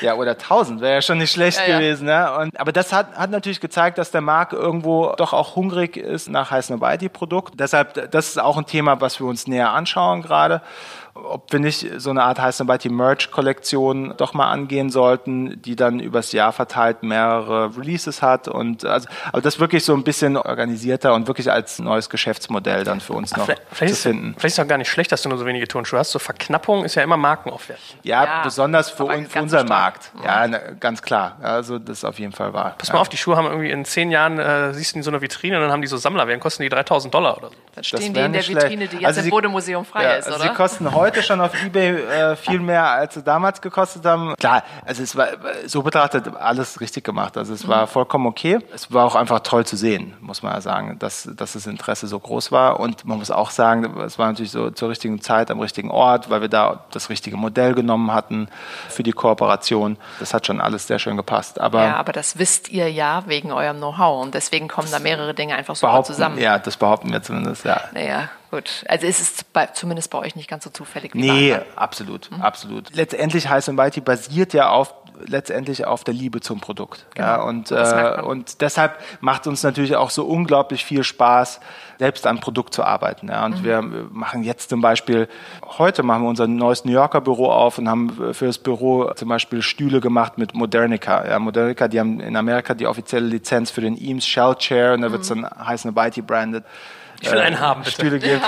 ja. 0.00 0.14
oder 0.14 0.32
1.000 0.32 0.80
wäre 0.80 0.94
ja 0.94 1.02
schon 1.02 1.18
nicht 1.18 1.32
schlecht 1.32 1.60
ja, 1.66 1.78
gewesen. 1.78 2.08
Ja. 2.08 2.36
Und, 2.36 2.58
aber 2.58 2.72
das 2.72 2.92
hat, 2.92 3.16
hat 3.16 3.30
natürlich 3.30 3.60
gezeigt, 3.60 3.98
dass 3.98 4.10
der 4.10 4.20
Markt 4.20 4.52
irgendwo 4.52 5.14
doch 5.16 5.32
auch 5.32 5.56
hungrig 5.56 5.96
ist 5.96 6.28
nach 6.28 6.50
heißen 6.50 6.78
Produkt. 7.12 7.58
Deshalb, 7.58 8.10
das 8.10 8.28
ist 8.28 8.40
auch 8.40 8.56
ein 8.56 8.66
Thema, 8.66 9.00
was 9.00 9.20
wir 9.20 9.26
uns 9.26 9.46
näher 9.46 9.72
anschauen 9.72 10.22
gerade 10.22 10.62
ob 11.28 11.52
wir 11.52 11.60
nicht 11.60 11.86
so 11.98 12.10
eine 12.10 12.22
Art 12.22 12.40
heißt 12.40 12.62
die 12.82 12.88
Merch-Kollektion 12.88 14.14
doch 14.16 14.34
mal 14.34 14.50
angehen 14.50 14.90
sollten, 14.90 15.60
die 15.62 15.76
dann 15.76 16.00
übers 16.00 16.32
Jahr 16.32 16.52
verteilt 16.52 17.02
mehrere 17.02 17.76
Releases 17.76 18.22
hat 18.22 18.48
und 18.48 18.84
also, 18.84 19.08
aber 19.28 19.42
das 19.42 19.58
wirklich 19.60 19.84
so 19.84 19.94
ein 19.94 20.04
bisschen 20.04 20.36
organisierter 20.36 21.14
und 21.14 21.26
wirklich 21.26 21.50
als 21.50 21.78
neues 21.78 22.10
Geschäftsmodell 22.10 22.84
dann 22.84 23.00
für 23.00 23.12
uns 23.12 23.36
noch 23.36 23.46
vielleicht, 23.46 23.68
zu 23.68 23.94
finden. 24.02 24.30
Ist, 24.30 24.40
vielleicht 24.40 24.54
ist 24.54 24.58
es 24.58 24.64
auch 24.64 24.68
gar 24.68 24.78
nicht 24.78 24.90
schlecht, 24.90 25.12
dass 25.12 25.22
du 25.22 25.28
nur 25.28 25.38
so 25.38 25.46
wenige 25.46 25.68
Turnschuhe 25.68 25.98
hast. 25.98 26.10
So 26.10 26.18
Verknappung 26.18 26.84
ist 26.84 26.94
ja 26.94 27.02
immer 27.02 27.16
markenaufwärts. 27.16 27.82
Ja, 28.02 28.24
ja, 28.24 28.42
besonders 28.42 28.90
für, 28.90 29.04
un, 29.04 29.26
für 29.26 29.42
unseren 29.42 29.68
Markt. 29.68 30.10
Ja, 30.24 30.46
ne, 30.46 30.76
ganz 30.80 31.02
klar. 31.02 31.36
Also 31.42 31.78
das 31.78 31.98
ist 31.98 32.04
auf 32.04 32.18
jeden 32.18 32.32
Fall 32.32 32.52
wahr. 32.52 32.74
Pass 32.78 32.88
ja. 32.88 32.94
mal 32.94 33.00
auf, 33.00 33.08
die 33.08 33.16
Schuhe 33.16 33.36
haben 33.36 33.46
irgendwie 33.46 33.70
in 33.70 33.84
zehn 33.84 34.10
Jahren, 34.10 34.38
äh, 34.38 34.74
siehst 34.74 34.94
du 34.94 34.98
in 34.98 35.02
so 35.02 35.10
einer 35.10 35.20
Vitrine 35.20 35.56
und 35.56 35.62
dann 35.62 35.72
haben 35.72 35.82
die 35.82 35.88
so 35.88 35.96
Sammler, 35.96 36.26
werden 36.26 36.40
kosten 36.40 36.62
die 36.62 36.68
3000 36.68 37.12
Dollar 37.12 37.38
oder 37.38 37.48
so. 37.48 37.54
Dann 37.74 37.84
stehen 37.84 38.14
die 38.14 38.20
in 38.20 38.32
der 38.32 38.46
Vitrine, 38.46 38.88
die 38.88 38.96
jetzt 38.96 39.06
also 39.06 39.20
im 39.20 39.30
Bodemuseum 39.30 39.84
frei 39.84 40.04
ja, 40.04 40.12
ist, 40.14 40.26
also 40.26 40.40
oder? 40.40 40.50
Sie 40.50 40.56
kosten 40.56 40.94
heute 40.94 41.15
schon 41.22 41.40
auf 41.40 41.52
Ebay 41.64 41.96
äh, 41.96 42.36
viel 42.36 42.60
mehr, 42.60 42.90
als 42.90 43.14
sie 43.14 43.22
damals 43.22 43.60
gekostet 43.60 44.04
haben. 44.04 44.34
Klar, 44.38 44.62
also 44.84 45.02
es 45.02 45.16
war 45.16 45.28
so 45.66 45.82
betrachtet 45.82 46.34
alles 46.36 46.80
richtig 46.80 47.04
gemacht. 47.04 47.36
Also 47.36 47.54
es 47.54 47.66
war 47.68 47.86
vollkommen 47.86 48.26
okay. 48.26 48.58
Es 48.74 48.92
war 48.92 49.04
auch 49.04 49.14
einfach 49.14 49.40
toll 49.40 49.66
zu 49.66 49.76
sehen, 49.76 50.16
muss 50.20 50.42
man 50.42 50.52
ja 50.52 50.60
sagen, 50.60 50.98
dass, 50.98 51.28
dass 51.36 51.52
das 51.52 51.66
Interesse 51.66 52.06
so 52.06 52.18
groß 52.18 52.52
war. 52.52 52.80
Und 52.80 53.04
man 53.04 53.18
muss 53.18 53.30
auch 53.30 53.50
sagen, 53.50 53.98
es 54.00 54.18
war 54.18 54.28
natürlich 54.28 54.50
so 54.50 54.70
zur 54.70 54.90
richtigen 54.90 55.20
Zeit 55.20 55.50
am 55.50 55.60
richtigen 55.60 55.90
Ort, 55.90 56.30
weil 56.30 56.40
wir 56.40 56.48
da 56.48 56.84
das 56.90 57.10
richtige 57.10 57.36
Modell 57.36 57.74
genommen 57.74 58.12
hatten 58.12 58.48
für 58.88 59.02
die 59.02 59.12
Kooperation. 59.12 59.96
Das 60.20 60.34
hat 60.34 60.46
schon 60.46 60.60
alles 60.60 60.86
sehr 60.86 60.98
schön 60.98 61.16
gepasst. 61.16 61.60
Aber 61.60 61.84
ja, 61.84 61.96
aber 61.96 62.12
das 62.12 62.38
wisst 62.38 62.68
ihr 62.70 62.90
ja 62.90 63.24
wegen 63.26 63.52
eurem 63.52 63.78
Know-how 63.78 64.22
und 64.22 64.34
deswegen 64.34 64.68
kommen 64.68 64.88
da 64.90 64.98
mehrere 64.98 65.34
Dinge 65.34 65.54
einfach 65.54 65.76
so 65.76 66.02
zusammen. 66.02 66.38
Ja, 66.38 66.58
das 66.58 66.76
behaupten 66.76 67.12
wir 67.12 67.22
zumindest, 67.22 67.64
ja. 67.64 67.80
Naja, 67.92 68.28
Gut, 68.56 68.84
also 68.88 69.06
ist 69.06 69.20
es 69.20 69.44
bei, 69.44 69.66
zumindest 69.66 70.10
bei 70.10 70.16
euch 70.16 70.34
nicht 70.34 70.48
ganz 70.48 70.64
so 70.64 70.70
zufällig 70.70 71.12
wie 71.12 71.30
Nee, 71.30 71.52
bei 71.52 71.66
absolut, 71.76 72.30
mhm. 72.30 72.40
absolut. 72.40 72.88
Letztendlich 72.94 73.50
Heiß 73.50 73.68
und 73.68 73.74
Mighty 73.74 74.00
basiert 74.00 74.54
ja 74.54 74.70
auf 74.70 74.94
letztendlich 75.26 75.84
auf 75.84 76.04
der 76.04 76.14
Liebe 76.14 76.40
zum 76.40 76.60
Produkt. 76.60 77.04
Genau. 77.14 77.26
Ja, 77.26 77.42
und, 77.42 77.70
äh, 77.70 78.22
und 78.22 78.62
deshalb 78.62 78.98
macht 79.20 79.46
uns 79.46 79.62
natürlich 79.62 79.94
auch 79.96 80.08
so 80.08 80.24
unglaublich 80.24 80.86
viel 80.86 81.04
Spaß, 81.04 81.60
selbst 81.98 82.26
am 82.26 82.40
Produkt 82.40 82.72
zu 82.72 82.82
arbeiten. 82.82 83.28
Ja. 83.28 83.44
Und 83.44 83.60
mhm. 83.60 83.64
wir 83.64 83.82
machen 84.10 84.42
jetzt 84.42 84.70
zum 84.70 84.80
Beispiel, 84.80 85.28
heute 85.78 86.02
machen 86.02 86.22
wir 86.22 86.30
unser 86.30 86.46
neues 86.46 86.86
New 86.86 86.92
Yorker 86.92 87.20
Büro 87.20 87.50
auf 87.50 87.76
und 87.76 87.90
haben 87.90 88.34
für 88.34 88.46
das 88.46 88.56
Büro 88.56 89.12
zum 89.16 89.28
Beispiel 89.28 89.60
Stühle 89.60 90.00
gemacht 90.00 90.38
mit 90.38 90.54
Modernica. 90.54 91.26
Ja, 91.28 91.38
Modernica, 91.38 91.88
die 91.88 92.00
haben 92.00 92.20
in 92.20 92.36
Amerika 92.36 92.72
die 92.72 92.86
offizielle 92.86 93.26
Lizenz 93.26 93.70
für 93.70 93.82
den 93.82 93.98
Eames 93.98 94.26
Shell 94.26 94.54
Chair 94.56 94.94
und 94.94 95.02
da 95.02 95.12
wird 95.12 95.22
es 95.22 95.30
mhm. 95.30 95.42
dann 95.42 95.66
Heiß 95.66 95.84
und 95.84 95.94
Mighty 95.94 96.22
branded. 96.22 96.64
Ich 97.20 97.30
will 97.30 97.38
einen 97.38 97.60
haben, 97.60 97.82
bitte. 97.82 97.92
Stühle 97.92 98.18
gibt. 98.18 98.42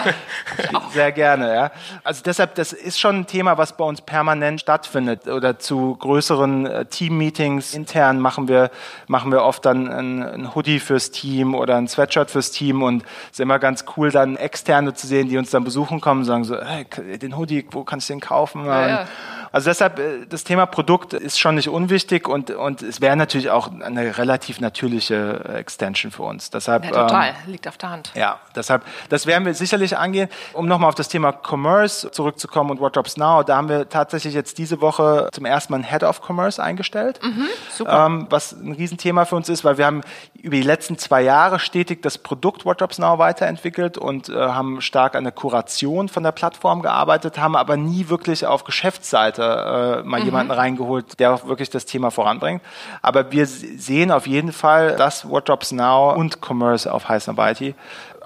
Ja. 0.72 0.82
Sehr 0.92 1.12
gerne, 1.12 1.54
ja. 1.54 1.70
Also 2.04 2.22
deshalb, 2.24 2.54
das 2.54 2.72
ist 2.72 2.98
schon 2.98 3.20
ein 3.20 3.26
Thema, 3.26 3.58
was 3.58 3.76
bei 3.76 3.84
uns 3.84 4.00
permanent 4.00 4.60
stattfindet. 4.60 5.26
Oder 5.26 5.58
zu 5.58 5.96
größeren 5.96 6.66
äh, 6.66 6.84
Team-Meetings 6.86 7.74
intern 7.74 8.20
machen 8.20 8.48
wir, 8.48 8.70
machen 9.06 9.32
wir 9.32 9.42
oft 9.42 9.64
dann 9.64 9.88
ein, 9.88 10.22
ein, 10.22 10.54
Hoodie 10.54 10.80
fürs 10.80 11.10
Team 11.10 11.54
oder 11.54 11.76
ein 11.76 11.88
Sweatshirt 11.88 12.30
fürs 12.30 12.50
Team 12.50 12.82
und 12.82 13.02
es 13.02 13.32
ist 13.32 13.40
immer 13.40 13.58
ganz 13.58 13.84
cool, 13.96 14.10
dann 14.10 14.36
Externe 14.36 14.94
zu 14.94 15.06
sehen, 15.06 15.28
die 15.28 15.38
uns 15.38 15.50
dann 15.50 15.64
besuchen 15.64 16.00
kommen 16.00 16.20
und 16.20 16.26
sagen 16.26 16.44
so, 16.44 16.56
hey, 16.60 16.86
den 17.18 17.36
Hoodie, 17.36 17.66
wo 17.70 17.84
kann 17.84 17.98
ich 17.98 18.06
den 18.06 18.20
kaufen? 18.20 18.64
Ja. 18.66 19.06
Also 19.53 19.70
deshalb, 19.70 19.99
äh, 19.99 20.26
das 20.28 20.44
Thema 20.44 20.66
Produkt 20.66 21.12
ist 21.12 21.38
schon 21.38 21.55
nicht 21.55 21.68
unwichtig 21.68 22.28
und, 22.28 22.51
und 22.51 22.82
es 22.82 23.01
wäre 23.01 23.16
natürlich 23.16 23.51
auch 23.51 23.70
eine 23.80 24.18
relativ 24.18 24.61
natürliche 24.61 25.44
äh, 25.49 25.59
Extension 25.59 26.12
für 26.12 26.22
uns. 26.22 26.51
Deshalb, 26.51 26.84
ja, 26.84 26.90
total, 26.90 27.28
ähm, 27.28 27.34
liegt 27.53 27.68
auf 27.68 27.78
der 27.78 27.90
Hand. 27.90 28.12
Ja, 28.14 28.38
deshalb, 28.55 28.82
das 29.09 29.26
werden 29.26 29.44
wir 29.46 29.55
sicherlich 29.55 29.96
angehen. 29.96 30.28
Um 30.53 30.66
nochmal 30.66 30.88
auf 30.88 30.94
das 30.94 31.09
Thema 31.09 31.32
Commerce 31.32 32.11
zurückzukommen 32.11 32.70
und 32.70 32.80
What 32.80 32.96
Drops 32.96 33.16
Now, 33.16 33.42
da 33.42 33.57
haben 33.57 33.68
wir 33.68 33.88
tatsächlich 33.88 34.34
jetzt 34.34 34.59
diese 34.59 34.80
Woche 34.80 35.28
zum 35.32 35.44
ersten 35.44 35.72
Mal 35.72 35.80
ein 35.80 35.84
Head 35.84 36.03
of 36.03 36.20
Commerce 36.26 36.62
eingestellt, 36.62 37.20
mhm, 37.22 37.46
super. 37.70 38.07
Ähm, 38.07 38.26
was 38.30 38.53
ein 38.53 38.72
Riesenthema 38.72 39.24
für 39.24 39.36
uns 39.36 39.49
ist, 39.49 39.64
weil 39.64 39.78
wir 39.78 39.86
haben 39.86 40.03
über 40.34 40.57
die 40.57 40.62
letzten 40.62 40.99
zwei 40.99 41.22
Jahre 41.22 41.59
stetig 41.59 42.03
das 42.03 42.18
Produkt 42.18 42.64
What 42.64 42.80
Drops 42.80 42.99
Now 42.99 43.18
weiterentwickelt 43.18 43.99
und 43.99 44.28
äh, 44.28 44.34
haben 44.34 44.80
stark 44.80 45.14
an 45.14 45.24
der 45.24 45.32
Kuration 45.32 46.09
von 46.09 46.22
der 46.22 46.32
Plattform 46.32 46.82
gearbeitet, 46.82 47.38
haben 47.38 47.57
aber 47.57 47.76
nie 47.76 48.09
wirklich 48.09 48.46
auf 48.46 48.64
Geschäftsseite 48.64 49.38
Seite 49.39 50.03
äh, 50.05 50.07
mal 50.07 50.20
mhm. 50.20 50.26
jemanden 50.26 50.53
reingeholt, 50.53 51.18
der 51.18 51.32
auch 51.32 51.47
wirklich 51.47 51.70
das 51.70 51.86
Thema 51.86 52.11
voranbringt. 52.11 52.62
Aber 53.03 53.30
wir 53.32 53.47
sehen 53.47 54.11
auf 54.11 54.26
jeden 54.26 54.53
Fall, 54.53 54.97
dass 54.97 55.28
What 55.28 55.49
Drops 55.49 55.72
Now 55.72 56.14
und 56.14 56.39
Commerce 56.41 56.93
auf 56.93 57.09
Heiß 57.09 57.28
Mighty 57.28 57.74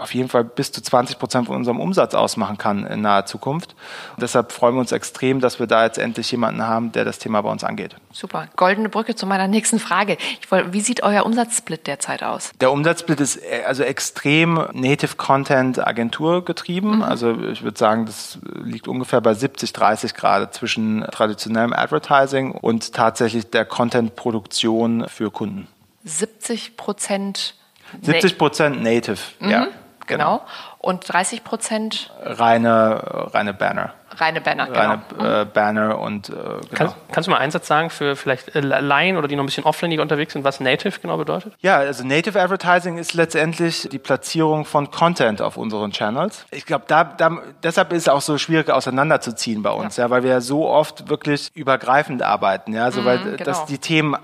auf 0.02 0.14
jeden 0.14 0.28
Fall 0.28 0.44
bis 0.44 0.72
zu 0.72 0.82
20 0.82 1.18
Prozent 1.18 1.46
von 1.46 1.56
unserem 1.56 1.80
Umsatz 1.80 2.14
ausmachen 2.14 2.58
kann 2.58 2.86
in 2.86 3.00
naher 3.00 3.26
Zukunft. 3.26 3.74
Und 4.14 4.22
deshalb 4.22 4.52
freuen 4.52 4.74
wir 4.74 4.80
uns 4.80 4.92
extrem, 4.92 5.40
dass 5.40 5.58
wir 5.58 5.66
da 5.66 5.84
jetzt 5.84 5.98
endlich 5.98 6.30
jemanden 6.30 6.62
haben, 6.62 6.92
der 6.92 7.04
das 7.04 7.18
Thema 7.18 7.40
bei 7.42 7.50
uns 7.50 7.64
angeht. 7.64 7.96
Super. 8.12 8.48
Goldene 8.56 8.88
Brücke 8.88 9.14
zu 9.14 9.26
meiner 9.26 9.48
nächsten 9.48 9.78
Frage. 9.78 10.18
Wollte, 10.50 10.72
wie 10.72 10.80
sieht 10.80 11.02
euer 11.02 11.24
Umsatzsplit 11.24 11.86
derzeit 11.86 12.22
aus? 12.22 12.50
Der 12.60 12.72
Umsatzsplit 12.72 13.20
ist 13.20 13.36
äh, 13.36 13.62
also 13.66 13.82
extrem 13.84 14.54
Native 14.72 15.16
Content 15.16 15.86
Agentur 15.86 16.44
getrieben. 16.44 16.96
Mhm. 16.96 17.02
Also 17.02 17.38
ich 17.40 17.62
würde 17.62 17.78
sagen, 17.78 18.06
das 18.06 18.38
liegt 18.62 18.88
ungefähr 18.88 19.20
bei 19.20 19.34
70, 19.34 19.72
30 19.72 20.14
Grad 20.14 20.54
zwischen 20.54 21.02
traditionellem 21.10 21.72
Advertising 21.72 22.52
und 22.52 22.92
tatsächlich 22.92 23.50
der 23.50 23.64
Content-Produktion 23.64 25.08
für 25.08 25.30
Kunden. 25.30 25.68
70 26.04 26.76
Prozent 26.76 27.54
70 28.00 28.38
Prozent 28.38 28.82
Native, 28.82 29.18
mhm. 29.40 29.50
ja. 29.50 29.68
Genau. 30.06 30.38
genau. 30.38 30.46
Und 30.78 31.12
30 31.12 31.44
Prozent? 31.44 32.12
Reine, 32.22 33.28
reine 33.32 33.54
Banner. 33.54 33.94
Reine 34.18 34.40
Banner, 34.40 34.70
Reine 34.70 35.02
genau. 35.08 35.40
äh, 35.40 35.44
Banner 35.46 35.98
und 35.98 36.28
äh, 36.28 36.32
genau. 36.32 36.60
kannst, 36.74 36.96
kannst, 37.12 37.26
du 37.26 37.30
mal 37.30 37.38
einen 37.38 37.50
Satz 37.50 37.66
sagen 37.66 37.90
für 37.90 38.16
vielleicht 38.16 38.54
äh, 38.54 38.60
Laien 38.60 39.16
oder 39.16 39.28
die 39.28 39.36
noch 39.36 39.42
ein 39.42 39.46
bisschen 39.46 39.64
offlineiger 39.64 40.02
unterwegs 40.02 40.34
sind, 40.34 40.44
was 40.44 40.60
Native 40.60 41.00
genau 41.00 41.16
bedeutet? 41.16 41.54
Ja, 41.60 41.76
also 41.76 42.04
Native 42.04 42.40
Advertising 42.40 42.98
ist 42.98 43.14
letztendlich 43.14 43.88
die 43.90 43.98
Platzierung 43.98 44.64
von 44.64 44.90
Content 44.90 45.40
auf 45.40 45.56
unseren 45.56 45.92
Channels. 45.92 46.44
Ich 46.50 46.66
glaube, 46.66 46.84
da, 46.88 47.04
da, 47.04 47.38
deshalb 47.62 47.92
ist 47.92 48.02
es 48.02 48.08
auch 48.08 48.20
so 48.20 48.38
schwierig 48.38 48.70
auseinanderzuziehen 48.70 49.62
bei 49.62 49.70
uns, 49.70 49.96
ja. 49.96 50.04
ja 50.04 50.10
weil 50.10 50.22
wir 50.24 50.30
ja 50.30 50.40
so 50.40 50.68
oft 50.68 51.08
wirklich 51.08 51.50
übergreifend 51.54 52.22
arbeiten, 52.22 52.74
ja, 52.74 52.90
so 52.90 53.00
mhm, 53.00 53.04
weil 53.06 53.18
genau. 53.18 53.44
dass 53.44 53.64
die 53.64 53.78
Themen 53.78 54.16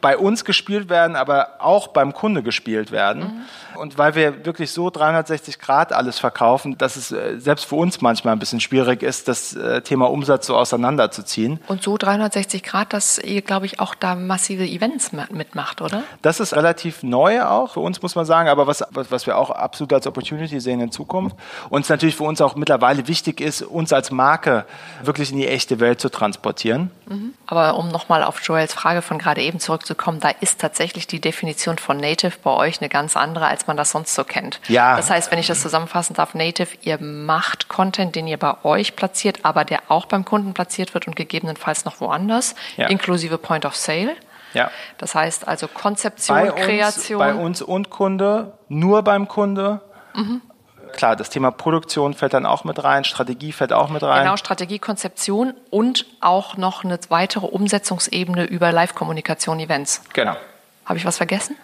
bei 0.00 0.16
uns 0.16 0.44
gespielt 0.44 0.88
werden, 0.88 1.16
aber 1.16 1.56
auch 1.58 1.88
beim 1.88 2.12
Kunde 2.12 2.42
gespielt 2.42 2.92
werden. 2.92 3.22
Mhm. 3.22 3.78
Und 3.78 3.98
weil 3.98 4.14
wir 4.14 4.44
wirklich 4.44 4.72
so 4.72 4.90
360 4.90 5.58
Grad 5.58 5.92
alles 5.92 6.18
verkaufen, 6.18 6.78
dass 6.78 6.96
es 6.96 7.12
äh, 7.12 7.38
selbst 7.38 7.66
für 7.66 7.76
uns 7.76 8.00
manchmal 8.00 8.32
ein 8.32 8.38
bisschen 8.38 8.60
schwierig 8.60 9.02
ist, 9.02 9.28
das 9.28 9.54
äh, 9.54 9.82
Thema 9.82 10.10
Umsatz 10.10 10.46
so 10.46 10.56
auseinanderzuziehen. 10.56 11.60
Und 11.68 11.82
so 11.82 11.96
360 11.96 12.62
Grad, 12.62 12.92
dass 12.92 13.18
ihr, 13.18 13.42
glaube 13.42 13.66
ich, 13.66 13.80
auch 13.80 13.94
da 13.94 14.14
massive 14.14 14.64
Events 14.64 15.12
mitmacht, 15.12 15.80
oder? 15.80 16.02
Das 16.22 16.40
ist 16.40 16.54
relativ 16.56 17.02
neu 17.02 17.42
auch 17.42 17.74
für 17.74 17.80
uns, 17.80 18.02
muss 18.02 18.14
man 18.14 18.24
sagen, 18.24 18.48
aber 18.48 18.66
was, 18.66 18.84
was 18.90 19.26
wir 19.26 19.38
auch 19.38 19.50
absolut 19.50 19.92
als 19.92 20.06
Opportunity 20.06 20.60
sehen 20.60 20.80
in 20.80 20.90
Zukunft. 20.90 21.36
Und 21.70 21.82
es 21.82 21.88
natürlich 21.88 22.16
für 22.16 22.24
uns 22.24 22.40
auch 22.40 22.56
mittlerweile 22.56 23.06
wichtig 23.06 23.40
ist, 23.40 23.62
uns 23.62 23.92
als 23.92 24.10
Marke 24.10 24.64
wirklich 25.02 25.30
in 25.30 25.38
die 25.38 25.48
echte 25.48 25.80
Welt 25.80 26.00
zu 26.00 26.08
transportieren. 26.08 26.90
Mhm. 27.06 27.34
Aber 27.46 27.76
um 27.76 27.88
nochmal 27.88 28.24
auf 28.24 28.40
Joels 28.42 28.74
Frage 28.74 29.02
von 29.02 29.18
gerade 29.18 29.40
eben 29.40 29.60
zurückzukommen, 29.60 29.87
da 29.94 30.30
ist 30.40 30.60
tatsächlich 30.60 31.06
die 31.06 31.20
Definition 31.20 31.78
von 31.78 31.96
Native 31.96 32.32
bei 32.42 32.50
euch 32.50 32.80
eine 32.80 32.88
ganz 32.88 33.16
andere, 33.16 33.46
als 33.46 33.66
man 33.66 33.76
das 33.76 33.90
sonst 33.90 34.14
so 34.14 34.24
kennt. 34.24 34.60
Ja. 34.68 34.96
Das 34.96 35.10
heißt, 35.10 35.30
wenn 35.30 35.38
ich 35.38 35.46
das 35.46 35.60
zusammenfassen 35.60 36.14
darf, 36.14 36.34
Native, 36.34 36.68
ihr 36.82 36.98
macht 37.00 37.68
Content, 37.68 38.16
den 38.16 38.26
ihr 38.26 38.38
bei 38.38 38.54
euch 38.64 38.96
platziert, 38.96 39.40
aber 39.44 39.64
der 39.64 39.82
auch 39.88 40.06
beim 40.06 40.24
Kunden 40.24 40.54
platziert 40.54 40.94
wird 40.94 41.06
und 41.06 41.16
gegebenenfalls 41.16 41.84
noch 41.84 42.00
woanders, 42.00 42.54
ja. 42.76 42.86
inklusive 42.88 43.38
Point 43.38 43.64
of 43.64 43.76
Sale. 43.76 44.16
Ja. 44.54 44.70
Das 44.96 45.14
heißt 45.14 45.46
also 45.46 45.68
Konzeption, 45.68 46.36
bei 46.36 46.50
Kreation. 46.50 47.20
Uns, 47.20 47.28
bei 47.28 47.34
uns 47.34 47.62
und 47.62 47.90
Kunde, 47.90 48.58
nur 48.68 49.02
beim 49.02 49.28
Kunde. 49.28 49.80
Mhm 50.14 50.42
klar, 50.88 51.16
das 51.16 51.30
Thema 51.30 51.50
Produktion 51.50 52.14
fällt 52.14 52.34
dann 52.34 52.46
auch 52.46 52.64
mit 52.64 52.82
rein, 52.82 53.04
Strategie 53.04 53.52
fällt 53.52 53.72
auch 53.72 53.88
mit 53.88 54.02
rein. 54.02 54.24
Genau, 54.24 54.36
Strategie, 54.36 54.78
Konzeption 54.78 55.54
und 55.70 56.06
auch 56.20 56.56
noch 56.56 56.84
eine 56.84 56.98
weitere 57.08 57.46
Umsetzungsebene 57.46 58.44
über 58.44 58.72
Live-Kommunikation, 58.72 59.60
Events. 59.60 60.02
Genau. 60.12 60.36
Habe 60.84 60.98
ich 60.98 61.04
was 61.04 61.16
vergessen? 61.16 61.56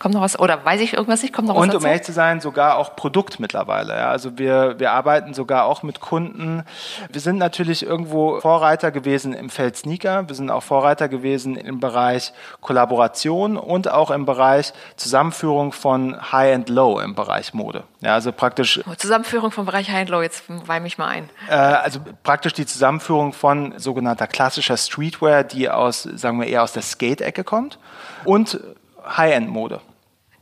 Kommt 0.00 0.14
noch 0.14 0.22
was? 0.22 0.36
Oder 0.38 0.64
weiß 0.64 0.80
ich 0.80 0.94
irgendwas 0.94 1.22
nicht? 1.22 1.32
Kommt 1.32 1.46
noch 1.46 1.54
was 1.54 1.62
Und 1.62 1.68
dazu? 1.68 1.78
um 1.78 1.86
ehrlich 1.86 2.02
zu 2.02 2.12
sein, 2.12 2.40
sogar 2.40 2.76
auch 2.78 2.96
Produkt 2.96 3.38
mittlerweile. 3.38 3.96
Ja. 3.96 4.08
Also 4.10 4.36
wir, 4.38 4.80
wir 4.80 4.90
arbeiten 4.92 5.34
sogar 5.34 5.66
auch 5.66 5.82
mit 5.84 6.00
Kunden. 6.00 6.64
Wir 7.12 7.20
sind 7.20 7.36
natürlich 7.38 7.84
irgendwo 7.86 8.40
Vorreiter 8.40 8.90
gewesen 8.90 9.34
im 9.34 9.50
Feld 9.50 9.76
Sneaker. 9.76 10.26
Wir 10.26 10.34
sind 10.34 10.50
auch 10.50 10.62
Vorreiter 10.62 11.08
gewesen 11.08 11.54
im 11.56 11.78
Bereich 11.80 12.32
Kollaboration 12.62 13.56
und 13.58 13.90
auch 13.90 14.10
im 14.10 14.24
Bereich 14.24 14.72
Zusammenführung 14.96 15.72
von 15.72 16.32
High 16.32 16.54
and 16.54 16.68
Low 16.70 16.98
im 16.98 17.14
Bereich 17.14 17.52
Mode. 17.52 17.84
Ja, 18.00 18.14
also 18.14 18.32
praktisch 18.32 18.80
Zusammenführung 18.96 19.50
vom 19.50 19.66
Bereich 19.66 19.90
High 19.90 20.00
and 20.00 20.08
Low, 20.08 20.22
jetzt 20.22 20.44
weih 20.48 20.80
mich 20.80 20.96
mal 20.96 21.08
ein. 21.08 21.28
äh, 21.50 21.52
also 21.54 22.00
praktisch 22.22 22.54
die 22.54 22.64
Zusammenführung 22.64 23.34
von 23.34 23.74
sogenannter 23.78 24.26
klassischer 24.26 24.78
Streetwear, 24.78 25.44
die 25.44 25.68
aus, 25.68 26.04
sagen 26.04 26.40
wir, 26.40 26.46
eher 26.48 26.62
aus 26.62 26.72
der 26.72 26.82
Skate-Ecke 26.82 27.44
kommt 27.44 27.78
und 28.24 28.58
High-End-Mode. 29.06 29.80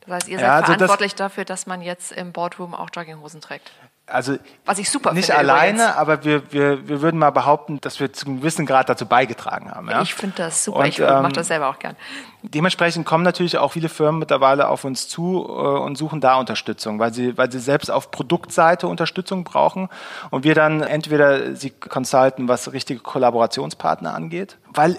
Das 0.08 0.16
heißt, 0.22 0.28
ihr 0.28 0.38
seid 0.38 0.46
Ja, 0.46 0.54
also 0.54 0.60
das- 0.66 0.76
verantwortlich 0.76 1.14
dafür, 1.14 1.44
dass 1.44 1.66
man 1.66 1.82
jetzt 1.82 2.12
im 2.12 2.32
Boardroom 2.32 2.74
auch 2.74 2.88
Jogginghosen 2.94 3.40
trägt. 3.40 3.70
Also 4.10 4.38
Was 4.64 4.78
ich 4.78 4.88
super 4.88 5.12
nicht 5.12 5.26
finde 5.26 5.40
alleine, 5.40 5.82
übrigens. 5.82 5.96
aber 5.96 6.24
wir, 6.24 6.50
wir, 6.50 6.88
wir 6.88 7.02
würden 7.02 7.18
mal 7.20 7.28
behaupten, 7.28 7.78
dass 7.82 8.00
wir 8.00 8.10
zu 8.10 8.24
einem 8.24 8.38
gewissen 8.38 8.64
Grad 8.64 8.88
dazu 8.88 9.04
beigetragen 9.04 9.70
haben. 9.70 9.90
Ja? 9.90 10.00
Ich 10.00 10.14
finde 10.14 10.36
das 10.38 10.64
super. 10.64 10.78
Und, 10.78 10.86
ich 10.86 10.98
mache 10.98 11.26
ähm, 11.26 11.32
das 11.34 11.48
selber 11.48 11.68
auch 11.68 11.78
gern. 11.78 11.94
Dementsprechend 12.42 13.04
kommen 13.04 13.22
natürlich 13.22 13.58
auch 13.58 13.72
viele 13.72 13.90
Firmen 13.90 14.18
mittlerweile 14.20 14.68
auf 14.68 14.84
uns 14.84 15.08
zu 15.08 15.44
äh, 15.46 15.50
und 15.52 15.98
suchen 15.98 16.22
da 16.22 16.36
Unterstützung, 16.36 16.98
weil 16.98 17.12
sie, 17.12 17.36
weil 17.36 17.52
sie 17.52 17.58
selbst 17.58 17.90
auf 17.90 18.10
Produktseite 18.10 18.86
Unterstützung 18.88 19.44
brauchen 19.44 19.90
und 20.30 20.42
wir 20.42 20.54
dann 20.54 20.80
entweder 20.80 21.54
sie 21.54 21.68
consulten, 21.68 22.48
was 22.48 22.72
richtige 22.72 23.00
Kollaborationspartner 23.00 24.14
angeht, 24.14 24.56
weil 24.72 24.96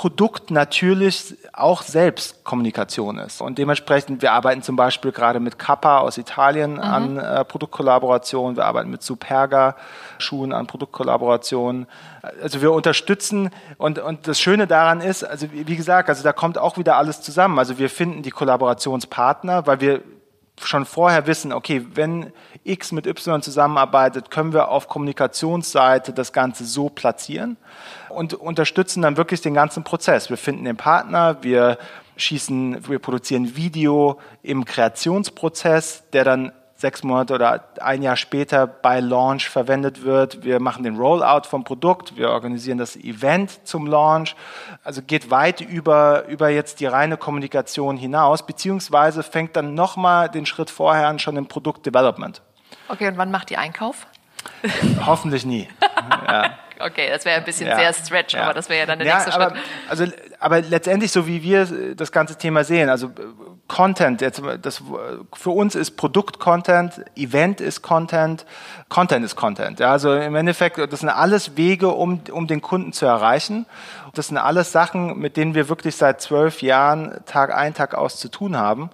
Produkt 0.00 0.50
natürlich 0.50 1.36
auch 1.52 1.82
selbst 1.82 2.42
Kommunikation 2.42 3.18
ist. 3.18 3.42
Und 3.42 3.58
dementsprechend, 3.58 4.22
wir 4.22 4.32
arbeiten 4.32 4.62
zum 4.62 4.74
Beispiel 4.74 5.12
gerade 5.12 5.40
mit 5.40 5.58
Kappa 5.58 5.98
aus 5.98 6.16
Italien 6.16 6.80
an 6.80 7.18
äh, 7.18 7.44
Produktkollaboration, 7.44 8.56
wir 8.56 8.64
arbeiten 8.64 8.88
mit 8.88 9.02
Superga 9.02 9.76
Schuhen 10.16 10.54
an 10.54 10.66
Produktkollaboration. 10.66 11.86
Also 12.42 12.62
wir 12.62 12.72
unterstützen 12.72 13.50
und, 13.76 13.98
und 13.98 14.26
das 14.26 14.40
Schöne 14.40 14.66
daran 14.66 15.02
ist, 15.02 15.22
also 15.22 15.48
wie 15.52 15.76
gesagt, 15.76 16.08
also 16.08 16.22
da 16.22 16.32
kommt 16.32 16.56
auch 16.56 16.78
wieder 16.78 16.96
alles 16.96 17.20
zusammen. 17.20 17.58
Also 17.58 17.76
wir 17.76 17.90
finden 17.90 18.22
die 18.22 18.30
Kollaborationspartner, 18.30 19.66
weil 19.66 19.82
wir 19.82 20.00
schon 20.62 20.84
vorher 20.84 21.26
wissen, 21.26 21.52
okay, 21.52 21.86
wenn 21.94 22.32
X 22.64 22.92
mit 22.92 23.06
Y 23.06 23.42
zusammenarbeitet, 23.42 24.30
können 24.30 24.52
wir 24.52 24.68
auf 24.68 24.88
Kommunikationsseite 24.88 26.12
das 26.12 26.32
Ganze 26.32 26.64
so 26.64 26.88
platzieren 26.88 27.56
und 28.08 28.34
unterstützen 28.34 29.02
dann 29.02 29.16
wirklich 29.16 29.40
den 29.40 29.54
ganzen 29.54 29.84
Prozess. 29.84 30.30
Wir 30.30 30.36
finden 30.36 30.64
den 30.64 30.76
Partner, 30.76 31.42
wir 31.42 31.78
schießen, 32.16 32.88
wir 32.88 32.98
produzieren 32.98 33.56
Video 33.56 34.20
im 34.42 34.64
Kreationsprozess, 34.64 36.04
der 36.12 36.24
dann 36.24 36.52
sechs 36.80 37.02
Monate 37.02 37.34
oder 37.34 37.64
ein 37.80 38.02
Jahr 38.02 38.16
später 38.16 38.66
bei 38.66 39.00
Launch 39.00 39.48
verwendet 39.48 40.02
wird. 40.02 40.44
Wir 40.44 40.60
machen 40.60 40.82
den 40.82 40.96
Rollout 40.96 41.46
vom 41.46 41.62
Produkt, 41.62 42.16
wir 42.16 42.30
organisieren 42.30 42.78
das 42.78 42.96
Event 42.96 43.66
zum 43.66 43.86
Launch. 43.86 44.34
Also 44.82 45.02
geht 45.02 45.30
weit 45.30 45.60
über, 45.60 46.26
über 46.26 46.48
jetzt 46.48 46.80
die 46.80 46.86
reine 46.86 47.16
Kommunikation 47.16 47.96
hinaus, 47.96 48.46
beziehungsweise 48.46 49.22
fängt 49.22 49.56
dann 49.56 49.74
nochmal 49.74 50.28
den 50.28 50.46
Schritt 50.46 50.70
vorher 50.70 51.08
an, 51.08 51.18
schon 51.18 51.36
im 51.36 51.46
Produktdevelopment. 51.46 52.42
Okay, 52.88 53.08
und 53.08 53.18
wann 53.18 53.30
macht 53.30 53.50
ihr 53.50 53.58
Einkauf? 53.58 54.06
Hoffentlich 55.04 55.44
nie. 55.44 55.68
Okay, 56.82 57.08
das 57.10 57.24
wäre 57.24 57.36
ein 57.36 57.44
bisschen 57.44 57.66
Ja. 57.66 57.76
sehr 57.76 57.92
stretch, 57.92 58.34
Ja. 58.34 58.44
aber 58.44 58.54
das 58.54 58.68
wäre 58.68 58.80
ja 58.80 58.86
dann 58.86 58.98
der 58.98 59.08
ja, 59.08 59.16
nächste 59.16 59.34
aber, 59.34 59.50
Schritt. 59.50 59.62
Also, 59.88 60.04
aber 60.38 60.60
letztendlich, 60.62 61.12
so 61.12 61.26
wie 61.26 61.42
wir 61.42 61.62
äh, 61.62 61.94
das 61.94 62.10
ganze 62.10 62.36
Thema 62.36 62.64
sehen, 62.64 62.88
also 62.88 63.08
äh, 63.08 63.10
Content, 63.68 64.20
jetzt, 64.20 64.38
äh, 64.38 64.58
das, 64.58 64.82
für 65.34 65.50
uns 65.50 65.74
ist 65.74 65.92
Produkt 65.92 66.38
Content, 66.38 67.02
Event 67.16 67.60
ist 67.60 67.82
Content, 67.82 68.46
Content 68.88 69.24
ist 69.24 69.36
Content. 69.36 69.78
Ja, 69.80 69.92
also 69.92 70.14
im 70.14 70.34
Endeffekt, 70.34 70.78
das 70.78 71.00
sind 71.00 71.10
alles 71.10 71.56
Wege, 71.56 71.88
um, 71.88 72.22
um 72.32 72.46
den 72.46 72.62
Kunden 72.62 72.92
zu 72.92 73.04
erreichen. 73.04 73.66
Das 74.14 74.28
sind 74.28 74.38
alles 74.38 74.72
Sachen, 74.72 75.18
mit 75.18 75.36
denen 75.36 75.54
wir 75.54 75.68
wirklich 75.68 75.96
seit 75.96 76.20
zwölf 76.22 76.62
Jahren 76.62 77.20
Tag 77.26 77.54
ein, 77.54 77.74
Tag 77.74 77.94
aus 77.94 78.16
zu 78.16 78.28
tun 78.28 78.56
haben. 78.56 78.90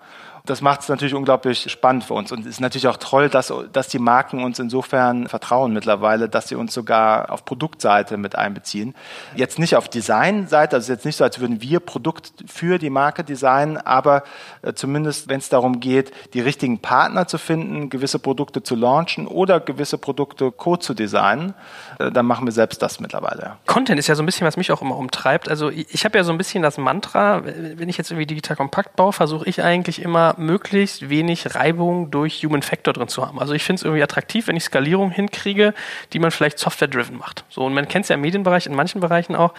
Das 0.46 0.62
macht 0.62 0.80
es 0.80 0.88
natürlich 0.88 1.14
unglaublich 1.14 1.70
spannend 1.70 2.04
für 2.04 2.14
uns 2.14 2.32
und 2.32 2.40
es 2.40 2.46
ist 2.46 2.60
natürlich 2.60 2.88
auch 2.88 2.96
toll, 2.96 3.28
dass, 3.28 3.52
dass 3.72 3.88
die 3.88 3.98
Marken 3.98 4.42
uns 4.42 4.58
insofern 4.58 5.28
vertrauen 5.28 5.72
mittlerweile, 5.72 6.28
dass 6.28 6.48
sie 6.48 6.54
uns 6.54 6.72
sogar 6.72 7.30
auf 7.30 7.44
Produktseite 7.44 8.16
mit 8.16 8.36
einbeziehen. 8.36 8.94
Jetzt 9.34 9.58
nicht 9.58 9.76
auf 9.76 9.88
Designseite, 9.88 10.76
also 10.76 10.92
jetzt 10.92 11.04
nicht 11.04 11.16
so, 11.16 11.24
als 11.24 11.40
würden 11.40 11.60
wir 11.60 11.80
Produkt 11.80 12.32
für 12.46 12.78
die 12.78 12.90
Marke 12.90 13.24
designen, 13.24 13.76
aber 13.76 14.22
äh, 14.62 14.72
zumindest, 14.72 15.28
wenn 15.28 15.38
es 15.38 15.48
darum 15.48 15.80
geht, 15.80 16.12
die 16.34 16.40
richtigen 16.40 16.78
Partner 16.78 17.26
zu 17.26 17.38
finden, 17.38 17.90
gewisse 17.90 18.18
Produkte 18.18 18.62
zu 18.62 18.76
launchen 18.76 19.26
oder 19.26 19.60
gewisse 19.60 19.98
Produkte 19.98 20.52
co 20.52 20.76
zu 20.76 20.94
designen, 20.94 21.54
äh, 21.98 22.12
dann 22.12 22.26
machen 22.26 22.46
wir 22.46 22.52
selbst 22.52 22.82
das 22.82 23.00
mittlerweile. 23.00 23.56
Content 23.66 23.98
ist 23.98 24.06
ja 24.06 24.14
so 24.14 24.22
ein 24.22 24.26
bisschen, 24.26 24.46
was 24.46 24.56
mich 24.56 24.70
auch 24.70 24.82
immer 24.82 24.96
umtreibt. 24.96 25.48
Also 25.48 25.70
ich 25.70 26.04
habe 26.04 26.16
ja 26.16 26.24
so 26.24 26.32
ein 26.32 26.38
bisschen 26.38 26.62
das 26.62 26.78
Mantra, 26.78 27.42
wenn 27.44 27.88
ich 27.88 27.98
jetzt 27.98 28.10
irgendwie 28.10 28.26
digital 28.26 28.56
kompakt 28.56 28.96
baue, 28.96 29.12
versuche 29.12 29.48
ich 29.48 29.62
eigentlich 29.62 30.00
immer 30.02 30.35
möglichst 30.38 31.08
wenig 31.08 31.54
Reibung 31.54 32.10
durch 32.10 32.42
Human 32.44 32.62
Factor 32.62 32.92
drin 32.92 33.08
zu 33.08 33.26
haben. 33.26 33.40
Also 33.40 33.54
ich 33.54 33.64
finde 33.64 33.80
es 33.80 33.84
irgendwie 33.84 34.02
attraktiv, 34.02 34.48
wenn 34.48 34.56
ich 34.56 34.64
Skalierung 34.64 35.10
hinkriege, 35.10 35.74
die 36.12 36.18
man 36.18 36.30
vielleicht 36.30 36.58
software-driven 36.58 37.16
macht. 37.16 37.44
So, 37.48 37.64
und 37.64 37.74
man 37.74 37.88
kennt 37.88 38.04
es 38.04 38.08
ja 38.08 38.14
im 38.14 38.20
Medienbereich, 38.20 38.66
in 38.66 38.74
manchen 38.74 39.00
Bereichen 39.00 39.36
auch, 39.36 39.54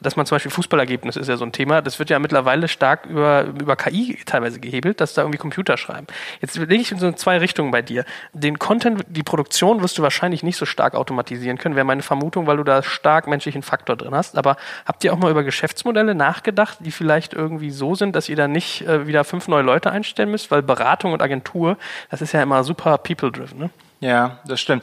dass 0.00 0.16
man 0.16 0.26
zum 0.26 0.36
Beispiel 0.36 0.50
Fußballergebnis 0.50 1.16
ist 1.16 1.28
ja 1.28 1.36
so 1.36 1.44
ein 1.44 1.52
Thema, 1.52 1.82
das 1.82 1.98
wird 1.98 2.10
ja 2.10 2.18
mittlerweile 2.18 2.68
stark 2.68 3.06
über, 3.06 3.44
über 3.44 3.76
KI 3.76 4.18
teilweise 4.26 4.60
gehebelt, 4.60 5.00
dass 5.00 5.14
da 5.14 5.22
irgendwie 5.22 5.38
Computer 5.38 5.76
schreiben. 5.76 6.06
Jetzt 6.40 6.56
lege 6.56 6.74
ich 6.74 6.92
in 6.92 6.98
so 6.98 7.10
zwei 7.12 7.38
Richtungen 7.38 7.70
bei 7.70 7.82
dir. 7.82 8.04
Den 8.32 8.58
Content, 8.58 9.04
die 9.08 9.22
Produktion 9.22 9.82
wirst 9.82 9.98
du 9.98 10.02
wahrscheinlich 10.02 10.42
nicht 10.42 10.56
so 10.56 10.66
stark 10.66 10.94
automatisieren 10.94 11.58
können, 11.58 11.76
wäre 11.76 11.84
meine 11.84 12.02
Vermutung, 12.02 12.46
weil 12.46 12.56
du 12.56 12.64
da 12.64 12.82
stark 12.82 13.26
menschlichen 13.26 13.62
Faktor 13.62 13.96
drin 13.96 14.14
hast. 14.14 14.36
Aber 14.36 14.56
habt 14.84 15.04
ihr 15.04 15.12
auch 15.12 15.18
mal 15.18 15.30
über 15.30 15.44
Geschäftsmodelle 15.44 16.14
nachgedacht, 16.14 16.78
die 16.80 16.90
vielleicht 16.90 17.34
irgendwie 17.34 17.70
so 17.70 17.94
sind, 17.94 18.16
dass 18.16 18.28
ihr 18.28 18.36
da 18.36 18.48
nicht 18.48 18.82
äh, 18.82 19.06
wieder 19.06 19.24
fünf 19.24 19.48
neue 19.48 19.62
Leute 19.62 19.90
einstellen 20.20 20.30
müsst? 20.30 20.50
Weil 20.50 20.62
Beratung 20.62 21.12
und 21.12 21.22
Agentur, 21.22 21.76
das 22.10 22.20
ist 22.22 22.32
ja 22.32 22.42
immer 22.42 22.62
super 22.64 22.98
people-driven. 22.98 23.58
Ne? 23.58 23.70
Ja, 24.02 24.38
das 24.46 24.60
stimmt. 24.60 24.82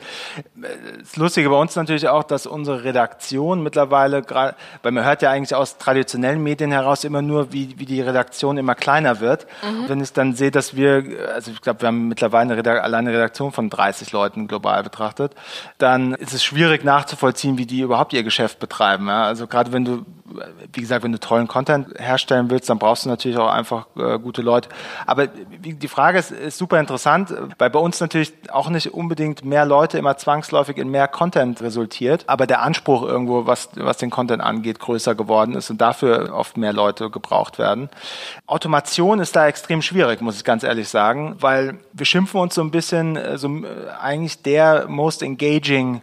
Das 0.99 1.15
Lustige 1.15 1.49
bei 1.49 1.55
uns 1.55 1.75
natürlich 1.75 2.07
auch, 2.07 2.21
dass 2.21 2.45
unsere 2.45 2.83
Redaktion 2.83 3.63
mittlerweile 3.63 4.21
gerade, 4.21 4.55
weil 4.83 4.91
man 4.91 5.03
hört 5.03 5.23
ja 5.23 5.31
eigentlich 5.31 5.55
aus 5.55 5.79
traditionellen 5.79 6.43
Medien 6.43 6.71
heraus 6.71 7.03
immer 7.03 7.23
nur, 7.23 7.51
wie, 7.51 7.79
wie 7.79 7.87
die 7.87 7.99
Redaktion 7.99 8.59
immer 8.59 8.75
kleiner 8.75 9.19
wird. 9.19 9.47
Wenn 9.87 10.01
ich 10.01 10.13
dann 10.13 10.35
sehe, 10.35 10.51
dass 10.51 10.75
wir, 10.75 11.03
also 11.33 11.49
ich 11.49 11.61
glaube, 11.61 11.81
wir 11.81 11.87
haben 11.87 12.07
mittlerweile 12.07 12.51
eine, 12.51 12.57
Redak 12.57 12.83
alleine 12.83 13.09
eine 13.09 13.17
Redaktion 13.17 13.51
von 13.51 13.71
30 13.71 14.11
Leuten 14.11 14.47
global 14.47 14.83
betrachtet, 14.83 15.33
dann 15.79 16.13
ist 16.13 16.33
es 16.33 16.43
schwierig 16.43 16.83
nachzuvollziehen, 16.83 17.57
wie 17.57 17.65
die 17.65 17.79
überhaupt 17.79 18.13
ihr 18.13 18.21
Geschäft 18.21 18.59
betreiben. 18.59 19.07
Ja? 19.07 19.23
Also 19.23 19.47
gerade 19.47 19.73
wenn 19.73 19.83
du, 19.83 20.05
wie 20.73 20.81
gesagt, 20.81 21.03
wenn 21.03 21.11
du 21.11 21.19
tollen 21.19 21.47
Content 21.47 21.87
herstellen 21.97 22.51
willst, 22.51 22.69
dann 22.69 22.77
brauchst 22.77 23.05
du 23.05 23.09
natürlich 23.09 23.37
auch 23.37 23.49
einfach 23.51 23.87
äh, 23.97 24.19
gute 24.19 24.43
Leute. 24.43 24.69
Aber 25.07 25.25
die 25.25 25.87
Frage 25.87 26.19
ist, 26.19 26.29
ist 26.29 26.59
super 26.59 26.79
interessant, 26.79 27.33
weil 27.57 27.71
bei 27.71 27.79
uns 27.79 27.99
natürlich 27.99 28.33
auch 28.51 28.69
nicht 28.69 28.93
unbedingt 29.07 29.45
mehr 29.45 29.65
Leute 29.65 29.97
immer 29.97 30.17
zwangsläufig 30.17 30.77
in 30.77 30.89
mehr 30.89 31.07
Content 31.07 31.61
resultiert, 31.61 32.25
aber 32.27 32.45
der 32.45 32.61
Anspruch 32.61 33.03
irgendwo, 33.03 33.47
was, 33.47 33.69
was 33.75 33.95
den 33.95 34.09
Content 34.09 34.43
angeht, 34.43 34.79
größer 34.79 35.15
geworden 35.15 35.55
ist 35.55 35.69
und 35.69 35.79
dafür 35.79 36.33
oft 36.33 36.57
mehr 36.57 36.73
Leute 36.73 37.09
gebraucht 37.09 37.57
werden. 37.57 37.89
Automation 38.47 39.21
ist 39.21 39.33
da 39.37 39.47
extrem 39.47 39.81
schwierig, 39.81 40.19
muss 40.19 40.35
ich 40.35 40.43
ganz 40.43 40.63
ehrlich 40.63 40.89
sagen, 40.89 41.37
weil 41.39 41.77
wir 41.93 42.05
schimpfen 42.05 42.41
uns 42.41 42.55
so 42.55 42.61
ein 42.61 42.69
bisschen, 42.69 43.15
äh, 43.15 43.37
so, 43.37 43.47
äh, 43.47 43.67
eigentlich 44.01 44.41
der 44.41 44.89
most 44.89 45.23
engaging 45.23 46.01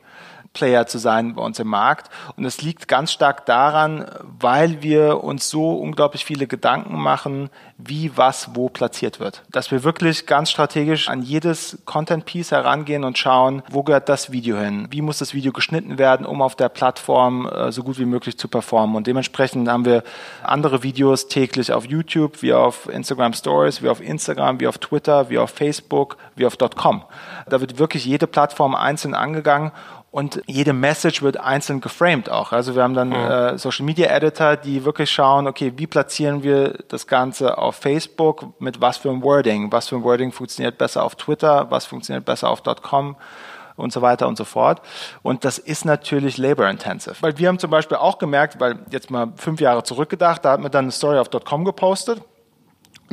Player 0.55 0.86
zu 0.86 0.98
sein 0.98 1.34
bei 1.34 1.42
uns 1.42 1.59
im 1.59 1.68
Markt. 1.68 2.09
Und 2.36 2.46
es 2.46 2.62
liegt 2.62 2.88
ganz 2.88 3.12
stark 3.12 3.44
daran, 3.44 4.07
weil 4.22 4.82
wir 4.82 5.22
uns 5.22 5.50
so 5.50 5.74
unglaublich 5.74 6.24
viele 6.24 6.46
Gedanken 6.46 6.98
machen, 6.98 7.50
wie 7.76 8.16
was 8.16 8.55
wo 8.55 8.68
platziert 8.68 9.20
wird. 9.20 9.42
Dass 9.50 9.70
wir 9.70 9.84
wirklich 9.84 10.26
ganz 10.26 10.50
strategisch 10.50 11.09
an 11.09 11.22
jedes 11.22 11.78
Content-Piece 11.84 12.52
herangehen 12.52 13.05
und 13.05 13.18
schauen, 13.18 13.62
wo 13.68 13.82
gehört 13.82 14.09
das 14.09 14.30
Video 14.30 14.57
hin? 14.57 14.86
Wie 14.90 15.02
muss 15.02 15.18
das 15.18 15.34
Video 15.34 15.52
geschnitten 15.52 15.98
werden, 15.98 16.24
um 16.24 16.40
auf 16.40 16.55
der 16.55 16.68
Plattform 16.68 17.46
äh, 17.46 17.72
so 17.72 17.82
gut 17.82 17.98
wie 17.98 18.05
möglich 18.05 18.38
zu 18.38 18.48
performen? 18.48 18.96
Und 18.96 19.07
dementsprechend 19.07 19.68
haben 19.68 19.84
wir 19.84 20.05
andere 20.44 20.82
Videos 20.82 21.26
täglich 21.26 21.72
auf 21.72 21.84
YouTube, 21.84 22.42
wie 22.42 22.52
auf 22.52 22.88
Instagram 22.88 23.32
Stories, 23.32 23.82
wie 23.82 23.88
auf 23.88 24.00
Instagram, 24.00 24.61
wie 24.61 24.68
auf 24.68 24.78
Twitter, 24.78 25.28
wie 25.28 25.38
auf 25.38 25.50
Facebook, 25.50 26.16
wie 26.36 26.46
auf 26.46 26.57
.com. 26.76 27.02
Da 27.48 27.61
wird 27.61 27.78
wirklich 27.78 28.05
jede 28.05 28.28
Plattform 28.28 28.74
einzeln 28.74 29.14
angegangen 29.14 29.72
und 30.14 30.42
jede 30.46 30.72
Message 30.72 31.22
wird 31.22 31.40
einzeln 31.40 31.80
geframed 31.80 32.30
auch. 32.30 32.52
Also 32.52 32.76
wir 32.76 32.84
haben 32.84 32.94
dann 32.94 33.08
mhm. 33.08 33.14
äh, 33.14 33.58
Social 33.58 33.84
Media 33.84 34.06
Editor, 34.06 34.54
die 34.54 34.84
wirklich 34.84 35.10
schauen, 35.10 35.48
okay, 35.48 35.72
wie 35.74 35.88
platzieren 35.88 36.44
wir 36.44 36.84
das 36.86 37.08
Ganze 37.08 37.58
auf 37.58 37.74
Facebook, 37.74 38.60
mit 38.60 38.80
was 38.80 38.96
für 38.96 39.10
ein 39.10 39.24
Wording, 39.24 39.72
was 39.72 39.88
für 39.88 39.96
ein 39.96 40.04
Wording 40.04 40.30
funktioniert 40.30 40.78
besser 40.78 41.02
auf 41.02 41.16
Twitter, 41.16 41.68
was 41.72 41.86
funktioniert 41.86 42.24
besser 42.24 42.48
auf 42.48 42.62
.com 42.62 43.16
und 43.74 43.92
so 43.92 44.02
weiter 44.02 44.28
und 44.28 44.38
so 44.38 44.44
fort. 44.44 44.82
Und 45.24 45.44
das 45.44 45.58
ist 45.58 45.84
natürlich 45.84 46.38
labor-intensive. 46.38 47.16
Weil 47.20 47.36
wir 47.38 47.48
haben 47.48 47.58
zum 47.58 47.72
Beispiel 47.72 47.96
auch 47.96 48.18
gemerkt, 48.18 48.60
weil 48.60 48.78
jetzt 48.92 49.10
mal 49.10 49.32
fünf 49.34 49.60
Jahre 49.60 49.82
zurückgedacht, 49.82 50.44
da 50.44 50.52
hat 50.52 50.60
man 50.60 50.70
dann 50.70 50.84
eine 50.84 50.92
Story 50.92 51.18
auf 51.18 51.28
.com 51.44 51.64
gepostet 51.64 52.22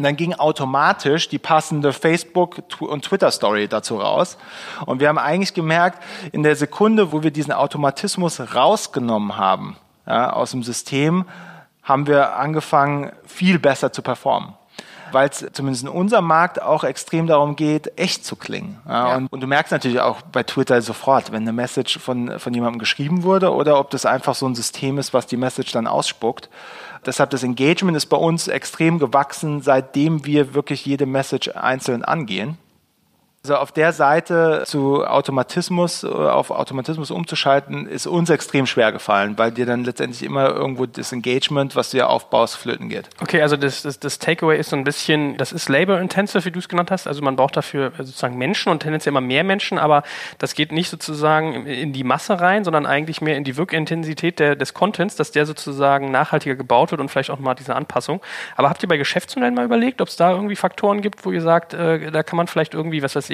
und 0.01 0.05
dann 0.05 0.15
ging 0.15 0.33
automatisch 0.33 1.29
die 1.29 1.37
passende 1.37 1.93
Facebook- 1.93 2.63
und 2.79 3.05
Twitter-Story 3.05 3.67
dazu 3.67 3.97
raus. 3.97 4.39
Und 4.87 4.99
wir 4.99 5.09
haben 5.09 5.19
eigentlich 5.19 5.53
gemerkt, 5.53 6.01
in 6.31 6.41
der 6.41 6.55
Sekunde, 6.55 7.11
wo 7.11 7.21
wir 7.21 7.29
diesen 7.29 7.53
Automatismus 7.53 8.55
rausgenommen 8.55 9.37
haben 9.37 9.75
ja, 10.07 10.33
aus 10.33 10.51
dem 10.51 10.63
System, 10.63 11.25
haben 11.83 12.07
wir 12.07 12.35
angefangen, 12.35 13.11
viel 13.27 13.59
besser 13.59 13.93
zu 13.93 14.01
performen 14.01 14.55
weil 15.13 15.27
es 15.27 15.45
zumindest 15.51 15.83
in 15.83 15.89
unserem 15.89 16.23
Markt 16.23 16.61
auch 16.61 16.85
extrem 16.85 17.27
darum 17.27 17.57
geht, 17.57 17.99
echt 17.99 18.25
zu 18.25 18.37
klingen. 18.37 18.79
Ja, 18.87 19.09
ja. 19.09 19.15
Und, 19.17 19.27
und, 19.27 19.41
du 19.41 19.47
merkst 19.47 19.73
natürlich 19.73 19.99
auch 19.99 20.21
bei 20.21 20.43
Twitter 20.43 20.81
sofort, 20.81 21.33
wenn 21.33 21.41
eine 21.41 21.51
Message 21.51 21.99
von, 21.99 22.39
von 22.39 22.53
jemandem 22.53 22.79
geschrieben 22.79 23.23
wurde 23.23 23.53
oder 23.53 23.77
ob 23.77 23.89
das 23.89 24.05
einfach 24.05 24.35
so 24.35 24.47
ein 24.47 24.55
System 24.55 24.97
ist, 24.97 25.13
was 25.13 25.27
die 25.27 25.35
Message 25.35 25.73
dann 25.73 25.85
ausspuckt. 25.85 26.49
Deshalb 27.05 27.31
das 27.31 27.43
Engagement 27.43 27.97
ist 27.97 28.07
bei 28.07 28.17
uns 28.17 28.47
extrem 28.47 28.99
gewachsen, 28.99 29.61
seitdem 29.61 30.25
wir 30.25 30.53
wirklich 30.53 30.85
jede 30.85 31.05
Message 31.05 31.49
einzeln 31.55 32.03
angehen. 32.03 32.57
Also 33.43 33.55
auf 33.55 33.71
der 33.71 33.91
Seite 33.91 34.61
zu 34.67 35.03
Automatismus, 35.03 36.03
äh, 36.03 36.07
auf 36.07 36.51
Automatismus 36.51 37.09
umzuschalten, 37.09 37.87
ist 37.87 38.05
uns 38.05 38.29
extrem 38.29 38.67
schwer 38.67 38.91
gefallen, 38.91 39.35
weil 39.39 39.51
dir 39.51 39.65
dann 39.65 39.83
letztendlich 39.83 40.21
immer 40.21 40.49
irgendwo 40.49 40.85
das 40.85 41.11
Engagement, 41.11 41.75
was 41.75 41.89
du 41.89 41.97
ja 41.97 42.05
aufbaust, 42.05 42.55
flöten 42.55 42.87
geht. 42.87 43.09
Okay, 43.19 43.41
also 43.41 43.57
das, 43.57 43.81
das, 43.81 43.99
das 43.99 44.19
Takeaway 44.19 44.59
ist 44.59 44.69
so 44.69 44.75
ein 44.75 44.83
bisschen, 44.83 45.37
das 45.37 45.53
ist 45.53 45.69
labor-intensive, 45.69 46.45
wie 46.45 46.51
du 46.51 46.59
es 46.59 46.69
genannt 46.69 46.91
hast. 46.91 47.07
Also 47.07 47.23
man 47.23 47.35
braucht 47.35 47.57
dafür 47.57 47.91
sozusagen 47.97 48.37
Menschen 48.37 48.71
und 48.71 48.81
tendenziell 48.81 49.11
immer 49.11 49.21
mehr 49.21 49.43
Menschen, 49.43 49.79
aber 49.79 50.03
das 50.37 50.53
geht 50.53 50.71
nicht 50.71 50.91
sozusagen 50.91 51.65
in 51.65 51.93
die 51.93 52.03
Masse 52.03 52.39
rein, 52.39 52.63
sondern 52.63 52.85
eigentlich 52.85 53.21
mehr 53.21 53.37
in 53.37 53.43
die 53.43 53.57
Wirkintensität 53.57 54.37
der, 54.37 54.55
des 54.55 54.75
Contents, 54.75 55.15
dass 55.15 55.31
der 55.31 55.47
sozusagen 55.47 56.11
nachhaltiger 56.11 56.53
gebaut 56.53 56.91
wird 56.91 57.01
und 57.01 57.09
vielleicht 57.09 57.31
auch 57.31 57.39
mal 57.39 57.55
diese 57.55 57.75
Anpassung. 57.75 58.21
Aber 58.55 58.69
habt 58.69 58.83
ihr 58.83 58.89
bei 58.89 58.97
Geschäftsmodellen 58.97 59.55
mal 59.55 59.65
überlegt, 59.65 59.99
ob 59.99 60.09
es 60.09 60.15
da 60.15 60.29
irgendwie 60.29 60.55
Faktoren 60.55 61.01
gibt, 61.01 61.25
wo 61.25 61.31
ihr 61.31 61.41
sagt, 61.41 61.73
äh, 61.73 62.11
da 62.11 62.21
kann 62.21 62.37
man 62.37 62.45
vielleicht 62.45 62.75
irgendwie, 62.75 63.01
was 63.01 63.15
weiß 63.15 63.30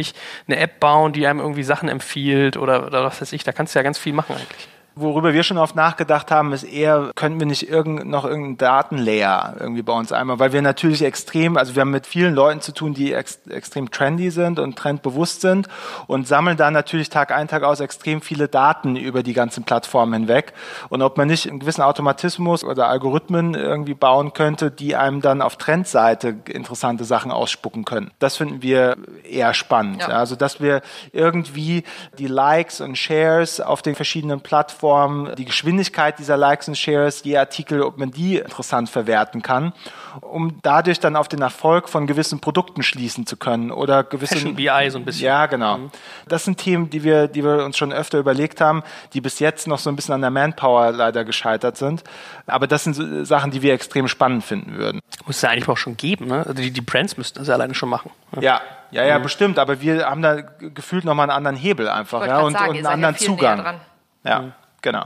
eine 0.48 0.58
App 0.58 0.80
bauen, 0.80 1.14
die 1.14 1.28
einem 1.28 1.40
irgendwie 1.40 1.64
Sachen 1.64 1.90
empfiehlt 1.90 2.58
oder, 2.58 2.86
oder 2.88 3.04
was 3.04 3.22
weiß 3.22 3.34
ich. 3.34 3.44
Da 3.44 3.52
kannst 3.52 3.76
du 3.76 3.80
ja 3.80 3.84
ganz 3.84 3.98
viel 3.98 4.14
machen 4.14 4.36
eigentlich. 4.36 4.68
Worüber 5.00 5.34
wir 5.34 5.44
schon 5.44 5.60
oft 5.60 5.76
nachgedacht 5.76 6.32
haben, 6.32 6.54
ist 6.54 6.64
eher, 6.64 7.12
könnten 7.14 7.40
wir 7.40 7.46
nicht 7.46 7.70
irgend, 7.70 8.08
noch 8.08 8.26
irgendeinen 8.26 8.58
Datenlayer 8.58 9.56
irgendwie 9.60 9.84
bei 9.84 9.94
uns 9.94 10.12
einmal, 10.12 10.40
weil 10.40 10.54
wir 10.54 10.64
natürlich 10.64 11.04
extrem, 11.04 11.56
also 11.56 11.76
wir 11.76 11.82
haben 11.82 11.92
mit 11.92 12.08
vielen 12.08 12.34
Leuten 12.34 12.62
zu 12.62 12.74
tun, 12.74 12.96
die 12.96 13.14
ex, 13.14 13.40
extrem 13.48 13.92
trendy 13.92 14.32
sind 14.32 14.58
und 14.58 14.76
trendbewusst 14.76 15.42
sind 15.42 15.68
und 16.08 16.28
sammeln 16.28 16.58
da 16.58 16.72
natürlich 16.72 17.10
Tag 17.10 17.32
ein, 17.32 17.48
Tag 17.48 17.62
aus 17.62 17.80
extrem 17.80 18.22
viele 18.22 18.48
Daten 18.48 18.96
über 18.96 19.22
die 19.22 19.34
ganzen 19.34 19.66
Plattformen 19.66 20.14
hinweg. 20.14 20.54
Und 20.90 21.04
ob 21.04 21.16
man 21.18 21.28
nicht 21.28 21.48
einen 21.48 21.60
gewissen 21.60 21.84
Automatismus 21.84 22.64
oder 22.64 22.90
Algorithmen 22.90 23.54
irgendwie 23.54 23.94
bauen 23.94 24.34
könnte, 24.34 24.72
die 24.72 24.96
einem 24.96 25.22
dann 25.22 25.44
auf 25.44 25.58
Trendseite 25.58 26.38
interessante 26.50 27.04
Sachen 27.04 27.32
ausspucken 27.32 27.86
können. 27.86 28.10
Das 28.18 28.38
finden 28.38 28.64
wir 28.64 28.98
eher 29.30 29.54
spannend. 29.54 30.02
Ja. 30.02 30.08
Also, 30.08 30.36
dass 30.36 30.60
wir 30.60 30.82
irgendwie 31.12 31.84
die 32.18 32.28
Likes 32.28 32.82
und 32.82 32.98
Shares 32.98 33.62
auf 33.62 33.84
den 33.84 33.94
verschiedenen 33.94 34.42
Plattformen 34.42 34.87
Plattform, 34.88 35.36
die 35.36 35.46
Geschwindigkeit 35.46 36.18
dieser 36.18 36.38
Likes 36.38 36.68
und 36.68 36.78
Shares, 36.78 37.22
die 37.22 37.38
Artikel, 37.38 37.82
ob 37.82 37.98
man 37.98 38.12
die 38.12 38.38
interessant 38.38 38.90
verwerten 38.90 39.42
kann, 39.42 39.74
um 40.22 40.60
dadurch 40.62 41.00
dann 41.00 41.16
auf 41.16 41.28
den 41.28 41.42
Erfolg 41.42 41.90
von 41.90 42.08
gewissen 42.08 42.40
Produkten 42.40 42.84
schließen 42.84 43.26
zu 43.26 43.36
können 43.38 43.72
oder 43.72 44.04
gewisse 44.04 44.36
Fashion 44.36 44.56
BI 44.56 44.90
so 44.90 44.98
ein 44.98 45.06
bisschen. 45.06 45.26
Ja, 45.26 45.46
genau. 45.48 45.78
Mhm. 45.78 45.92
Das 46.28 46.46
sind 46.46 46.58
Themen, 46.58 46.90
die 46.90 47.04
wir, 47.04 47.28
die 47.28 47.44
wir 47.44 47.66
uns 47.66 47.78
schon 47.78 47.92
öfter 47.92 48.18
überlegt 48.18 48.62
haben, 48.62 48.84
die 49.14 49.22
bis 49.22 49.40
jetzt 49.40 49.68
noch 49.68 49.80
so 49.80 49.90
ein 49.90 49.96
bisschen 49.96 50.16
an 50.16 50.22
der 50.22 50.32
Manpower 50.32 50.92
leider 50.92 51.26
gescheitert 51.26 51.78
sind. 51.78 52.04
Aber 52.46 52.68
das 52.68 52.86
sind 52.86 53.28
Sachen, 53.28 53.52
die 53.52 53.62
wir 53.62 53.74
extrem 53.74 54.08
spannend 54.08 54.44
finden 54.44 54.78
würden. 54.78 55.02
Muss 55.26 55.38
es 55.38 55.42
ja 55.42 55.50
eigentlich 55.50 55.68
auch 55.68 55.78
schon 55.78 55.98
geben, 55.98 56.28
ne? 56.28 56.40
Also 56.40 56.54
die, 56.54 56.72
die 56.72 56.82
Brands 56.82 57.18
müssten 57.18 57.40
das 57.40 57.50
ja 57.50 57.56
alleine 57.56 57.74
schon 57.74 57.90
machen. 57.90 58.12
Ja, 58.40 58.42
ja, 58.42 58.62
ja, 58.92 59.06
ja 59.06 59.20
mhm. 59.20 59.24
bestimmt. 59.24 59.60
Aber 59.60 59.82
wir 59.82 60.06
haben 60.06 60.22
da 60.22 60.36
gefühlt 60.42 61.04
nochmal 61.04 61.30
einen 61.30 61.38
anderen 61.38 61.58
Hebel 61.58 61.90
einfach, 61.90 62.26
ja, 62.26 62.40
und, 62.40 62.54
sagen, 62.54 62.70
und 62.70 62.78
einen 62.78 62.86
anderen 62.86 63.18
Zugang. 63.18 63.80
Ja. 64.24 64.42
Mhm. 64.42 64.54
Genau. 64.82 65.06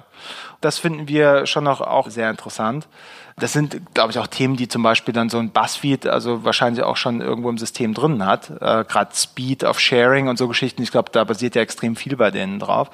Das 0.60 0.78
finden 0.78 1.08
wir 1.08 1.46
schon 1.46 1.64
noch 1.64 1.82
auch 1.82 2.10
sehr 2.10 2.30
interessant. 2.30 2.88
Das 3.38 3.54
sind, 3.54 3.94
glaube 3.94 4.12
ich, 4.12 4.20
auch 4.20 4.28
Themen, 4.28 4.56
die 4.56 4.68
zum 4.68 4.84
Beispiel 4.84 5.14
dann 5.14 5.30
so 5.30 5.38
ein 5.38 5.50
Buzzfeed, 5.50 6.08
also 6.08 6.44
wahrscheinlich 6.44 6.84
auch 6.84 6.98
schon 6.98 7.22
irgendwo 7.22 7.50
im 7.50 7.58
System 7.58 7.94
drin 7.94 8.26
hat. 8.26 8.50
Äh, 8.62 8.84
Gerade 8.86 9.12
Speed 9.14 9.64
of 9.64 9.80
Sharing 9.80 10.28
und 10.28 10.38
so 10.38 10.48
Geschichten. 10.48 10.82
Ich 10.84 10.92
glaube, 10.92 11.10
da 11.12 11.24
basiert 11.24 11.56
ja 11.56 11.62
extrem 11.62 11.96
viel 11.96 12.16
bei 12.16 12.32
denen 12.32 12.60
drauf. 12.60 12.90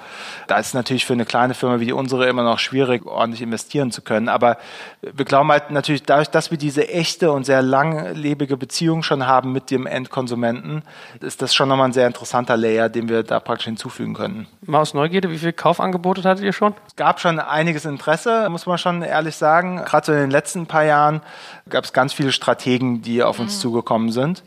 Da 0.48 0.58
ist 0.58 0.68
es 0.68 0.74
natürlich 0.74 1.06
für 1.06 1.14
eine 1.14 1.26
kleine 1.26 1.54
Firma 1.54 1.80
wie 1.80 1.86
die 1.86 1.94
unsere 1.94 2.28
immer 2.28 2.44
noch 2.44 2.60
schwierig, 2.60 3.06
ordentlich 3.06 3.42
investieren 3.42 3.92
zu 3.92 4.02
können. 4.02 4.30
Aber 4.30 4.58
wir 5.02 5.26
glauben 5.26 5.52
halt 5.52 5.72
natürlich, 5.72 6.04
dadurch, 6.04 6.30
dass 6.30 6.52
wir 6.52 6.58
diese 6.58 6.88
echte 6.88 7.32
und 7.32 7.46
sehr 7.46 7.62
langlebige 7.62 8.58
Beziehung 8.58 9.04
schon 9.04 9.28
haben 9.28 9.52
mit 9.52 9.72
dem 9.72 9.86
Endkonsumenten, 9.86 10.84
ist 11.22 11.42
das 11.42 11.54
schon 11.54 11.70
nochmal 11.70 11.90
ein 11.90 11.94
sehr 11.94 12.08
interessanter 12.08 12.58
Layer, 12.58 12.90
den 12.90 13.10
wir 13.10 13.24
da 13.24 13.40
praktisch 13.40 13.66
hinzufügen 13.66 14.14
können. 14.14 14.48
Mal 14.66 14.80
aus 14.80 14.94
Neugierde, 14.94 15.32
wie 15.32 15.38
viele 15.38 15.54
Kaufangebote 15.54 16.24
hattet 16.24 16.44
ihr 16.44 16.54
schon? 16.54 16.74
Es 16.88 16.96
gab 16.96 17.20
schon 17.20 17.40
einiges 17.40 17.86
Interesse, 17.86 18.48
muss 18.50 18.66
man 18.66 18.78
schon 18.78 19.02
ehrlich 19.02 19.36
sagen. 19.36 19.78
Gerade 19.86 20.06
so 20.06 20.14
in 20.14 20.27
den 20.28 20.32
letzten 20.32 20.68
paar 20.68 20.84
Jahren 20.84 21.22
gab 21.70 21.84
es 21.84 21.94
ganz 21.94 22.14
viele 22.14 22.32
Strategen, 22.32 23.02
die 23.02 23.24
auf 23.24 23.40
uns 23.40 23.56
mhm. 23.56 23.60
zugekommen 23.60 24.12
sind. 24.12 24.44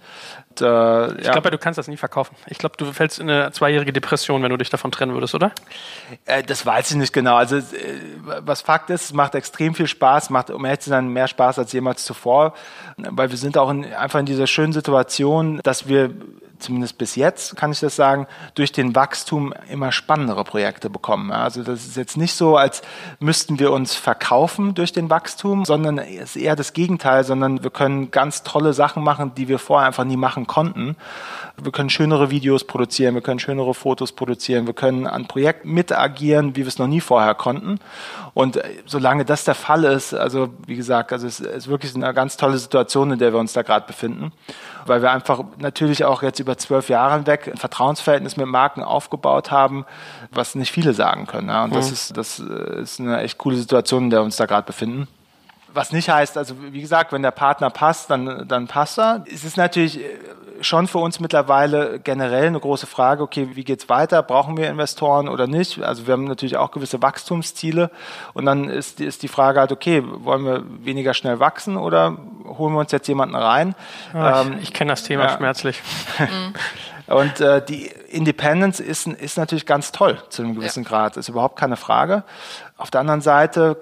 Und, 0.51 0.63
äh, 0.63 1.13
ich 1.19 1.27
ja. 1.27 1.33
glaube, 1.33 1.51
du 1.51 1.59
kannst 1.59 1.79
das 1.79 1.89
nie 1.89 1.97
verkaufen. 1.97 2.35
Ich 2.47 2.59
glaube, 2.59 2.77
du 2.77 2.87
fällst 2.93 3.19
in 3.19 3.31
eine 3.31 3.53
zweijährige 3.53 3.93
Depression, 3.93 4.43
wenn 4.43 4.51
du 4.51 4.57
dich 4.57 4.71
davon 4.71 4.91
trennen 4.91 5.15
würdest, 5.15 5.35
oder? 5.35 5.53
Äh, 6.25 6.43
das 6.43 6.67
weiß 6.67 6.91
ich 6.91 6.97
nicht 6.97 7.13
genau. 7.13 7.37
Also 7.37 7.57
äh, 7.57 7.63
was 8.41 8.63
Fakt 8.63 8.91
ist, 8.91 9.05
es 9.05 9.13
macht 9.13 9.35
extrem 9.35 9.75
viel 9.75 9.87
Spaß, 9.87 10.31
macht 10.31 10.51
um 10.51 10.65
ehrlich 10.65 10.81
zu 10.81 10.91
sein 10.91 11.09
mehr 11.09 11.29
Spaß 11.29 11.59
als 11.59 11.73
jemals 11.73 12.05
zuvor, 12.05 12.55
weil 12.97 13.31
wir 13.31 13.39
sind 13.39 13.57
auch 13.59 13.71
in, 13.71 13.93
einfach 13.95 14.19
in 14.19 14.27
dieser 14.27 14.47
schönen 14.47 14.73
Situation, 14.73 15.61
dass 15.63 15.89
wir 15.89 16.11
zumindest 16.61 16.99
bis 16.99 17.17
jetzt 17.17 17.57
kann 17.57 17.73
ich 17.73 17.81
das 17.81 17.97
sagen, 17.97 18.27
durch 18.55 18.73
den 18.73 18.95
Wachstum 18.95 19.53
immer 19.69 19.93
spannendere 19.93 20.45
Projekte 20.45 20.91
bekommen. 20.91 21.33
Also 21.33 21.63
das 21.63 21.87
ist 21.87 21.97
jetzt 21.97 22.17
nicht 22.17 22.35
so, 22.35 22.57
als 22.57 22.83
müssten 23.19 23.59
wir 23.59 23.73
uns 23.73 23.95
verkaufen 23.95 24.75
durch 24.75 24.93
den 24.93 25.11
Wachstum, 25.11 25.65
sondern 25.65 25.99
es 25.99 26.37
ist 26.37 26.43
eher 26.43 26.57
das 26.57 26.73
Gegenteil, 26.73 27.25
sondern 27.25 27.63
wir 27.63 27.71
können 27.71 28.11
ganz 28.11 28.43
tolle 28.43 28.73
Sachen 28.73 29.03
machen, 29.03 29.35
die 29.35 29.49
wir 29.49 29.59
vorher 29.59 29.87
einfach 29.87 30.05
nie 30.05 30.17
machen 30.17 30.47
konnten. 30.47 30.97
Wir 31.63 31.73
können 31.73 31.91
schönere 31.91 32.31
Videos 32.31 32.65
produzieren, 32.65 33.15
wir 33.15 33.23
können 33.23 33.39
schönere 33.39 33.75
Fotos 33.75 34.13
produzieren, 34.13 34.67
wir 34.67 34.75
können 34.75 35.07
an 35.07 35.27
Projekten 35.27 35.73
mitagieren, 35.73 36.57
wie 36.57 36.61
wir 36.61 36.69
es 36.69 36.79
noch 36.79 36.87
nie 36.87 37.01
vorher 37.01 37.35
konnten. 37.35 37.79
Und 38.35 38.57
äh, 38.57 38.63
solange 38.87 39.25
das 39.25 39.45
der 39.45 39.55
Fall 39.55 39.85
ist, 39.85 40.15
also 40.15 40.49
wie 40.67 40.77
gesagt, 40.77 41.13
also 41.13 41.27
es 41.27 41.41
ist 41.41 41.69
wirklich 41.69 41.95
eine 41.95 42.13
ganz 42.15 42.37
tolle 42.37 42.59
Situation, 42.59 43.13
in 43.13 43.19
der 43.19 43.33
wir 43.33 43.39
uns 43.39 43.53
da 43.53 43.63
gerade 43.63 43.87
befinden, 43.87 44.33
weil 44.87 45.03
wir 45.03 45.11
einfach 45.11 45.45
natürlich 45.59 46.05
auch 46.05 46.23
jetzt 46.23 46.41
über 46.41 46.57
zwölf 46.57 46.89
Jahre 46.89 47.15
hinweg 47.15 47.49
ein 47.49 47.57
Vertrauensverhältnis 47.57 48.37
mit 48.37 48.47
Marken 48.47 48.83
aufgebaut 48.83 49.51
haben, 49.51 49.85
was 50.31 50.55
nicht 50.55 50.73
viele 50.73 50.95
sagen 50.95 51.27
können. 51.27 51.49
Ja. 51.49 51.65
Und 51.65 51.71
mhm. 51.71 51.75
das 51.75 51.91
ist 51.91 52.17
das 52.17 52.41
äh, 52.41 52.83
ist 52.83 53.01
eine 53.01 53.21
echt 53.21 53.39
coole 53.39 53.57
Situation, 53.57 54.05
in 54.05 54.11
der 54.11 54.21
wir 54.21 54.25
uns 54.25 54.37
da 54.37 54.47
gerade 54.47 54.67
befinden. 54.67 55.09
Was 55.73 55.93
nicht 55.93 56.09
heißt, 56.09 56.37
also 56.37 56.55
wie 56.73 56.81
gesagt, 56.81 57.13
wenn 57.13 57.23
der 57.23 57.31
Partner 57.31 57.71
passt, 57.71 58.11
dann, 58.11 58.47
dann 58.49 58.67
passt 58.67 58.99
er. 58.99 59.25
Es 59.33 59.45
ist 59.45 59.57
natürlich 59.57 60.01
äh, 60.01 60.05
schon 60.61 60.87
für 60.87 60.99
uns 60.99 61.21
mittlerweile 61.21 62.01
generell 62.01 62.47
eine 62.47 62.61
große 62.61 62.87
Frage, 62.87 63.23
okay, 63.23 63.51
wie 63.55 63.65
geht's 63.65 63.89
weiter? 63.89 64.23
Brauchen 64.23 64.57
wir 64.57 64.69
Investoren 64.69 65.29
oder 65.29 65.47
nicht? 65.47 65.83
Also 65.83 66.07
wir 66.07 66.13
haben 66.13 66.25
natürlich 66.25 66.57
auch 66.57 66.71
gewisse 66.71 67.03
Wachstumsziele 67.03 67.91
und 68.35 68.47
dann 68.47 68.69
ist, 68.69 69.01
ist 69.01 69.23
die 69.23 69.29
Frage 69.29 69.61
halt, 69.61 69.73
okay, 69.73 70.03
wollen 70.05 70.45
wir 70.45 70.65
weniger 70.85 71.15
schnell 71.15 71.41
wachsen 71.41 71.77
oder 71.77 72.17
holen 72.47 72.75
wir 72.75 72.81
uns 72.81 72.93
jetzt 72.93 73.09
jemanden 73.09 73.37
rein? 73.37 73.75
Ja, 74.13 74.43
ähm, 74.43 74.55
ich, 74.59 74.65
ich 74.65 74.73
kenne 74.73 74.93
das 74.93 75.03
Thema 75.03 75.25
ja. 75.25 75.37
schmerzlich. 75.37 75.81
Und 77.11 77.41
äh, 77.41 77.61
die 77.65 77.91
Independence 78.09 78.79
ist, 78.79 79.09
ist 79.09 79.37
natürlich 79.37 79.67
ganz 79.67 79.91
toll 79.91 80.23
zu 80.29 80.43
einem 80.43 80.55
gewissen 80.55 80.85
ja. 80.85 80.89
Grad, 80.89 81.17
ist 81.17 81.29
überhaupt 81.29 81.59
keine 81.59 81.77
Frage. 81.77 82.23
Auf 82.77 82.93
der 82.93 83.01
anderen 83.01 83.21
Seite 83.21 83.77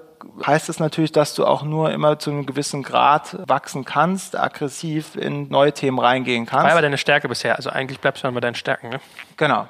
heißt 0.45 0.69
es 0.69 0.79
natürlich, 0.79 1.11
dass 1.11 1.33
du 1.35 1.45
auch 1.45 1.63
nur 1.63 1.91
immer 1.91 2.19
zu 2.19 2.31
einem 2.31 2.45
gewissen 2.45 2.83
Grad 2.83 3.37
wachsen 3.47 3.85
kannst, 3.85 4.37
aggressiv 4.37 5.15
in 5.15 5.49
neue 5.49 5.73
Themen 5.73 5.99
reingehen 5.99 6.45
kannst. 6.45 6.65
War 6.65 6.71
aber 6.71 6.81
deine 6.81 6.97
Stärke 6.97 7.27
bisher. 7.27 7.55
Also 7.57 7.69
eigentlich 7.69 7.99
bleibst 7.99 8.23
du 8.23 8.27
dann 8.27 8.35
bei 8.35 8.41
deinen 8.41 8.55
Stärken, 8.55 8.89
ne? 8.89 8.99
Genau. 9.37 9.67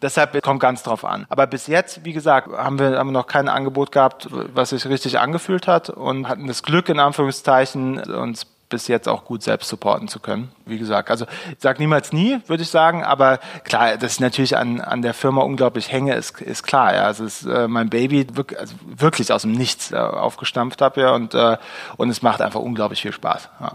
Deshalb 0.00 0.40
kommt 0.42 0.60
ganz 0.60 0.82
drauf 0.82 1.04
an. 1.04 1.26
Aber 1.28 1.46
bis 1.46 1.66
jetzt, 1.66 2.04
wie 2.04 2.12
gesagt, 2.12 2.48
haben 2.48 2.78
wir, 2.78 2.98
haben 2.98 3.08
wir 3.08 3.12
noch 3.12 3.26
kein 3.26 3.48
Angebot 3.48 3.92
gehabt, 3.92 4.28
was 4.30 4.70
sich 4.70 4.86
richtig 4.86 5.18
angefühlt 5.18 5.66
hat 5.66 5.90
und 5.90 6.28
hatten 6.28 6.46
das 6.46 6.62
Glück, 6.62 6.88
in 6.88 6.98
Anführungszeichen, 6.98 7.98
uns 7.98 8.46
bis 8.70 8.88
jetzt 8.88 9.08
auch 9.08 9.24
gut 9.24 9.42
selbst 9.42 9.68
supporten 9.68 10.08
zu 10.08 10.20
können. 10.20 10.50
Wie 10.64 10.78
gesagt, 10.78 11.10
also 11.10 11.26
ich 11.50 11.58
sag 11.58 11.78
niemals 11.78 12.12
nie, 12.12 12.40
würde 12.46 12.62
ich 12.62 12.70
sagen, 12.70 13.04
aber 13.04 13.38
klar, 13.64 13.98
dass 13.98 14.14
ich 14.14 14.20
natürlich 14.20 14.56
an, 14.56 14.80
an 14.80 15.02
der 15.02 15.12
Firma 15.12 15.42
unglaublich 15.42 15.92
hänge, 15.92 16.14
ist, 16.14 16.40
ist 16.40 16.62
klar. 16.62 16.94
Ja. 16.94 17.02
Also 17.02 17.24
es 17.24 17.42
ist 17.42 17.48
äh, 17.48 17.68
mein 17.68 17.90
Baby 17.90 18.26
wirklich, 18.32 18.58
also 18.58 18.74
wirklich 18.86 19.32
aus 19.32 19.42
dem 19.42 19.52
Nichts 19.52 19.92
äh, 19.92 19.96
aufgestampft 19.96 20.80
habe 20.80 21.02
ja, 21.02 21.10
und, 21.10 21.34
äh, 21.34 21.58
und 21.98 22.08
es 22.08 22.22
macht 22.22 22.40
einfach 22.40 22.60
unglaublich 22.60 23.02
viel 23.02 23.12
Spaß. 23.12 23.50
Ja. 23.60 23.72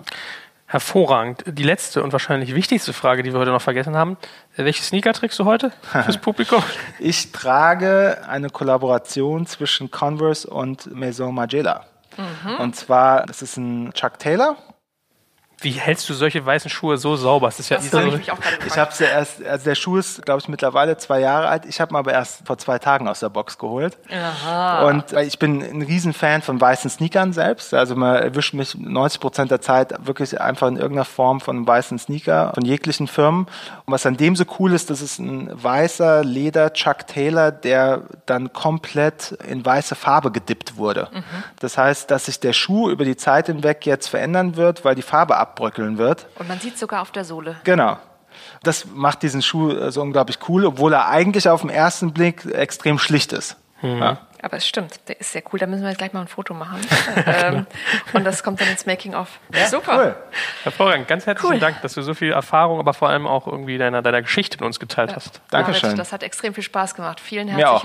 Hervorragend. 0.67 1.43
Die 1.45 1.63
letzte 1.63 2.01
und 2.01 2.11
wahrscheinlich 2.11 2.55
wichtigste 2.55 2.91
Frage, 2.91 3.21
die 3.21 3.31
wir 3.31 3.39
heute 3.39 3.51
noch 3.51 3.61
vergessen 3.61 3.95
haben. 3.95 4.17
Welche 4.55 4.81
Sneaker 4.81 5.13
trägst 5.13 5.37
du 5.37 5.45
heute 5.45 5.71
fürs 5.91 6.17
Publikum? 6.21 6.63
ich 6.99 7.31
trage 7.31 8.23
eine 8.27 8.49
Kollaboration 8.49 9.45
zwischen 9.45 9.91
Converse 9.91 10.49
und 10.49 10.93
Maison 10.93 11.35
Margiela. 11.35 11.85
Mhm. 12.17 12.55
Und 12.59 12.75
zwar, 12.75 13.25
das 13.25 13.41
ist 13.41 13.57
ein 13.57 13.93
Chuck 13.93 14.17
Taylor. 14.17 14.57
Wie 15.65 15.71
hältst 15.71 16.07
du 16.07 16.13
solche 16.13 16.45
weißen 16.45 16.69
Schuhe 16.69 16.95
so 16.97 17.15
sauber? 17.15 17.47
Das 17.47 17.59
ist 17.59 17.69
ja 17.69 17.77
das 17.77 17.89
so, 17.89 17.99
ich, 17.99 18.31
ich 18.67 18.77
habe 18.77 18.91
ja 18.99 19.07
erst, 19.07 19.43
also 19.43 19.65
der 19.65 19.73
Schuh 19.73 19.97
ist, 19.97 20.23
glaube 20.23 20.39
ich, 20.39 20.47
mittlerweile 20.47 20.95
zwei 20.97 21.21
Jahre 21.21 21.47
alt. 21.47 21.65
Ich 21.65 21.81
habe 21.81 21.91
ihn 21.91 21.95
aber 21.95 22.13
erst 22.13 22.45
vor 22.45 22.59
zwei 22.59 22.77
Tagen 22.77 23.07
aus 23.07 23.21
der 23.21 23.29
Box 23.29 23.57
geholt. 23.57 23.97
Aha. 24.11 24.87
Und 24.87 25.13
ich 25.13 25.39
bin 25.39 25.63
ein 25.63 25.81
Riesenfan 25.81 26.43
von 26.43 26.61
weißen 26.61 26.91
Sneakern 26.91 27.33
selbst. 27.33 27.73
Also 27.73 27.95
man 27.95 28.15
erwischt 28.15 28.53
mich 28.53 28.77
90 28.77 29.19
Prozent 29.19 29.49
der 29.49 29.59
Zeit 29.59 30.05
wirklich 30.05 30.39
einfach 30.39 30.67
in 30.67 30.75
irgendeiner 30.75 31.03
Form 31.03 31.41
von 31.41 31.55
einem 31.55 31.67
weißen 31.67 31.97
Sneaker 31.97 32.51
von 32.53 32.63
jeglichen 32.63 33.07
Firmen. 33.07 33.47
Und 33.85 33.93
was 33.93 34.05
an 34.05 34.17
dem 34.17 34.35
so 34.35 34.43
cool 34.59 34.71
ist, 34.71 34.91
das 34.91 35.01
ist 35.01 35.17
ein 35.17 35.49
weißer 35.51 36.23
Leder 36.23 36.73
Chuck 36.73 37.07
Taylor, 37.07 37.51
der 37.51 38.03
dann 38.27 38.53
komplett 38.53 39.31
in 39.47 39.65
weiße 39.65 39.95
Farbe 39.95 40.31
gedippt 40.31 40.77
wurde. 40.77 41.09
Mhm. 41.11 41.23
Das 41.59 41.75
heißt, 41.75 42.11
dass 42.11 42.25
sich 42.25 42.39
der 42.39 42.53
Schuh 42.53 42.91
über 42.91 43.03
die 43.03 43.17
Zeit 43.17 43.47
hinweg 43.47 43.87
jetzt 43.87 44.09
verändern 44.09 44.57
wird, 44.57 44.85
weil 44.85 44.93
die 44.93 45.01
Farbe 45.01 45.37
ab 45.37 45.54
abbröckeln 45.55 45.97
wird. 45.97 46.27
Und 46.37 46.47
man 46.47 46.59
sieht 46.59 46.77
sogar 46.77 47.01
auf 47.01 47.11
der 47.11 47.23
Sohle. 47.23 47.55
Genau. 47.63 47.97
Das 48.63 48.85
macht 48.93 49.23
diesen 49.23 49.41
Schuh 49.41 49.71
äh, 49.71 49.91
so 49.91 50.01
unglaublich 50.01 50.39
cool, 50.49 50.65
obwohl 50.65 50.91
er 50.93 51.07
eigentlich 51.07 51.47
auf 51.47 51.61
den 51.61 51.69
ersten 51.69 52.11
Blick 52.13 52.45
extrem 52.45 52.99
schlicht 52.99 53.31
ist. 53.31 53.55
Mhm. 53.81 53.99
Ja. 53.99 54.17
Aber 54.41 54.57
es 54.57 54.67
stimmt, 54.67 54.99
der 55.07 55.19
ist 55.19 55.31
sehr 55.31 55.41
cool. 55.51 55.57
Da 55.57 55.65
müssen 55.65 55.81
wir 55.81 55.89
jetzt 55.89 55.97
gleich 55.97 56.13
mal 56.13 56.21
ein 56.21 56.27
Foto 56.27 56.53
machen. 56.53 56.79
ähm, 57.25 57.65
und 58.13 58.23
das 58.25 58.43
kommt 58.43 58.61
dann 58.61 58.67
ins 58.67 58.85
Making-of. 58.85 59.39
Ja, 59.51 59.67
Super. 59.67 59.97
Cool. 59.97 60.15
Hervorragend. 60.63 61.07
Ganz 61.07 61.25
herzlichen 61.25 61.53
cool. 61.53 61.59
Dank, 61.59 61.81
dass 61.81 61.95
du 61.95 62.03
so 62.03 62.13
viel 62.13 62.31
Erfahrung, 62.31 62.77
aber 62.79 62.93
vor 62.93 63.09
allem 63.09 63.25
auch 63.25 63.47
irgendwie 63.47 63.79
deiner, 63.79 64.03
deiner 64.03 64.21
Geschichte 64.21 64.57
mit 64.57 64.65
uns 64.67 64.79
geteilt 64.79 65.09
ja. 65.11 65.15
hast. 65.15 65.41
Dankeschön. 65.49 65.95
Das 65.95 66.11
hat 66.11 66.21
extrem 66.21 66.53
viel 66.53 66.63
Spaß 66.63 66.93
gemacht. 66.93 67.19
Vielen 67.19 67.47
herzlichen 67.47 67.71
Dank. 67.71 67.81